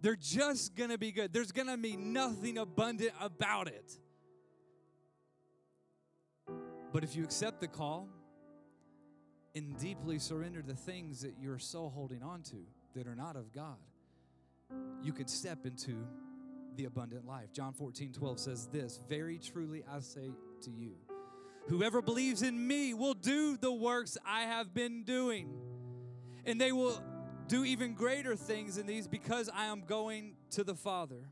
They're 0.00 0.16
just 0.16 0.76
going 0.76 0.90
to 0.90 0.98
be 0.98 1.10
good. 1.10 1.32
There's 1.32 1.52
going 1.52 1.68
to 1.68 1.76
be 1.76 1.96
nothing 1.96 2.58
abundant 2.58 3.12
about 3.20 3.68
it. 3.68 3.98
But 6.92 7.02
if 7.04 7.16
you 7.16 7.24
accept 7.24 7.60
the 7.60 7.68
call 7.68 8.08
and 9.56 9.76
deeply 9.78 10.18
surrender 10.18 10.60
the 10.60 10.74
things 10.74 11.22
that 11.22 11.32
you're 11.40 11.58
so 11.58 11.88
holding 11.88 12.22
on 12.22 12.42
to 12.42 12.56
that 12.94 13.06
are 13.06 13.16
not 13.16 13.36
of 13.36 13.52
God, 13.54 13.78
you 15.02 15.14
can 15.14 15.26
step 15.26 15.64
into 15.64 15.96
the 16.76 16.84
abundant 16.84 17.26
life. 17.26 17.52
John 17.54 17.72
14, 17.72 18.12
12 18.12 18.38
says 18.38 18.68
this 18.70 19.00
Very 19.08 19.38
truly 19.38 19.82
I 19.90 20.00
say 20.00 20.30
to 20.60 20.70
you, 20.70 20.92
whoever 21.68 22.02
believes 22.02 22.42
in 22.42 22.66
me 22.66 22.92
will 22.92 23.14
do 23.14 23.56
the 23.56 23.72
works 23.72 24.18
I 24.26 24.42
have 24.42 24.74
been 24.74 25.04
doing, 25.04 25.48
and 26.44 26.60
they 26.60 26.70
will 26.72 27.02
do 27.48 27.64
even 27.64 27.94
greater 27.94 28.36
things 28.36 28.76
than 28.76 28.86
these 28.86 29.08
because 29.08 29.48
I 29.48 29.66
am 29.66 29.84
going 29.86 30.34
to 30.50 30.64
the 30.64 30.74
Father. 30.74 31.30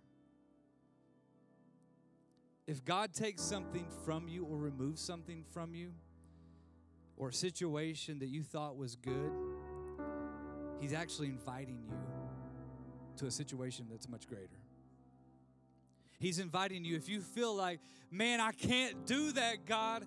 If 2.67 2.83
God 2.87 3.13
takes 3.13 3.43
something 3.43 3.85
from 4.07 4.29
you 4.29 4.47
or 4.47 4.57
removes 4.57 5.03
something 5.03 5.45
from 5.53 5.75
you, 5.75 5.93
or 7.17 7.29
a 7.29 7.33
situation 7.33 8.19
that 8.19 8.29
you 8.29 8.43
thought 8.43 8.77
was 8.77 8.97
good, 8.97 9.31
He's 10.85 10.93
actually 10.93 11.29
inviting 11.29 11.79
you 11.83 11.97
to 13.17 13.27
a 13.27 13.31
situation 13.31 13.87
that's 13.91 14.07
much 14.07 14.29
greater. 14.29 14.59
He's 16.19 16.39
inviting 16.39 16.85
you. 16.85 16.95
If 16.97 17.09
you 17.09 17.23
feel 17.23 17.55
like, 17.55 17.81
man, 18.11 18.39
I 18.39 18.53
can't 18.53 19.07
do 19.07 19.33
that, 19.33 19.65
God, 19.65 20.05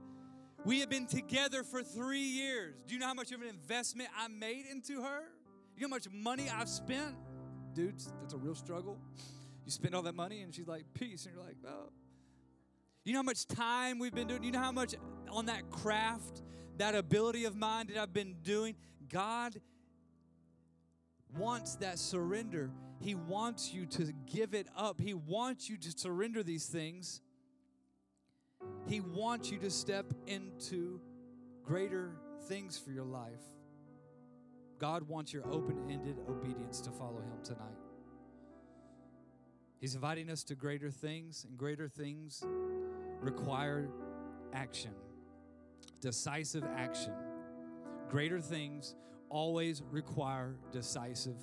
we 0.65 0.81
have 0.81 0.89
been 0.89 1.07
together 1.07 1.63
for 1.63 1.81
three 1.81 2.19
years. 2.19 2.75
Do 2.87 2.93
you 2.93 2.99
know 2.99 3.07
how 3.07 3.15
much 3.15 3.31
of 3.31 3.41
an 3.41 3.47
investment 3.47 4.09
I 4.15 4.27
made 4.27 4.65
into 4.69 5.01
her? 5.01 5.21
You 5.75 5.81
know 5.81 5.87
how 5.87 5.95
much 5.95 6.07
money 6.11 6.47
I've 6.47 6.69
spent? 6.69 7.15
Dudes, 7.73 8.11
that's 8.21 8.35
a 8.35 8.37
real 8.37 8.53
struggle. 8.53 8.99
You 9.65 9.71
spend 9.71 9.95
all 9.95 10.03
that 10.03 10.15
money 10.15 10.41
and 10.41 10.53
she's 10.53 10.67
like, 10.67 10.85
peace. 10.93 11.25
And 11.25 11.35
you're 11.35 11.43
like, 11.43 11.57
oh. 11.67 11.89
You 13.07 13.13
know 13.13 13.19
how 13.19 13.23
much 13.23 13.47
time 13.47 13.99
we've 13.99 14.13
been 14.13 14.27
doing? 14.27 14.43
You 14.43 14.51
know 14.51 14.59
how 14.59 14.73
much 14.73 14.93
on 15.31 15.45
that 15.45 15.71
craft, 15.71 16.41
that 16.75 16.93
ability 16.93 17.45
of 17.45 17.55
mine 17.55 17.87
that 17.87 17.97
I've 17.97 18.11
been 18.11 18.35
doing? 18.43 18.75
God 19.07 19.61
wants 21.37 21.75
that 21.75 21.99
surrender. 21.99 22.69
He 22.99 23.15
wants 23.15 23.73
you 23.73 23.85
to 23.85 24.11
give 24.25 24.53
it 24.53 24.67
up. 24.75 24.99
He 24.99 25.13
wants 25.13 25.69
you 25.69 25.77
to 25.77 25.91
surrender 25.91 26.43
these 26.43 26.65
things. 26.65 27.21
He 28.87 28.99
wants 28.99 29.51
you 29.51 29.59
to 29.59 29.69
step 29.69 30.07
into 30.25 30.99
greater 31.63 32.11
things 32.49 32.77
for 32.77 32.91
your 32.91 33.05
life. 33.05 33.39
God 34.79 35.03
wants 35.03 35.31
your 35.31 35.47
open 35.49 35.77
ended 35.89 36.17
obedience 36.27 36.81
to 36.81 36.91
follow 36.91 37.21
Him 37.21 37.41
tonight. 37.41 37.86
He's 39.79 39.95
inviting 39.95 40.29
us 40.29 40.43
to 40.45 40.55
greater 40.55 40.89
things, 40.89 41.45
and 41.47 41.57
greater 41.57 41.87
things 41.87 42.43
require 43.21 43.89
action, 44.53 44.91
decisive 46.01 46.63
action. 46.75 47.13
Greater 48.09 48.39
things 48.39 48.95
always 49.29 49.83
require 49.91 50.55
decisive 50.71 51.37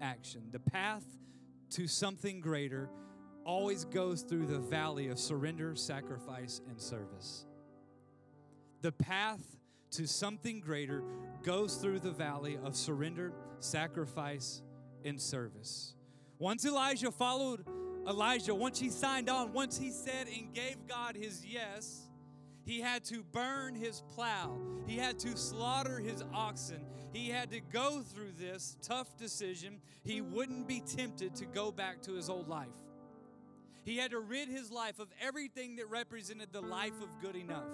action. 0.00 0.42
The 0.52 0.60
path 0.60 1.04
to 1.70 1.86
something 1.86 2.40
greater 2.40 2.88
always 3.44 3.84
goes 3.84 4.22
through 4.22 4.46
the 4.46 4.58
valley 4.58 5.08
of 5.08 5.18
surrender, 5.18 5.74
sacrifice, 5.74 6.60
and 6.68 6.80
service. 6.80 7.46
The 8.82 8.92
path 8.92 9.40
to 9.92 10.06
something 10.06 10.60
greater 10.60 11.02
goes 11.42 11.76
through 11.76 12.00
the 12.00 12.10
valley 12.10 12.58
of 12.64 12.76
surrender, 12.76 13.32
sacrifice, 13.58 14.62
and 15.04 15.20
service. 15.20 15.94
Once 16.40 16.64
Elisha 16.64 17.12
followed 17.12 17.66
Elijah, 18.08 18.54
once 18.54 18.80
he 18.80 18.88
signed 18.88 19.28
on, 19.28 19.52
once 19.52 19.76
he 19.76 19.90
said 19.90 20.26
and 20.26 20.54
gave 20.54 20.76
God 20.88 21.14
his 21.14 21.44
yes, 21.44 22.08
he 22.64 22.80
had 22.80 23.04
to 23.04 23.22
burn 23.22 23.74
his 23.74 24.02
plow. 24.14 24.58
He 24.86 24.96
had 24.96 25.18
to 25.20 25.36
slaughter 25.36 25.98
his 25.98 26.24
oxen. 26.32 26.80
he 27.12 27.28
had 27.28 27.50
to 27.50 27.60
go 27.60 28.00
through 28.00 28.32
this 28.38 28.78
tough 28.80 29.18
decision. 29.18 29.82
He 30.02 30.22
wouldn't 30.22 30.66
be 30.66 30.80
tempted 30.80 31.34
to 31.36 31.44
go 31.44 31.70
back 31.70 32.00
to 32.02 32.14
his 32.14 32.30
old 32.30 32.48
life. 32.48 32.68
He 33.84 33.98
had 33.98 34.12
to 34.12 34.20
rid 34.20 34.48
his 34.48 34.70
life 34.70 34.98
of 34.98 35.08
everything 35.20 35.76
that 35.76 35.90
represented 35.90 36.52
the 36.52 36.62
life 36.62 37.02
of 37.02 37.20
good 37.20 37.36
enough. 37.36 37.68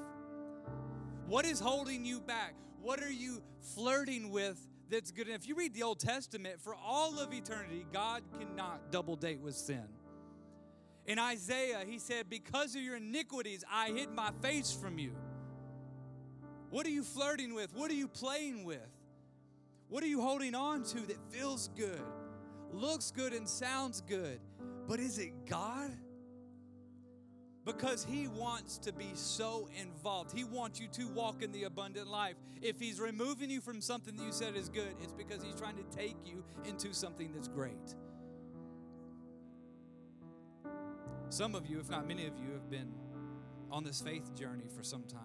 What 1.29 1.45
is 1.45 1.61
holding 1.61 2.05
you 2.05 2.21
back? 2.21 2.55
What 2.81 3.01
are 3.01 3.13
you 3.13 3.43
flirting 3.75 4.31
with 4.31 4.59
that's 4.91 5.11
good 5.11 5.29
enough? 5.29 5.47
You 5.47 5.55
read 5.55 5.75
the 5.75 5.83
Old 5.83 6.01
Testament, 6.01 6.61
for 6.61 6.75
all 6.75 7.19
of 7.19 7.33
eternity, 7.33 7.87
God 7.93 8.23
cannot 8.39 8.91
double 8.91 9.17
date 9.17 9.41
with 9.41 9.55
sin. 9.55 9.85
In 11.07 11.19
Isaiah, 11.19 11.85
he 11.87 11.99
said, 11.99 12.29
Because 12.29 12.75
of 12.75 12.83
your 12.83 12.97
iniquities, 12.97 13.65
I 13.71 13.91
hid 13.91 14.11
my 14.11 14.31
face 14.43 14.73
from 14.73 14.99
you. 14.99 15.13
What 16.71 16.87
are 16.87 16.91
you 16.91 17.05
flirting 17.05 17.55
with? 17.55 17.75
What 17.75 17.91
are 17.91 17.95
you 17.95 18.09
playing 18.09 18.65
with? 18.65 18.81
What 19.89 20.03
are 20.03 20.09
you 20.09 20.21
holding 20.21 20.55
on 20.55 20.83
to 20.85 21.01
that 21.07 21.19
feels 21.31 21.71
good, 21.77 22.01
looks 22.73 23.13
good, 23.13 23.33
and 23.33 23.49
sounds 23.49 24.01
good? 24.01 24.41
But 24.89 24.99
is 24.99 25.19
it 25.19 25.47
God? 25.47 25.93
Because 27.67 28.07
He 28.09 28.29
wants 28.29 28.79
to 28.79 28.93
be 28.93 29.11
so 29.15 29.69
involved. 29.79 30.33
He 30.33 30.45
wants 30.45 30.81
you 30.81 30.87
to 30.93 31.09
walk 31.09 31.43
in 31.43 31.51
the 31.51 31.65
abundant 31.65 32.07
life. 32.07 32.37
If 32.63 32.79
He's 32.79 33.01
removing 33.01 33.51
you 33.51 33.61
from 33.61 33.81
something 33.81 34.17
that 34.17 34.25
you 34.25 34.33
said 34.33 34.55
is 34.57 34.69
good, 34.69 34.95
it's 35.03 35.13
because 35.13 35.43
He's 35.43 35.57
trying 35.57 35.77
to 35.77 35.97
take 35.97 36.17
you 36.25 36.45
into 36.65 36.95
something 36.95 37.33
that's 37.35 37.49
great. 37.49 37.95
Some 41.29 41.57
of 41.57 41.67
you, 41.67 41.81
if 41.81 41.91
not 41.91 42.07
many 42.07 42.27
of 42.27 42.39
you, 42.39 42.53
have 42.53 42.71
been 42.71 42.93
on 43.73 43.83
this 43.83 44.01
faith 44.01 44.33
journey 44.39 44.69
for 44.75 44.85
some 44.85 45.03
time. 45.03 45.21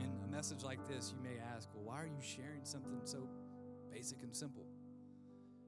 In 0.00 0.10
a 0.24 0.28
message 0.28 0.64
like 0.64 0.86
this, 0.88 1.14
you 1.16 1.22
may 1.22 1.38
ask, 1.54 1.68
well, 1.72 1.84
why 1.84 2.02
are 2.02 2.06
you 2.06 2.20
sharing 2.20 2.64
something 2.64 3.00
so 3.04 3.28
basic 3.92 4.24
and 4.24 4.34
simple? 4.34 4.66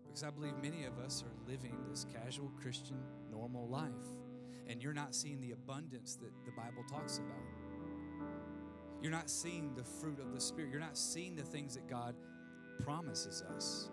Because 0.05 0.25
I 0.25 0.31
believe 0.31 0.55
many 0.61 0.85
of 0.85 0.99
us 0.99 1.23
are 1.23 1.51
living 1.51 1.77
this 1.89 2.07
casual 2.13 2.51
Christian 2.61 2.99
normal 3.31 3.69
life, 3.69 3.91
and 4.69 4.83
you're 4.83 4.93
not 4.93 5.15
seeing 5.15 5.41
the 5.41 5.53
abundance 5.53 6.17
that 6.17 6.31
the 6.45 6.53
Bible 6.53 6.85
talks 6.91 7.19
about. 7.19 7.45
You're 9.03 9.13
not 9.13 9.31
seeing 9.31 9.75
the 9.75 9.85
fruit 9.85 10.21
of 10.21 10.35
the 10.35 10.41
Spirit. 10.41 10.71
You're 10.71 10.81
not 10.81 10.99
seeing 10.99 11.35
the 11.35 11.43
things 11.43 11.75
that 11.75 11.89
God 11.89 12.15
promises 12.85 13.43
us. 13.57 13.89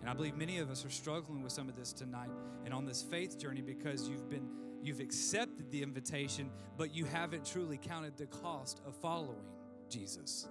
And 0.00 0.10
I 0.10 0.14
believe 0.14 0.36
many 0.36 0.58
of 0.58 0.70
us 0.70 0.84
are 0.84 0.90
struggling 0.90 1.42
with 1.42 1.52
some 1.52 1.68
of 1.68 1.76
this 1.76 1.92
tonight 1.92 2.30
and 2.64 2.74
on 2.74 2.84
this 2.84 3.02
faith 3.02 3.38
journey 3.38 3.62
because 3.62 4.08
you've 4.08 4.28
been 4.28 4.48
you've 4.82 5.00
accepted 5.00 5.70
the 5.70 5.82
invitation, 5.82 6.50
but 6.76 6.94
you 6.94 7.04
haven't 7.04 7.44
truly 7.44 7.76
counted 7.76 8.16
the 8.16 8.26
cost 8.26 8.80
of 8.86 8.94
following 8.94 9.44
Jesus. 9.88 10.46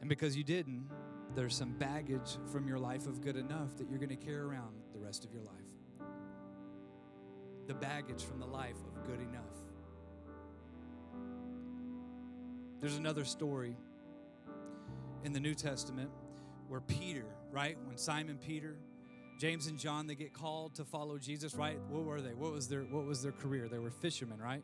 And 0.00 0.08
because 0.08 0.36
you 0.36 0.44
didn't, 0.44 0.90
there's 1.34 1.56
some 1.56 1.72
baggage 1.78 2.36
from 2.52 2.68
your 2.68 2.78
life 2.78 3.06
of 3.06 3.22
good 3.22 3.36
enough 3.36 3.76
that 3.76 3.88
you're 3.88 3.98
going 3.98 4.10
to 4.10 4.16
carry 4.16 4.40
around 4.40 4.74
the 4.92 4.98
rest 4.98 5.24
of 5.24 5.32
your 5.32 5.42
life. 5.42 5.63
The 7.66 7.74
baggage 7.74 8.22
from 8.22 8.40
the 8.40 8.46
life 8.46 8.76
of 8.86 9.06
good 9.06 9.20
enough. 9.20 9.42
There's 12.80 12.96
another 12.96 13.24
story 13.24 13.76
in 15.24 15.32
the 15.32 15.40
New 15.40 15.54
Testament 15.54 16.10
where 16.68 16.82
Peter, 16.82 17.24
right? 17.50 17.78
When 17.86 17.96
Simon 17.96 18.38
Peter, 18.38 18.76
James 19.38 19.66
and 19.66 19.78
John 19.78 20.06
they 20.06 20.14
get 20.14 20.34
called 20.34 20.74
to 20.74 20.84
follow 20.84 21.18
Jesus, 21.18 21.54
right? 21.54 21.78
What 21.88 22.04
were 22.04 22.20
they? 22.20 22.34
What 22.34 22.52
was 22.52 22.68
their 22.68 22.82
what 22.82 23.06
was 23.06 23.22
their 23.22 23.32
career? 23.32 23.68
They 23.68 23.78
were 23.78 23.90
fishermen, 23.90 24.38
right? 24.38 24.62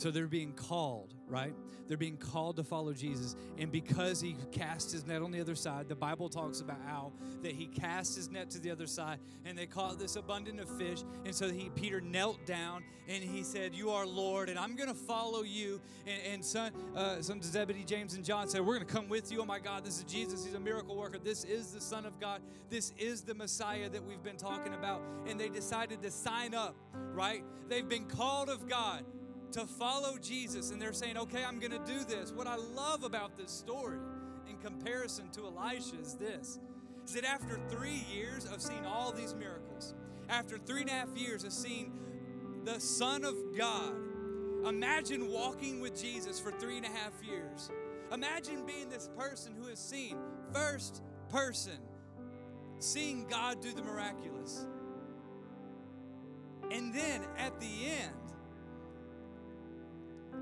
So 0.00 0.10
they're 0.10 0.26
being 0.26 0.54
called, 0.54 1.12
right? 1.28 1.52
They're 1.86 1.98
being 1.98 2.16
called 2.16 2.56
to 2.56 2.64
follow 2.64 2.94
Jesus. 2.94 3.36
And 3.58 3.70
because 3.70 4.18
he 4.18 4.34
cast 4.50 4.90
his 4.92 5.06
net 5.06 5.20
on 5.20 5.30
the 5.30 5.42
other 5.42 5.54
side, 5.54 5.90
the 5.90 5.94
Bible 5.94 6.30
talks 6.30 6.62
about 6.62 6.78
how 6.86 7.12
that 7.42 7.52
he 7.52 7.66
cast 7.66 8.16
his 8.16 8.30
net 8.30 8.48
to 8.50 8.58
the 8.60 8.70
other 8.70 8.86
side 8.86 9.18
and 9.44 9.58
they 9.58 9.66
caught 9.66 9.98
this 9.98 10.16
abundant 10.16 10.58
of 10.58 10.70
fish. 10.78 11.04
And 11.26 11.34
so 11.34 11.50
he 11.50 11.68
Peter 11.74 12.00
knelt 12.00 12.46
down 12.46 12.82
and 13.08 13.22
he 13.22 13.42
said, 13.42 13.74
You 13.74 13.90
are 13.90 14.06
Lord, 14.06 14.48
and 14.48 14.58
I'm 14.58 14.74
gonna 14.74 14.94
follow 14.94 15.42
you. 15.42 15.82
And, 16.06 16.32
and 16.32 16.44
son, 16.44 16.72
uh, 16.96 17.20
Zebedee, 17.20 17.84
James, 17.84 18.14
and 18.14 18.24
John 18.24 18.48
said, 18.48 18.62
We're 18.62 18.76
gonna 18.76 18.86
come 18.86 19.10
with 19.10 19.30
you. 19.30 19.42
Oh 19.42 19.44
my 19.44 19.58
God, 19.58 19.84
this 19.84 19.98
is 19.98 20.04
Jesus. 20.04 20.46
He's 20.46 20.54
a 20.54 20.60
miracle 20.60 20.96
worker. 20.96 21.18
This 21.22 21.44
is 21.44 21.72
the 21.72 21.80
Son 21.80 22.06
of 22.06 22.18
God. 22.18 22.40
This 22.70 22.94
is 22.96 23.20
the 23.20 23.34
Messiah 23.34 23.90
that 23.90 24.02
we've 24.02 24.22
been 24.22 24.38
talking 24.38 24.72
about. 24.72 25.02
And 25.26 25.38
they 25.38 25.50
decided 25.50 26.00
to 26.00 26.10
sign 26.10 26.54
up, 26.54 26.74
right? 27.12 27.44
They've 27.68 27.86
been 27.86 28.06
called 28.06 28.48
of 28.48 28.66
God 28.66 29.04
to 29.52 29.66
follow 29.66 30.16
Jesus 30.18 30.70
and 30.70 30.80
they're 30.80 30.92
saying, 30.92 31.16
okay, 31.16 31.44
I'm 31.44 31.58
going 31.58 31.72
to 31.72 31.84
do 31.84 32.04
this. 32.04 32.32
What 32.32 32.46
I 32.46 32.56
love 32.56 33.04
about 33.04 33.36
this 33.36 33.50
story 33.50 33.98
in 34.48 34.56
comparison 34.58 35.30
to 35.32 35.46
Elisha 35.46 36.00
is 36.00 36.14
this 36.14 36.58
is 37.04 37.14
that 37.14 37.24
after 37.24 37.58
three 37.68 38.04
years 38.12 38.44
of 38.46 38.60
seeing 38.60 38.84
all 38.86 39.10
these 39.10 39.34
miracles, 39.34 39.94
after 40.28 40.58
three 40.58 40.82
and 40.82 40.90
a 40.90 40.92
half 40.92 41.08
years 41.16 41.44
of 41.44 41.52
seeing 41.52 41.92
the 42.64 42.78
Son 42.78 43.24
of 43.24 43.34
God, 43.56 43.94
imagine 44.66 45.28
walking 45.28 45.80
with 45.80 46.00
Jesus 46.00 46.38
for 46.38 46.52
three 46.52 46.76
and 46.76 46.86
a 46.86 46.90
half 46.90 47.12
years. 47.22 47.70
Imagine 48.12 48.66
being 48.66 48.88
this 48.88 49.08
person 49.16 49.54
who 49.60 49.68
has 49.68 49.78
seen 49.78 50.16
first 50.52 51.02
person, 51.30 51.78
seeing 52.78 53.26
God 53.26 53.60
do 53.60 53.72
the 53.72 53.82
miraculous. 53.82 54.66
And 56.70 56.94
then 56.94 57.22
at 57.38 57.58
the 57.60 57.86
end, 57.86 58.19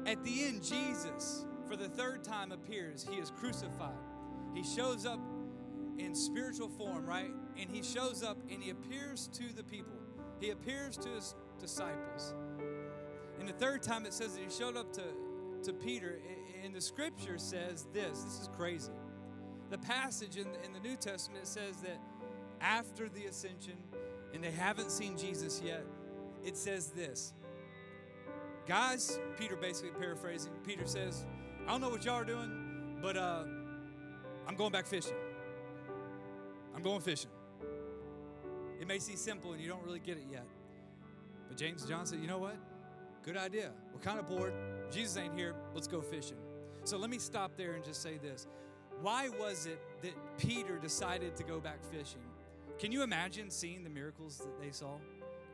at 0.07 0.23
the 0.25 0.45
end, 0.45 0.63
Jesus, 0.63 1.45
for 1.69 1.77
the 1.77 1.89
third 1.89 2.25
time, 2.25 2.53
appears. 2.53 3.07
He 3.09 3.17
is 3.17 3.31
crucified. 3.31 3.99
He 4.55 4.63
shows 4.63 5.07
up 5.07 5.21
in 5.99 6.15
spiritual 6.15 6.69
form, 6.69 7.07
right? 7.07 7.31
And 7.59 7.71
he 7.71 7.83
shows 7.83 8.23
up 8.23 8.39
and 8.51 8.63
he 8.63 8.71
appears 8.71 9.29
to 9.35 9.53
the 9.55 9.65
people. 9.65 9.99
He 10.41 10.51
appears 10.51 10.97
to 10.99 11.09
his 11.09 11.35
disciples. 11.59 12.35
And 13.39 13.49
the 13.49 13.53
third 13.53 13.83
time 13.83 14.07
it 14.07 14.13
says 14.13 14.35
that 14.35 14.43
he 14.43 14.51
showed 14.51 14.77
up 14.77 14.93
to, 14.95 15.03
to 15.65 15.73
Peter. 15.73 16.21
And 16.65 16.75
the 16.75 16.81
scripture 16.81 17.39
says 17.39 17.87
this 17.93 18.23
this 18.23 18.41
is 18.41 18.49
crazy. 18.57 18.93
The 19.71 19.79
passage 19.79 20.37
in 20.37 20.51
the, 20.51 20.65
in 20.65 20.73
the 20.73 20.81
New 20.81 20.97
Testament 20.97 21.47
says 21.47 21.77
that 21.83 22.01
after 22.61 23.09
the 23.09 23.27
ascension, 23.27 23.77
and 24.33 24.43
they 24.43 24.51
haven't 24.51 24.91
seen 24.91 25.17
Jesus 25.17 25.61
yet, 25.65 25.85
it 26.45 26.57
says 26.57 26.89
this 26.89 27.35
Guys, 28.69 29.19
Peter 29.39 29.57
basically 29.57 29.93
paraphrasing, 29.99 30.53
Peter 30.63 30.87
says, 30.87 31.25
I 31.67 31.71
don't 31.71 31.81
know 31.81 31.89
what 31.89 32.05
y'all 32.05 32.17
are 32.17 32.25
doing, 32.25 32.99
but 33.01 33.17
uh, 33.17 33.45
I'm 34.47 34.57
going 34.57 34.73
back 34.73 34.87
fishing. 34.87 35.17
I'm 36.77 36.83
going 36.83 37.01
fishing. 37.01 37.31
It 38.79 38.87
may 38.87 38.99
seem 38.99 39.17
simple 39.17 39.55
and 39.55 39.63
you 39.63 39.69
don't 39.71 39.83
really 39.85 40.01
get 40.01 40.19
it 40.19 40.27
yet. 40.31 40.45
But 41.49 41.57
James 41.57 41.81
and 41.81 41.91
John 41.91 42.05
said, 42.05 42.21
you 42.21 42.27
know 42.27 42.37
what? 42.37 42.57
Good 43.25 43.39
idea. 43.39 43.71
We're 43.95 44.01
kind 44.01 44.19
of 44.19 44.29
bored. 44.29 44.53
Jesus 44.91 45.17
ain't 45.17 45.35
here. 45.35 45.55
Let's 45.75 45.89
go 45.89 46.03
fishing. 46.03 46.37
So 46.85 46.99
let 46.99 47.09
me 47.09 47.19
stop 47.19 47.57
there 47.57 47.73
and 47.73 47.83
just 47.83 48.03
say 48.03 48.19
this. 48.19 48.47
Why 49.01 49.31
was 49.31 49.65
it 49.65 49.81
that 50.03 50.13
Peter 50.37 50.77
decided 50.77 51.37
to 51.37 51.43
go 51.43 51.59
back 51.59 51.79
fishing? 51.91 52.21
Can 52.79 52.93
you 52.93 53.03
imagine 53.03 53.49
seeing 53.49 53.83
the 53.83 53.91
miracles 53.91 54.37
that 54.39 54.61
they 54.61 54.73
saw? 54.73 54.99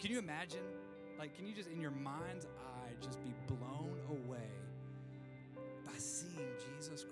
Can 0.00 0.10
you 0.10 0.18
imagine? 0.18 0.64
Like, 1.16 1.36
can 1.36 1.46
you 1.46 1.54
just, 1.54 1.70
in 1.70 1.80
your 1.80 1.92
mind's 1.92 2.46
eye, 2.46 2.73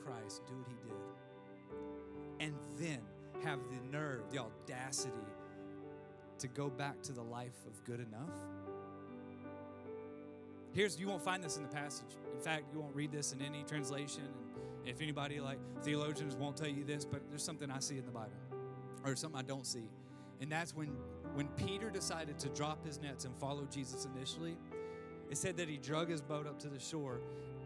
Christ 0.04 0.42
do 0.46 0.54
what 0.54 0.68
he 0.68 0.74
did. 0.88 2.46
And 2.46 2.54
then 2.78 3.00
have 3.44 3.58
the 3.70 3.96
nerve, 3.96 4.22
the 4.30 4.38
audacity 4.38 5.12
to 6.38 6.48
go 6.48 6.68
back 6.68 7.00
to 7.02 7.12
the 7.12 7.22
life 7.22 7.56
of 7.66 7.84
good 7.84 8.00
enough. 8.00 8.30
Here's 10.72 10.98
you 10.98 11.06
won't 11.06 11.22
find 11.22 11.42
this 11.42 11.56
in 11.56 11.62
the 11.62 11.68
passage. 11.68 12.16
In 12.34 12.40
fact, 12.40 12.64
you 12.72 12.80
won't 12.80 12.94
read 12.94 13.12
this 13.12 13.32
in 13.32 13.42
any 13.42 13.62
translation. 13.62 14.24
And 14.80 14.88
if 14.88 15.00
anybody 15.00 15.38
like 15.38 15.58
theologians 15.82 16.34
won't 16.34 16.56
tell 16.56 16.68
you 16.68 16.84
this, 16.84 17.04
but 17.04 17.20
there's 17.28 17.44
something 17.44 17.70
I 17.70 17.78
see 17.78 17.98
in 17.98 18.06
the 18.06 18.12
Bible, 18.12 18.32
or 19.04 19.14
something 19.14 19.38
I 19.38 19.42
don't 19.42 19.66
see. 19.66 19.88
And 20.40 20.50
that's 20.50 20.74
when 20.74 20.88
when 21.34 21.48
Peter 21.48 21.90
decided 21.90 22.38
to 22.40 22.48
drop 22.48 22.84
his 22.84 23.00
nets 23.00 23.24
and 23.24 23.34
follow 23.36 23.66
Jesus 23.70 24.06
initially, 24.16 24.56
it 25.30 25.38
said 25.38 25.56
that 25.56 25.68
he 25.68 25.76
drug 25.76 26.10
his 26.10 26.20
boat 26.20 26.46
up 26.46 26.58
to 26.60 26.68
the 26.68 26.78
shore 26.80 27.20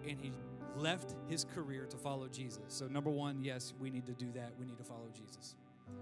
and 0.07 0.21
he 0.21 0.33
left 0.77 1.15
his 1.29 1.45
career 1.45 1.87
to 1.87 1.97
follow 1.97 2.29
Jesus. 2.29 2.65
So, 2.69 2.87
number 2.87 3.11
one, 3.11 3.43
yes, 3.43 3.75
we 3.81 3.91
need 3.91 4.07
to 4.07 4.13
do 4.13 4.31
that. 4.35 4.53
We 4.59 4.67
need 4.67 4.79
to 4.79 4.85
follow 4.85 5.09
Jesus. 5.15 5.57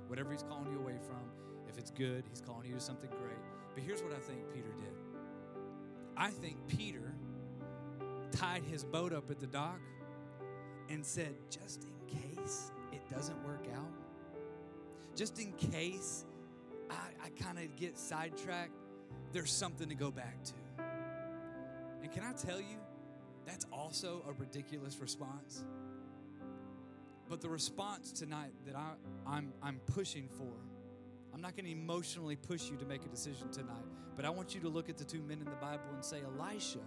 Whatever 0.08 0.32
he's 0.32 0.42
calling 0.42 0.70
you 0.72 0.78
away 0.78 0.96
from, 1.06 1.22
if 1.68 1.78
it's 1.78 1.90
good, 1.90 2.24
he's 2.28 2.40
calling 2.40 2.66
you 2.66 2.74
to 2.74 2.80
something 2.80 3.10
great. 3.10 3.38
But 3.74 3.82
here's 3.82 4.02
what 4.02 4.12
I 4.12 4.18
think 4.18 4.40
Peter 4.52 4.72
did 4.76 4.94
I 6.16 6.30
think 6.30 6.56
Peter 6.68 7.12
tied 8.30 8.62
his 8.64 8.84
boat 8.84 9.12
up 9.12 9.30
at 9.30 9.40
the 9.40 9.46
dock 9.46 9.80
and 10.88 11.04
said, 11.04 11.34
just 11.50 11.84
in 11.84 12.18
case 12.20 12.70
it 12.92 13.00
doesn't 13.12 13.44
work 13.44 13.66
out, 13.74 13.90
just 15.16 15.40
in 15.40 15.52
case 15.52 16.24
I, 16.90 16.94
I 17.24 17.42
kind 17.42 17.58
of 17.58 17.74
get 17.76 17.98
sidetracked, 17.98 18.72
there's 19.32 19.52
something 19.52 19.88
to 19.88 19.94
go 19.94 20.10
back 20.10 20.42
to. 20.44 20.52
And 22.02 22.12
can 22.12 22.22
I 22.22 22.32
tell 22.32 22.60
you, 22.60 22.78
that's 23.46 23.66
also 23.72 24.24
a 24.28 24.32
ridiculous 24.32 24.98
response. 24.98 25.64
But 27.28 27.40
the 27.40 27.48
response 27.48 28.12
tonight 28.12 28.52
that 28.66 28.76
I, 28.76 28.92
I'm, 29.26 29.52
I'm 29.62 29.80
pushing 29.86 30.28
for, 30.28 30.52
I'm 31.32 31.40
not 31.40 31.56
going 31.56 31.64
to 31.64 31.72
emotionally 31.72 32.36
push 32.36 32.70
you 32.70 32.76
to 32.76 32.84
make 32.84 33.04
a 33.04 33.08
decision 33.08 33.50
tonight, 33.50 33.84
but 34.14 34.24
I 34.24 34.30
want 34.30 34.54
you 34.54 34.60
to 34.60 34.68
look 34.68 34.88
at 34.88 34.98
the 34.98 35.04
two 35.04 35.22
men 35.22 35.38
in 35.38 35.46
the 35.46 35.50
Bible 35.52 35.84
and 35.92 36.04
say, 36.04 36.18
Elisha, 36.22 36.78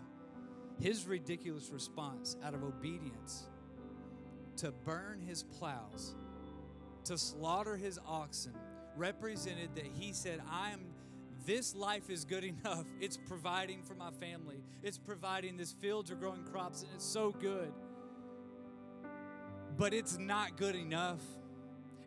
his 0.79 1.07
ridiculous 1.07 1.69
response 1.71 2.37
out 2.43 2.53
of 2.53 2.63
obedience 2.63 3.49
to 4.57 4.71
burn 4.71 5.21
his 5.21 5.43
plows, 5.43 6.15
to 7.05 7.17
slaughter 7.17 7.75
his 7.75 7.99
oxen, 8.07 8.53
represented 8.95 9.69
that 9.75 9.85
he 9.85 10.13
said, 10.13 10.41
I 10.51 10.71
am 10.71 10.85
this 11.47 11.73
life 11.73 12.11
is 12.11 12.25
good 12.25 12.43
enough. 12.65 12.85
It's 12.99 13.17
providing 13.17 13.81
for 13.81 13.95
my 13.95 14.11
family. 14.11 14.61
It's 14.83 14.99
providing 14.99 15.57
this 15.57 15.71
fields 15.71 16.11
are 16.11 16.15
growing 16.15 16.43
crops 16.43 16.83
and 16.83 16.91
it's 16.93 17.05
so 17.05 17.31
good. 17.31 17.73
But 19.75 19.93
it's 19.93 20.19
not 20.19 20.57
good 20.57 20.75
enough. 20.75 21.21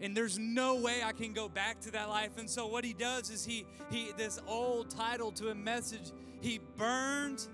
And 0.00 0.16
there's 0.16 0.38
no 0.38 0.76
way 0.76 1.02
I 1.02 1.12
can 1.12 1.32
go 1.32 1.48
back 1.48 1.80
to 1.80 1.90
that 1.92 2.08
life. 2.08 2.38
And 2.38 2.48
so 2.48 2.66
what 2.66 2.84
he 2.84 2.94
does 2.94 3.30
is 3.30 3.44
he 3.44 3.66
he 3.90 4.12
this 4.16 4.38
old 4.46 4.88
title 4.90 5.30
to 5.32 5.48
a 5.50 5.54
message, 5.54 6.12
he 6.40 6.58
burns 6.76 7.48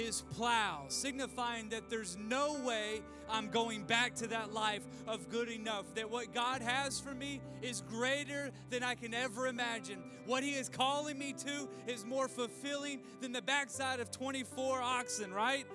his 0.00 0.22
plow, 0.22 0.84
signifying 0.88 1.68
that 1.68 1.90
there's 1.90 2.16
no 2.16 2.60
way 2.64 3.02
I'm 3.28 3.48
going 3.50 3.84
back 3.84 4.14
to 4.16 4.26
that 4.28 4.52
life 4.52 4.82
of 5.06 5.28
good 5.28 5.48
enough. 5.48 5.84
That 5.94 6.10
what 6.10 6.34
God 6.34 6.62
has 6.62 6.98
for 6.98 7.14
me 7.14 7.40
is 7.62 7.82
greater 7.82 8.50
than 8.70 8.82
I 8.82 8.94
can 8.94 9.14
ever 9.14 9.46
imagine. 9.46 9.98
What 10.26 10.42
He 10.42 10.52
is 10.52 10.68
calling 10.68 11.18
me 11.18 11.34
to 11.44 11.68
is 11.86 12.04
more 12.04 12.28
fulfilling 12.28 13.00
than 13.20 13.32
the 13.32 13.42
backside 13.42 14.00
of 14.00 14.10
24 14.10 14.80
oxen, 14.80 15.32
right? 15.32 15.66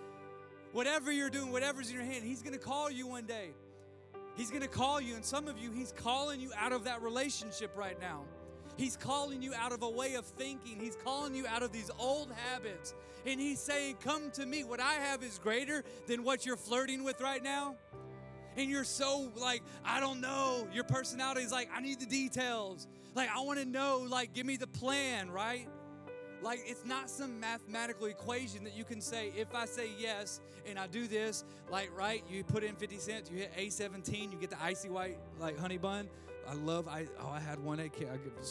Whatever 0.74 1.12
you're 1.12 1.30
doing, 1.30 1.52
whatever's 1.52 1.90
in 1.90 1.96
your 1.96 2.04
hand, 2.04 2.24
He's 2.26 2.42
gonna 2.42 2.58
call 2.58 2.92
you 2.92 3.08
one 3.08 3.26
day. 3.26 3.52
He's 4.36 4.52
gonna 4.52 4.68
call 4.68 5.00
you, 5.00 5.16
and 5.16 5.24
some 5.24 5.48
of 5.48 5.58
you, 5.58 5.72
He's 5.72 5.94
calling 5.94 6.42
you 6.42 6.52
out 6.58 6.74
of 6.74 6.84
that 6.86 7.02
relationship 7.02 7.78
right 7.78 8.00
now. 8.02 8.24
He's 8.78 8.98
calling 8.98 9.42
you 9.42 9.54
out 9.54 9.72
of 9.72 9.84
a 9.84 9.90
way 9.90 10.16
of 10.16 10.26
thinking. 10.26 10.78
He's 10.80 10.98
calling 11.04 11.34
you 11.34 11.48
out 11.48 11.64
of 11.64 11.72
these 11.72 11.90
old 11.98 12.32
habits. 12.52 12.94
And 13.26 13.40
He's 13.40 13.60
saying, 13.60 13.98
Come 14.04 14.32
to 14.32 14.46
me. 14.46 14.64
What 14.64 14.80
I 14.80 14.94
have 14.94 15.24
is 15.24 15.40
greater 15.40 15.84
than 16.08 16.24
what 16.24 16.46
you're 16.46 16.58
flirting 16.58 17.04
with 17.04 17.22
right 17.22 17.44
now. 17.44 17.76
And 18.58 18.70
you're 18.70 18.84
so 18.84 19.32
like, 19.36 19.64
I 19.84 20.00
don't 20.00 20.22
know. 20.22 20.68
Your 20.74 20.86
personality 20.86 21.42
is 21.42 21.52
like, 21.52 21.70
I 21.76 21.82
need 21.82 22.00
the 22.00 22.06
details. 22.06 22.88
Like, 23.14 23.30
I 23.34 23.42
wanna 23.42 23.66
know, 23.66 24.06
like, 24.10 24.34
give 24.34 24.46
me 24.46 24.58
the 24.58 24.68
plan, 24.68 25.32
right? 25.32 25.68
Like, 26.42 26.62
it's 26.66 26.86
not 26.86 27.10
some 27.10 27.40
mathematical 27.40 28.08
equation 28.08 28.64
that 28.66 28.76
you 28.76 28.84
can 28.84 29.02
say, 29.02 29.32
if 29.38 29.56
I 29.56 29.66
say 29.66 29.90
yes 29.98 30.42
and 30.68 30.78
I 30.78 30.88
do 30.88 31.08
this, 31.08 31.44
like, 31.72 31.90
right, 31.98 32.24
you 32.30 32.44
put 32.44 32.64
in 32.64 32.76
50 32.76 32.98
cents, 32.98 33.32
you 33.32 33.38
hit 33.38 33.54
A17, 33.58 34.32
you 34.32 34.38
get 34.40 34.50
the 34.50 34.62
icy 34.62 34.90
white, 34.90 35.18
like, 35.40 35.58
honey 35.58 35.78
bun. 35.78 36.10
I 36.50 36.54
love, 36.54 36.88
I, 36.88 37.08
oh, 37.22 37.30
I 37.30 37.40
had 37.40 37.60
one 37.60 37.80
at, 37.80 37.92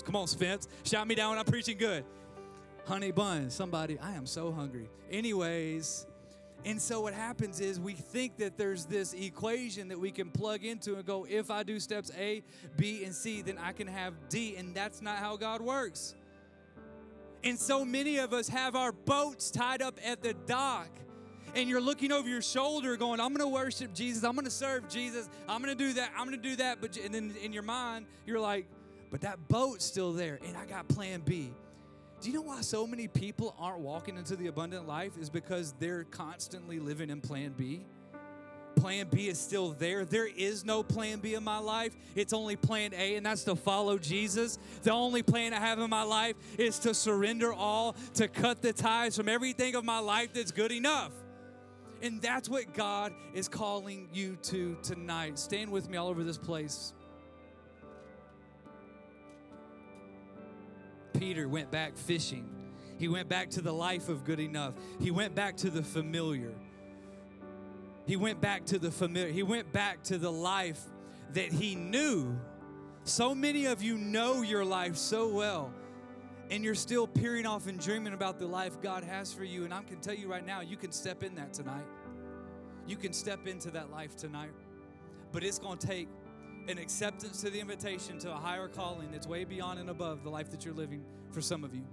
come 0.05 0.17
on, 0.17 0.27
Spence, 0.27 0.69
shout 0.85 1.07
me 1.07 1.15
down 1.15 1.31
when 1.31 1.39
I'm 1.39 1.45
preaching 1.45 1.79
good 1.79 2.05
honey 2.87 3.11
bun. 3.11 3.51
Somebody, 3.51 3.99
I 3.99 4.13
am 4.13 4.27
so 4.27 4.53
hungry. 4.53 4.89
Anyways, 5.11 6.07
and 6.65 6.81
so 6.81 7.01
what 7.03 7.15
happens 7.15 7.61
is 7.61 7.79
we 7.79 7.93
think 7.93 8.39
that 8.39 8.57
there's 8.57 8.87
this 8.87 9.13
equation 9.13 9.89
that 9.89 9.99
we 9.99 10.11
can 10.11 10.31
plug 10.31 10.65
into 10.65 10.95
and 10.95 11.05
go, 11.05 11.27
if 11.29 11.51
I 11.51 11.63
do 11.63 11.79
steps 11.79 12.11
A, 12.17 12.43
B, 12.77 13.05
and 13.05 13.15
C, 13.15 13.43
then 13.43 13.59
I 13.59 13.73
can 13.73 13.87
have 13.87 14.15
D. 14.29 14.57
And 14.57 14.75
that's 14.75 15.03
not 15.03 15.19
how 15.19 15.37
God 15.37 15.61
works. 15.61 16.15
And 17.43 17.59
so 17.59 17.85
many 17.85 18.17
of 18.17 18.33
us 18.33 18.49
have 18.49 18.75
our 18.75 18.93
boats 18.93 19.51
tied 19.51 19.83
up 19.83 19.99
at 20.03 20.23
the 20.23 20.33
dock. 20.33 20.89
And 21.55 21.69
you're 21.69 21.81
looking 21.81 22.11
over 22.11 22.29
your 22.29 22.43
shoulder 22.43 22.97
going, 22.97 23.21
I'm 23.21 23.33
going 23.33 23.49
to 23.49 23.55
worship 23.55 23.95
Jesus. 23.95 24.25
I'm 24.25 24.33
going 24.33 24.45
to 24.45 24.51
serve 24.51 24.89
Jesus. 24.89 25.29
I'm 25.49 25.63
going 25.63 25.77
to 25.77 25.85
do 25.85 25.93
that. 25.95 26.11
I'm 26.17 26.27
going 26.27 26.41
to 26.41 26.49
do 26.49 26.57
that. 26.57 26.81
But 26.81 26.97
and 26.97 27.15
then 27.15 27.35
in 27.43 27.53
your 27.53 27.63
mind, 27.63 28.07
you're 28.27 28.41
like, 28.41 28.67
but 29.11 29.21
that 29.21 29.49
boat's 29.49 29.85
still 29.85 30.13
there. 30.13 30.41
And 30.47 30.57
I 30.57 30.67
got 30.67 30.89
plan 30.89 31.23
B. 31.25 31.53
Do 32.21 32.31
you 32.31 32.37
know 32.37 32.43
why 32.43 32.63
so 32.63 32.87
many 32.87 33.07
people 33.07 33.55
aren't 33.59 33.81
walking 33.81 34.17
into 34.17 34.35
the 34.35 34.49
abundant 34.49 34.89
life? 34.89 35.13
Is 35.21 35.31
because 35.31 35.75
they're 35.79 36.05
constantly 36.05 36.81
living 36.81 37.11
in 37.11 37.21
plan 37.21 37.55
B. 37.57 37.85
Plan 38.77 39.07
B 39.09 39.29
is 39.29 39.39
still 39.39 39.71
there. 39.71 40.05
There 40.05 40.27
is 40.27 40.65
no 40.65 40.83
plan 40.83 41.21
B 41.21 41.35
in 41.35 41.45
my 41.45 41.59
life. 41.59 41.95
It's 42.17 42.33
only 42.33 42.57
plan 42.57 42.93
A, 42.93 43.15
and 43.15 43.25
that's 43.25 43.45
to 43.45 43.55
follow 43.55 43.99
Jesus. 43.99 44.59
The 44.83 44.91
only 44.91 45.23
plan 45.23 45.55
I 45.55 45.61
have 45.61 45.79
in 45.79 45.89
my 45.89 46.03
life 46.03 46.35
is 46.59 46.81
to 46.81 46.93
surrender 46.93 47.53
all, 47.53 47.95
to 48.15 48.27
cut 48.27 48.63
the 48.63 48.73
ties 48.73 49.17
from 49.17 49.29
everything 49.29 49.77
of 49.77 49.85
my 49.85 50.01
life 50.01 50.33
that's 50.33 50.51
good 50.51 50.73
enough. 50.73 51.13
And 52.05 52.21
that's 52.21 52.51
what 52.51 52.75
God 52.75 53.15
is 53.33 53.49
calling 53.49 54.11
you 54.13 54.37
to 54.43 54.77
tonight. 54.83 55.39
Stand 55.39 55.71
with 55.71 55.89
me 55.89 55.97
all 55.97 56.09
over 56.09 56.23
this 56.23 56.37
place. 56.37 56.93
Peter 61.19 61.49
went 61.49 61.71
back 61.71 61.97
fishing. 61.97 62.47
He 62.99 63.09
went 63.09 63.31
back 63.31 63.49
to 63.53 63.63
the 63.63 63.73
life 63.73 64.11
of 64.11 64.23
good 64.23 64.39
enough. 64.39 64.75
He 65.01 65.11
went 65.11 65.35
back 65.35 65.57
to 65.59 65.71
the 65.71 65.83
familiar. 65.83 66.53
He 68.07 68.17
went 68.17 68.39
back 68.39 68.67
to 68.67 68.79
the 68.79 68.91
familiar. 68.91 69.33
He 69.33 69.43
went 69.43 69.73
back 69.73 70.03
to 70.05 70.19
the 70.19 70.31
life 70.31 70.83
that 71.33 71.53
he 71.53 71.75
knew. 71.75 72.39
So 73.05 73.35
many 73.35 73.65
of 73.65 73.83
you 73.83 73.97
know 73.97 74.43
your 74.43 74.63
life 74.63 74.97
so 74.97 75.29
well, 75.29 75.73
and 76.51 76.65
you're 76.65 76.75
still 76.75 77.07
peering 77.07 77.47
off 77.47 77.67
and 77.69 77.81
dreaming 77.81 78.13
about 78.13 78.39
the 78.39 78.47
life 78.47 78.81
God 78.81 79.05
has 79.05 79.33
for 79.33 79.45
you. 79.45 79.65
And 79.65 79.73
I 79.73 79.83
can 79.83 80.01
tell 80.01 80.15
you 80.15 80.29
right 80.29 80.45
now, 80.45 80.61
you 80.61 80.77
can 80.77 80.93
step 80.93 81.23
in 81.23 81.35
that 81.37 81.53
tonight. 81.53 81.85
You 82.87 82.97
can 82.97 83.13
step 83.13 83.47
into 83.47 83.71
that 83.73 83.91
life 83.91 84.17
tonight. 84.17 84.53
But 85.33 85.43
it's 85.43 85.59
going 85.59 85.79
to 85.79 85.87
take 85.87 86.09
an 86.69 86.79
acceptance 86.79 87.41
to 87.43 87.51
the 87.51 87.61
invitation 87.61 88.19
to 88.21 88.31
a 88.31 88.37
higher 88.37 88.69
calling 88.69 89.11
that's 89.11 89.27
way 89.27 89.45
beyond 89.45 89.81
and 89.81 89.91
above 89.91 90.23
the 90.23 90.31
life 90.31 90.51
that 90.51 90.65
you're 90.65 90.75
living 90.75 91.03
for 91.31 91.41
some 91.41 91.65
of 91.65 91.75
you. 91.75 91.85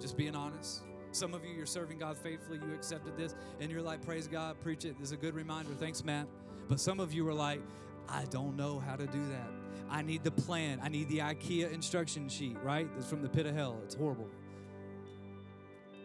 Just 0.00 0.16
being 0.16 0.34
honest. 0.34 0.82
Some 1.12 1.32
of 1.32 1.44
you, 1.44 1.54
you're 1.54 1.66
serving 1.66 1.98
God 1.98 2.16
faithfully. 2.18 2.58
You 2.66 2.74
accepted 2.74 3.16
this, 3.16 3.36
and 3.60 3.70
you're 3.70 3.82
like, 3.82 4.04
Praise 4.04 4.26
God, 4.26 4.60
preach 4.60 4.84
it. 4.84 4.98
This 4.98 5.08
is 5.08 5.12
a 5.12 5.16
good 5.16 5.34
reminder. 5.34 5.70
Thanks, 5.78 6.02
Matt. 6.02 6.26
But 6.68 6.80
some 6.80 6.98
of 6.98 7.12
you 7.12 7.26
are 7.28 7.34
like, 7.34 7.60
I 8.08 8.24
don't 8.30 8.56
know 8.56 8.80
how 8.80 8.96
to 8.96 9.06
do 9.06 9.24
that. 9.26 9.63
I 9.90 10.02
need 10.02 10.24
the 10.24 10.30
plan. 10.30 10.80
I 10.82 10.88
need 10.88 11.08
the 11.08 11.18
IKEA 11.18 11.72
instruction 11.72 12.28
sheet, 12.28 12.56
right? 12.62 12.88
That's 12.94 13.08
from 13.08 13.22
the 13.22 13.28
pit 13.28 13.46
of 13.46 13.54
hell. 13.54 13.78
It's 13.84 13.94
horrible. 13.94 14.28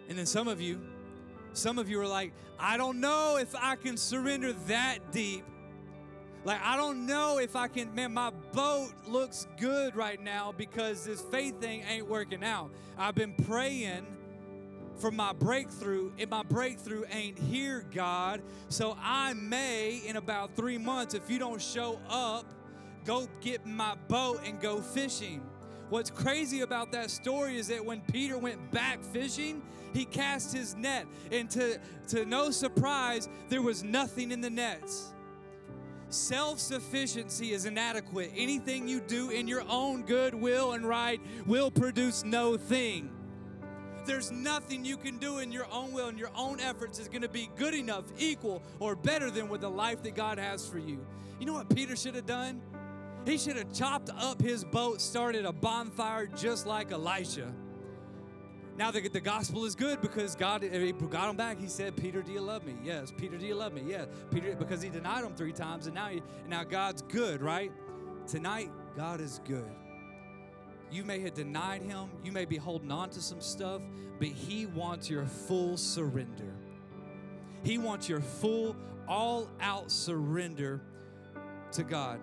And 0.07 0.17
then 0.17 0.25
some 0.25 0.47
of 0.47 0.59
you, 0.59 0.81
some 1.53 1.77
of 1.77 1.89
you 1.89 1.99
are 2.01 2.07
like, 2.07 2.33
I 2.59 2.77
don't 2.77 2.99
know 2.99 3.37
if 3.37 3.55
I 3.55 3.75
can 3.75 3.97
surrender 3.97 4.53
that 4.67 5.11
deep 5.11 5.43
like, 6.45 6.61
I 6.63 6.77
don't 6.77 7.05
know 7.05 7.37
if 7.37 7.55
I 7.55 7.67
can, 7.67 7.93
man, 7.93 8.13
my 8.13 8.31
boat 8.53 8.91
looks 9.07 9.45
good 9.57 9.95
right 9.95 10.21
now 10.21 10.53
because 10.55 11.03
this 11.03 11.21
faith 11.21 11.59
thing 11.59 11.83
ain't 11.87 12.07
working 12.07 12.43
out. 12.43 12.71
I've 12.97 13.15
been 13.15 13.33
praying 13.33 14.05
for 14.99 15.11
my 15.11 15.31
breakthrough, 15.31 16.11
and 16.17 16.29
my 16.29 16.43
breakthrough 16.43 17.03
ain't 17.09 17.37
here, 17.37 17.85
God. 17.93 18.41
So 18.67 18.97
I 19.01 19.33
may, 19.33 20.01
in 20.05 20.17
about 20.17 20.55
three 20.55 20.77
months, 20.77 21.13
if 21.13 21.29
you 21.29 21.39
don't 21.39 21.61
show 21.61 21.99
up, 22.09 22.45
go 23.05 23.27
get 23.41 23.65
my 23.65 23.95
boat 24.07 24.41
and 24.45 24.59
go 24.59 24.81
fishing. 24.81 25.41
What's 25.89 26.11
crazy 26.11 26.61
about 26.61 26.91
that 26.91 27.09
story 27.09 27.57
is 27.57 27.67
that 27.69 27.83
when 27.83 28.01
Peter 28.01 28.37
went 28.37 28.71
back 28.71 29.03
fishing, 29.03 29.63
he 29.93 30.05
cast 30.05 30.55
his 30.55 30.75
net, 30.75 31.07
and 31.31 31.49
to, 31.49 31.79
to 32.09 32.25
no 32.25 32.51
surprise, 32.51 33.27
there 33.49 33.63
was 33.63 33.83
nothing 33.83 34.31
in 34.31 34.39
the 34.39 34.49
nets. 34.49 35.13
Self 36.09 36.59
sufficiency 36.59 37.53
is 37.53 37.65
inadequate. 37.65 38.31
Anything 38.35 38.87
you 38.87 38.99
do 38.99 39.29
in 39.29 39.47
your 39.47 39.63
own 39.69 40.03
good 40.03 40.33
will 40.33 40.73
and 40.73 40.87
right 40.87 41.21
will 41.45 41.69
produce 41.69 42.23
no 42.23 42.57
thing. 42.57 43.11
There's 44.05 44.31
nothing 44.31 44.83
you 44.83 44.97
can 44.97 45.19
do 45.19 45.37
in 45.37 45.51
your 45.51 45.67
own 45.71 45.91
will 45.91 46.07
and 46.07 46.17
your 46.17 46.31
own 46.35 46.59
efforts 46.59 46.97
is 46.97 47.07
going 47.07 47.21
to 47.21 47.29
be 47.29 47.49
good 47.55 47.75
enough, 47.75 48.05
equal, 48.17 48.63
or 48.79 48.95
better 48.95 49.29
than 49.29 49.49
with 49.49 49.61
the 49.61 49.69
life 49.69 50.01
that 50.03 50.15
God 50.15 50.39
has 50.39 50.67
for 50.67 50.79
you. 50.79 51.05
You 51.39 51.45
know 51.45 51.53
what 51.53 51.69
Peter 51.75 51.95
should 51.95 52.15
have 52.15 52.25
done? 52.25 52.61
He 53.25 53.37
should 53.37 53.57
have 53.57 53.71
chopped 53.73 54.09
up 54.09 54.41
his 54.41 54.63
boat, 54.63 55.01
started 55.01 55.45
a 55.45 55.53
bonfire 55.53 56.27
just 56.27 56.65
like 56.65 56.91
Elisha. 56.91 57.53
Now 58.77 58.91
the, 58.91 59.07
the 59.09 59.19
gospel 59.19 59.65
is 59.65 59.75
good 59.75 60.01
because 60.01 60.35
God 60.35 60.63
he 60.63 60.91
got 60.93 61.29
him 61.29 61.35
back. 61.35 61.59
He 61.59 61.67
said, 61.67 61.97
"Peter, 61.97 62.21
do 62.21 62.31
you 62.31 62.39
love 62.39 62.65
me?" 62.65 62.75
Yes. 62.81 63.11
Peter, 63.15 63.37
do 63.37 63.45
you 63.45 63.55
love 63.55 63.73
me? 63.73 63.83
Yes. 63.85 64.07
Peter, 64.31 64.55
because 64.55 64.81
he 64.81 64.87
denied 64.89 65.25
him 65.25 65.35
three 65.35 65.51
times, 65.51 65.85
and 65.85 65.95
now 65.95 66.07
he, 66.07 66.23
now 66.47 66.63
God's 66.63 67.01
good, 67.01 67.41
right? 67.41 67.73
Tonight, 68.25 68.71
God 68.95 69.19
is 69.19 69.41
good. 69.45 69.69
You 70.91 71.03
may 71.03 71.19
have 71.19 71.33
denied 71.33 71.81
him. 71.81 72.09
You 72.23 72.31
may 72.31 72.45
be 72.45 72.55
holding 72.55 72.91
on 72.91 73.09
to 73.09 73.21
some 73.21 73.41
stuff, 73.41 73.81
but 74.17 74.29
he 74.29 74.65
wants 74.65 75.09
your 75.09 75.25
full 75.25 75.75
surrender. 75.75 76.53
He 77.63 77.77
wants 77.77 78.07
your 78.07 78.21
full, 78.21 78.75
all-out 79.07 79.91
surrender 79.91 80.81
to 81.73 81.83
God. 81.83 82.19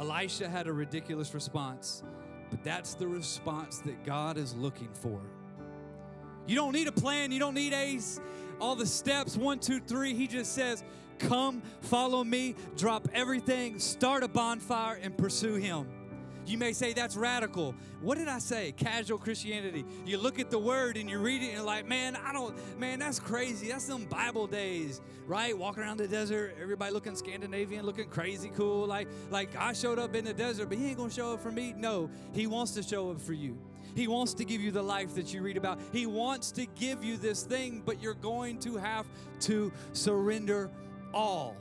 Elisha 0.00 0.48
had 0.48 0.66
a 0.66 0.72
ridiculous 0.72 1.34
response. 1.34 2.02
But 2.50 2.64
that's 2.64 2.94
the 2.94 3.06
response 3.06 3.78
that 3.80 4.02
God 4.04 4.36
is 4.36 4.54
looking 4.56 4.88
for. 4.92 5.20
You 6.46 6.56
don't 6.56 6.72
need 6.72 6.88
a 6.88 6.92
plan, 6.92 7.30
you 7.30 7.38
don't 7.38 7.54
need 7.54 7.72
Ace. 7.72 8.18
All 8.60 8.74
the 8.74 8.86
steps 8.86 9.36
one, 9.36 9.60
two, 9.60 9.78
three. 9.78 10.14
He 10.14 10.26
just 10.26 10.54
says, 10.54 10.82
Come, 11.18 11.62
follow 11.82 12.24
me, 12.24 12.56
drop 12.76 13.08
everything, 13.12 13.78
start 13.78 14.22
a 14.22 14.28
bonfire, 14.28 14.98
and 15.00 15.16
pursue 15.16 15.54
Him. 15.56 15.86
You 16.50 16.58
may 16.58 16.72
say 16.72 16.92
that's 16.92 17.16
radical. 17.16 17.76
What 18.00 18.18
did 18.18 18.26
I 18.26 18.40
say? 18.40 18.72
Casual 18.72 19.18
Christianity. 19.18 19.84
You 20.04 20.18
look 20.18 20.40
at 20.40 20.50
the 20.50 20.58
word 20.58 20.96
and 20.96 21.08
you 21.08 21.20
read 21.20 21.42
it 21.42 21.46
and 21.46 21.54
you're 21.54 21.62
like, 21.62 21.86
man, 21.86 22.16
I 22.16 22.32
don't, 22.32 22.56
man, 22.76 22.98
that's 22.98 23.20
crazy. 23.20 23.68
That's 23.68 23.84
some 23.84 24.04
Bible 24.06 24.48
days, 24.48 25.00
right? 25.28 25.56
Walking 25.56 25.84
around 25.84 25.98
the 25.98 26.08
desert, 26.08 26.56
everybody 26.60 26.92
looking 26.92 27.14
Scandinavian, 27.14 27.86
looking 27.86 28.08
crazy 28.08 28.50
cool. 28.56 28.84
Like, 28.84 29.06
like 29.30 29.54
I 29.56 29.72
showed 29.72 30.00
up 30.00 30.16
in 30.16 30.24
the 30.24 30.34
desert, 30.34 30.68
but 30.68 30.76
he 30.76 30.88
ain't 30.88 30.96
gonna 30.96 31.08
show 31.08 31.34
up 31.34 31.40
for 31.40 31.52
me. 31.52 31.72
No, 31.76 32.10
he 32.32 32.48
wants 32.48 32.72
to 32.72 32.82
show 32.82 33.12
up 33.12 33.20
for 33.20 33.32
you. 33.32 33.56
He 33.94 34.08
wants 34.08 34.34
to 34.34 34.44
give 34.44 34.60
you 34.60 34.72
the 34.72 34.82
life 34.82 35.14
that 35.14 35.32
you 35.32 35.42
read 35.42 35.56
about. 35.56 35.78
He 35.92 36.06
wants 36.06 36.50
to 36.52 36.66
give 36.66 37.04
you 37.04 37.16
this 37.16 37.44
thing, 37.44 37.80
but 37.86 38.02
you're 38.02 38.14
going 38.14 38.58
to 38.60 38.76
have 38.76 39.06
to 39.42 39.72
surrender 39.92 40.68
all. 41.14 41.56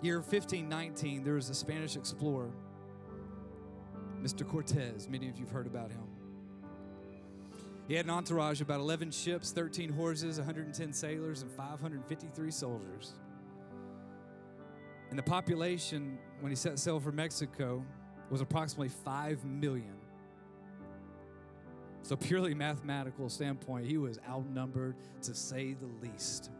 Year 0.00 0.18
1519, 0.18 1.24
there 1.24 1.34
was 1.34 1.50
a 1.50 1.54
Spanish 1.54 1.96
explorer, 1.96 2.52
Mr. 4.22 4.46
Cortez. 4.46 5.08
Many 5.08 5.28
of 5.28 5.36
you 5.36 5.44
have 5.44 5.52
heard 5.52 5.66
about 5.66 5.90
him. 5.90 6.04
He 7.88 7.94
had 7.94 8.04
an 8.04 8.10
entourage 8.10 8.60
of 8.60 8.68
about 8.68 8.80
11 8.80 9.10
ships, 9.10 9.50
13 9.50 9.90
horses, 9.90 10.36
110 10.38 10.92
sailors, 10.92 11.42
and 11.42 11.50
553 11.50 12.50
soldiers. 12.50 13.14
And 15.10 15.18
the 15.18 15.22
population, 15.22 16.18
when 16.40 16.52
he 16.52 16.56
set 16.56 16.78
sail 16.78 17.00
for 17.00 17.10
Mexico, 17.10 17.84
was 18.30 18.40
approximately 18.40 18.90
5 18.90 19.44
million. 19.44 19.96
So, 22.02 22.14
purely 22.14 22.54
mathematical 22.54 23.28
standpoint, 23.28 23.86
he 23.86 23.98
was 23.98 24.20
outnumbered 24.28 24.96
to 25.22 25.34
say 25.34 25.74
the 25.74 26.08
least. 26.08 26.50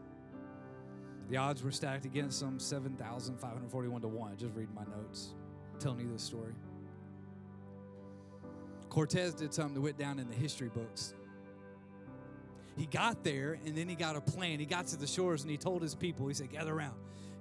The 1.28 1.36
odds 1.36 1.62
were 1.62 1.70
stacked 1.70 2.06
against 2.06 2.40
him 2.40 2.58
7,541 2.58 4.00
to 4.00 4.08
1. 4.08 4.36
Just 4.38 4.54
reading 4.54 4.74
my 4.74 4.84
notes, 4.84 5.34
telling 5.78 6.00
you 6.00 6.12
this 6.12 6.22
story. 6.22 6.54
Cortez 8.88 9.34
did 9.34 9.52
something 9.52 9.74
that 9.74 9.80
went 9.80 9.98
down 9.98 10.18
in 10.18 10.28
the 10.28 10.34
history 10.34 10.70
books. 10.70 11.14
He 12.76 12.86
got 12.86 13.22
there 13.24 13.58
and 13.66 13.76
then 13.76 13.88
he 13.88 13.94
got 13.94 14.16
a 14.16 14.20
plan. 14.20 14.58
He 14.60 14.64
got 14.64 14.86
to 14.88 14.96
the 14.96 15.06
shores 15.06 15.42
and 15.42 15.50
he 15.50 15.56
told 15.56 15.82
his 15.82 15.94
people, 15.94 16.28
he 16.28 16.34
said, 16.34 16.50
Gather 16.50 16.72
around, 16.72 16.94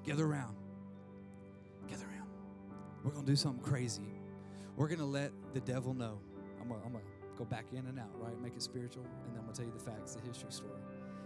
gather 0.03 0.25
around, 0.25 0.55
gather 1.88 2.05
around. 2.05 2.27
We're 3.03 3.11
going 3.11 3.25
to 3.25 3.31
do 3.31 3.35
something 3.35 3.63
crazy. 3.63 4.19
We're 4.75 4.88
going 4.88 4.99
to 4.99 5.05
let 5.05 5.31
the 5.53 5.61
devil 5.61 5.93
know. 5.93 6.19
I'm 6.59 6.67
going 6.67 6.81
to 6.81 6.99
go 7.38 7.45
back 7.45 7.65
in 7.71 7.85
and 7.85 7.97
out, 7.99 8.11
right? 8.15 8.39
Make 8.41 8.55
it 8.55 8.61
spiritual. 8.61 9.03
And 9.25 9.33
then 9.33 9.39
I'm 9.39 9.43
going 9.43 9.53
to 9.53 9.61
tell 9.61 9.65
you 9.65 9.73
the 9.77 9.91
facts, 9.91 10.15
the 10.15 10.27
history 10.27 10.51
story. 10.51 10.81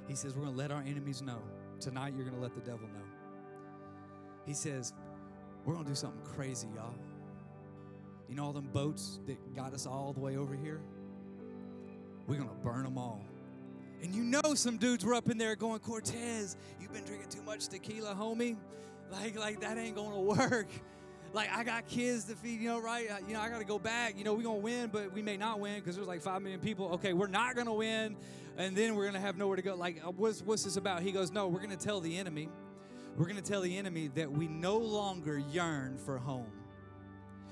He 0.07 0.15
says, 0.15 0.35
We're 0.35 0.43
going 0.43 0.53
to 0.53 0.59
let 0.59 0.71
our 0.71 0.81
enemies 0.81 1.21
know 1.21 1.41
Tonight, 1.81 2.13
you're 2.15 2.25
going 2.25 2.35
to 2.35 2.41
let 2.41 2.53
the 2.53 2.61
devil 2.61 2.87
know. 2.87 3.03
He 4.45 4.53
says, 4.53 4.93
We're 5.65 5.73
going 5.73 5.85
to 5.85 5.91
do 5.91 5.95
something 5.95 6.21
crazy, 6.23 6.67
y'all. 6.75 6.93
You 8.29 8.35
know 8.35 8.45
all 8.45 8.53
them 8.53 8.69
boats 8.71 9.19
that 9.25 9.55
got 9.55 9.73
us 9.73 9.87
all 9.87 10.13
the 10.13 10.19
way 10.19 10.37
over 10.37 10.55
here? 10.55 10.79
We're 12.27 12.37
going 12.37 12.49
to 12.49 12.55
burn 12.55 12.83
them 12.83 12.99
all. 12.99 13.25
And 14.03 14.13
you 14.13 14.23
know 14.23 14.53
some 14.53 14.77
dudes 14.77 15.03
were 15.03 15.15
up 15.15 15.29
in 15.29 15.39
there 15.39 15.55
going, 15.55 15.79
Cortez, 15.79 16.55
you've 16.79 16.93
been 16.93 17.03
drinking 17.03 17.29
too 17.29 17.41
much 17.41 17.67
tequila, 17.67 18.15
homie. 18.15 18.57
Like, 19.11 19.37
like 19.37 19.59
that 19.61 19.77
ain't 19.79 19.95
going 19.95 20.11
to 20.37 20.41
work. 20.43 20.67
Like, 21.33 21.49
I 21.51 21.63
got 21.63 21.87
kids 21.87 22.25
to 22.25 22.35
feed, 22.35 22.59
you 22.59 22.67
know, 22.67 22.81
right? 22.81 23.07
You 23.27 23.33
know, 23.33 23.39
I 23.39 23.49
got 23.49 23.59
to 23.59 23.65
go 23.65 23.79
back. 23.79 24.17
You 24.17 24.23
know, 24.23 24.33
we're 24.33 24.43
to 24.59 24.63
win, 24.63 24.89
but 24.91 25.13
we 25.13 25.21
may 25.21 25.37
not 25.37 25.59
win 25.59 25.75
because 25.75 25.95
there's 25.95 26.07
like 26.07 26.21
5 26.21 26.41
million 26.41 26.59
people. 26.59 26.89
Okay, 26.93 27.13
we're 27.13 27.27
not 27.27 27.55
to 27.67 27.73
win 27.73 28.17
and 28.57 28.75
then 28.75 28.95
we're 28.95 29.03
to 29.13 29.19
have 29.19 29.37
nowhere 29.37 29.55
to 29.55 29.61
go. 29.61 29.75
Like, 29.75 30.01
uh, 30.05 30.11
what's, 30.11 30.41
what's 30.41 30.63
this 30.63 30.77
about? 30.77 31.01
He 31.01 31.11
goes, 31.11 31.31
No, 31.31 31.47
we're 31.47 31.59
to 31.71 31.83
tell 31.83 31.99
the 31.99 32.17
enemy, 32.17 32.49
we're 33.17 33.25
to 33.41 33.49
tell 33.49 33.61
the 33.61 33.77
enemy 33.77 34.09
that 34.15 34.31
we 34.31 34.47
no 34.47 34.77
longer 34.77 35.39
yearn 35.39 35.97
for 35.97 36.17
home. 36.17 36.51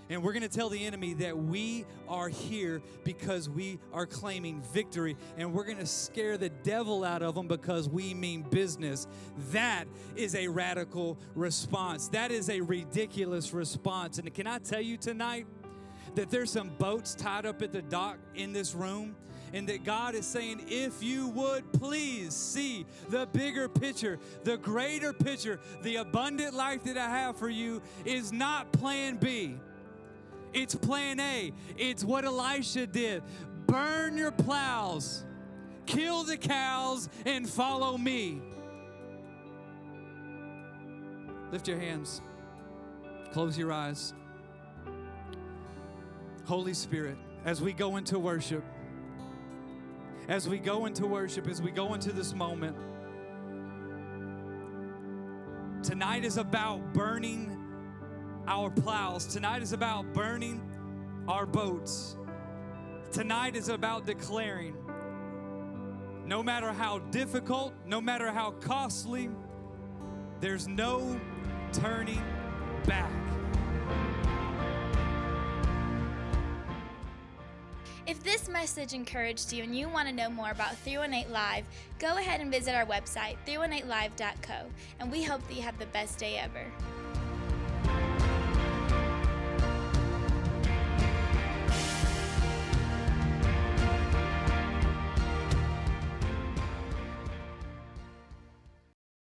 And 0.10 0.24
we're 0.24 0.34
going 0.34 0.43
to 0.43 0.49
tell 0.49 0.70
the 0.70 0.86
enemy 0.86 1.14
that 1.16 1.38
we 1.38 1.86
are 2.07 2.30
here 2.30 2.82
because 3.03 3.47
we 3.47 3.80
are 3.93 4.07
claiming 4.07 4.62
victory. 4.74 5.16
And 5.38 5.53
we're 5.53 5.66
going 5.66 5.78
to 5.78 5.86
scare 5.86 6.38
the 6.38 6.49
devil 6.49 7.03
out 7.03 7.22
of 7.22 7.36
them 7.36 7.47
because 7.47 7.88
we 7.88 8.16
mean 8.16 8.41
business. 8.41 9.07
That 9.51 9.86
is 10.16 10.34
a 10.34 10.47
radical 10.47 11.20
response. 11.36 12.07
That 12.10 12.32
is 12.32 12.49
a 12.49 12.60
ridiculous 12.62 13.53
response. 13.53 14.18
And 14.18 14.34
can 14.34 14.47
I 14.47 14.57
tell 14.57 14.82
you 14.82 14.97
tonight 14.97 15.45
that 16.16 16.32
there's 16.32 16.51
some 16.51 16.70
boats 16.80 17.14
tied 17.14 17.45
up 17.45 17.62
at 17.62 17.72
the 17.72 17.84
dock 17.84 18.18
in 18.34 18.51
this 18.51 18.74
room? 18.74 19.16
and 19.53 19.68
that 19.68 19.84
God 19.84 20.16
is 20.16 20.28
saying, 20.28 20.66
if 20.68 21.01
you 21.01 21.28
would 21.30 21.72
please 21.74 22.36
see 22.36 22.86
the 23.10 23.28
bigger 23.34 23.68
picture, 23.68 24.20
the 24.43 24.57
greater 24.57 25.14
picture, 25.14 25.60
the 25.82 25.97
abundant 25.97 26.53
life 26.53 26.84
that 26.84 26.97
I 26.97 27.10
have 27.10 27.38
for 27.38 27.49
you 27.49 27.82
is 28.05 28.32
not 28.32 28.72
plan 28.72 29.18
B. 29.18 29.57
It's 30.54 30.76
plan 30.76 31.20
A. 31.20 31.54
It's 31.78 32.04
what 32.04 32.26
Elisha 32.26 32.88
did. 32.88 33.24
Burn 33.68 34.18
your 34.18 34.32
plows, 34.32 35.24
kill 35.86 36.24
the 36.24 36.38
cows, 36.38 37.08
and 37.26 37.47
follow 37.47 37.97
me. 37.97 38.41
Lift 41.52 41.68
your 41.68 41.80
hands, 41.80 42.22
close 43.32 43.58
your 43.58 43.72
eyes. 43.72 44.14
Holy 46.45 46.74
Spirit, 46.74 47.18
as 47.45 47.62
we 47.62 47.74
go 47.74 47.97
into 47.97 48.18
worship, 48.18 48.64
as 50.28 50.50
we 50.50 50.58
go 50.58 50.88
into 50.88 51.06
worship, 51.06 51.47
as 51.47 51.62
we 51.62 51.70
go 51.70 51.93
into 51.93 52.12
this 52.12 52.34
moment. 52.34 52.76
Tonight 55.84 56.26
is 56.26 56.38
about 56.38 56.93
burning 56.93 57.59
our 58.50 58.72
plows. 58.72 59.28
Tonight 59.28 59.62
is 59.62 59.74
about 59.74 60.12
burning 60.12 60.60
our 61.28 61.45
boats. 61.45 62.18
Tonight 63.12 63.56
is 63.56 63.70
about 63.70 64.08
declaring 64.08 64.76
no 66.26 66.41
matter 66.41 66.72
how 66.72 66.97
difficult, 67.12 67.74
no 67.86 68.02
matter 68.02 68.32
how 68.32 68.52
costly, 68.52 69.30
there's 70.39 70.68
no 70.68 71.20
turning 71.74 72.24
back. 72.86 73.12
If 78.08 78.24
this 78.24 78.50
message 78.50 78.93
encouraged 78.93 79.54
you 79.54 79.62
and 79.62 79.78
you 79.78 79.88
want 79.88 80.08
to 80.08 80.14
know 80.14 80.32
more 80.32 80.50
about 80.50 80.76
318 80.78 81.32
Live, 81.32 81.66
go 82.00 82.18
ahead 82.18 82.41
and 82.41 82.52
visit 82.52 82.74
our 82.74 82.86
website, 82.86 83.38
318live.co, 83.45 84.66
and 85.00 85.12
we 85.12 85.22
hope 85.22 85.47
that 85.47 85.54
you 85.54 85.62
have 85.62 85.78
the 85.78 85.86
best 85.88 86.18
day 86.18 86.38
ever. 86.38 86.66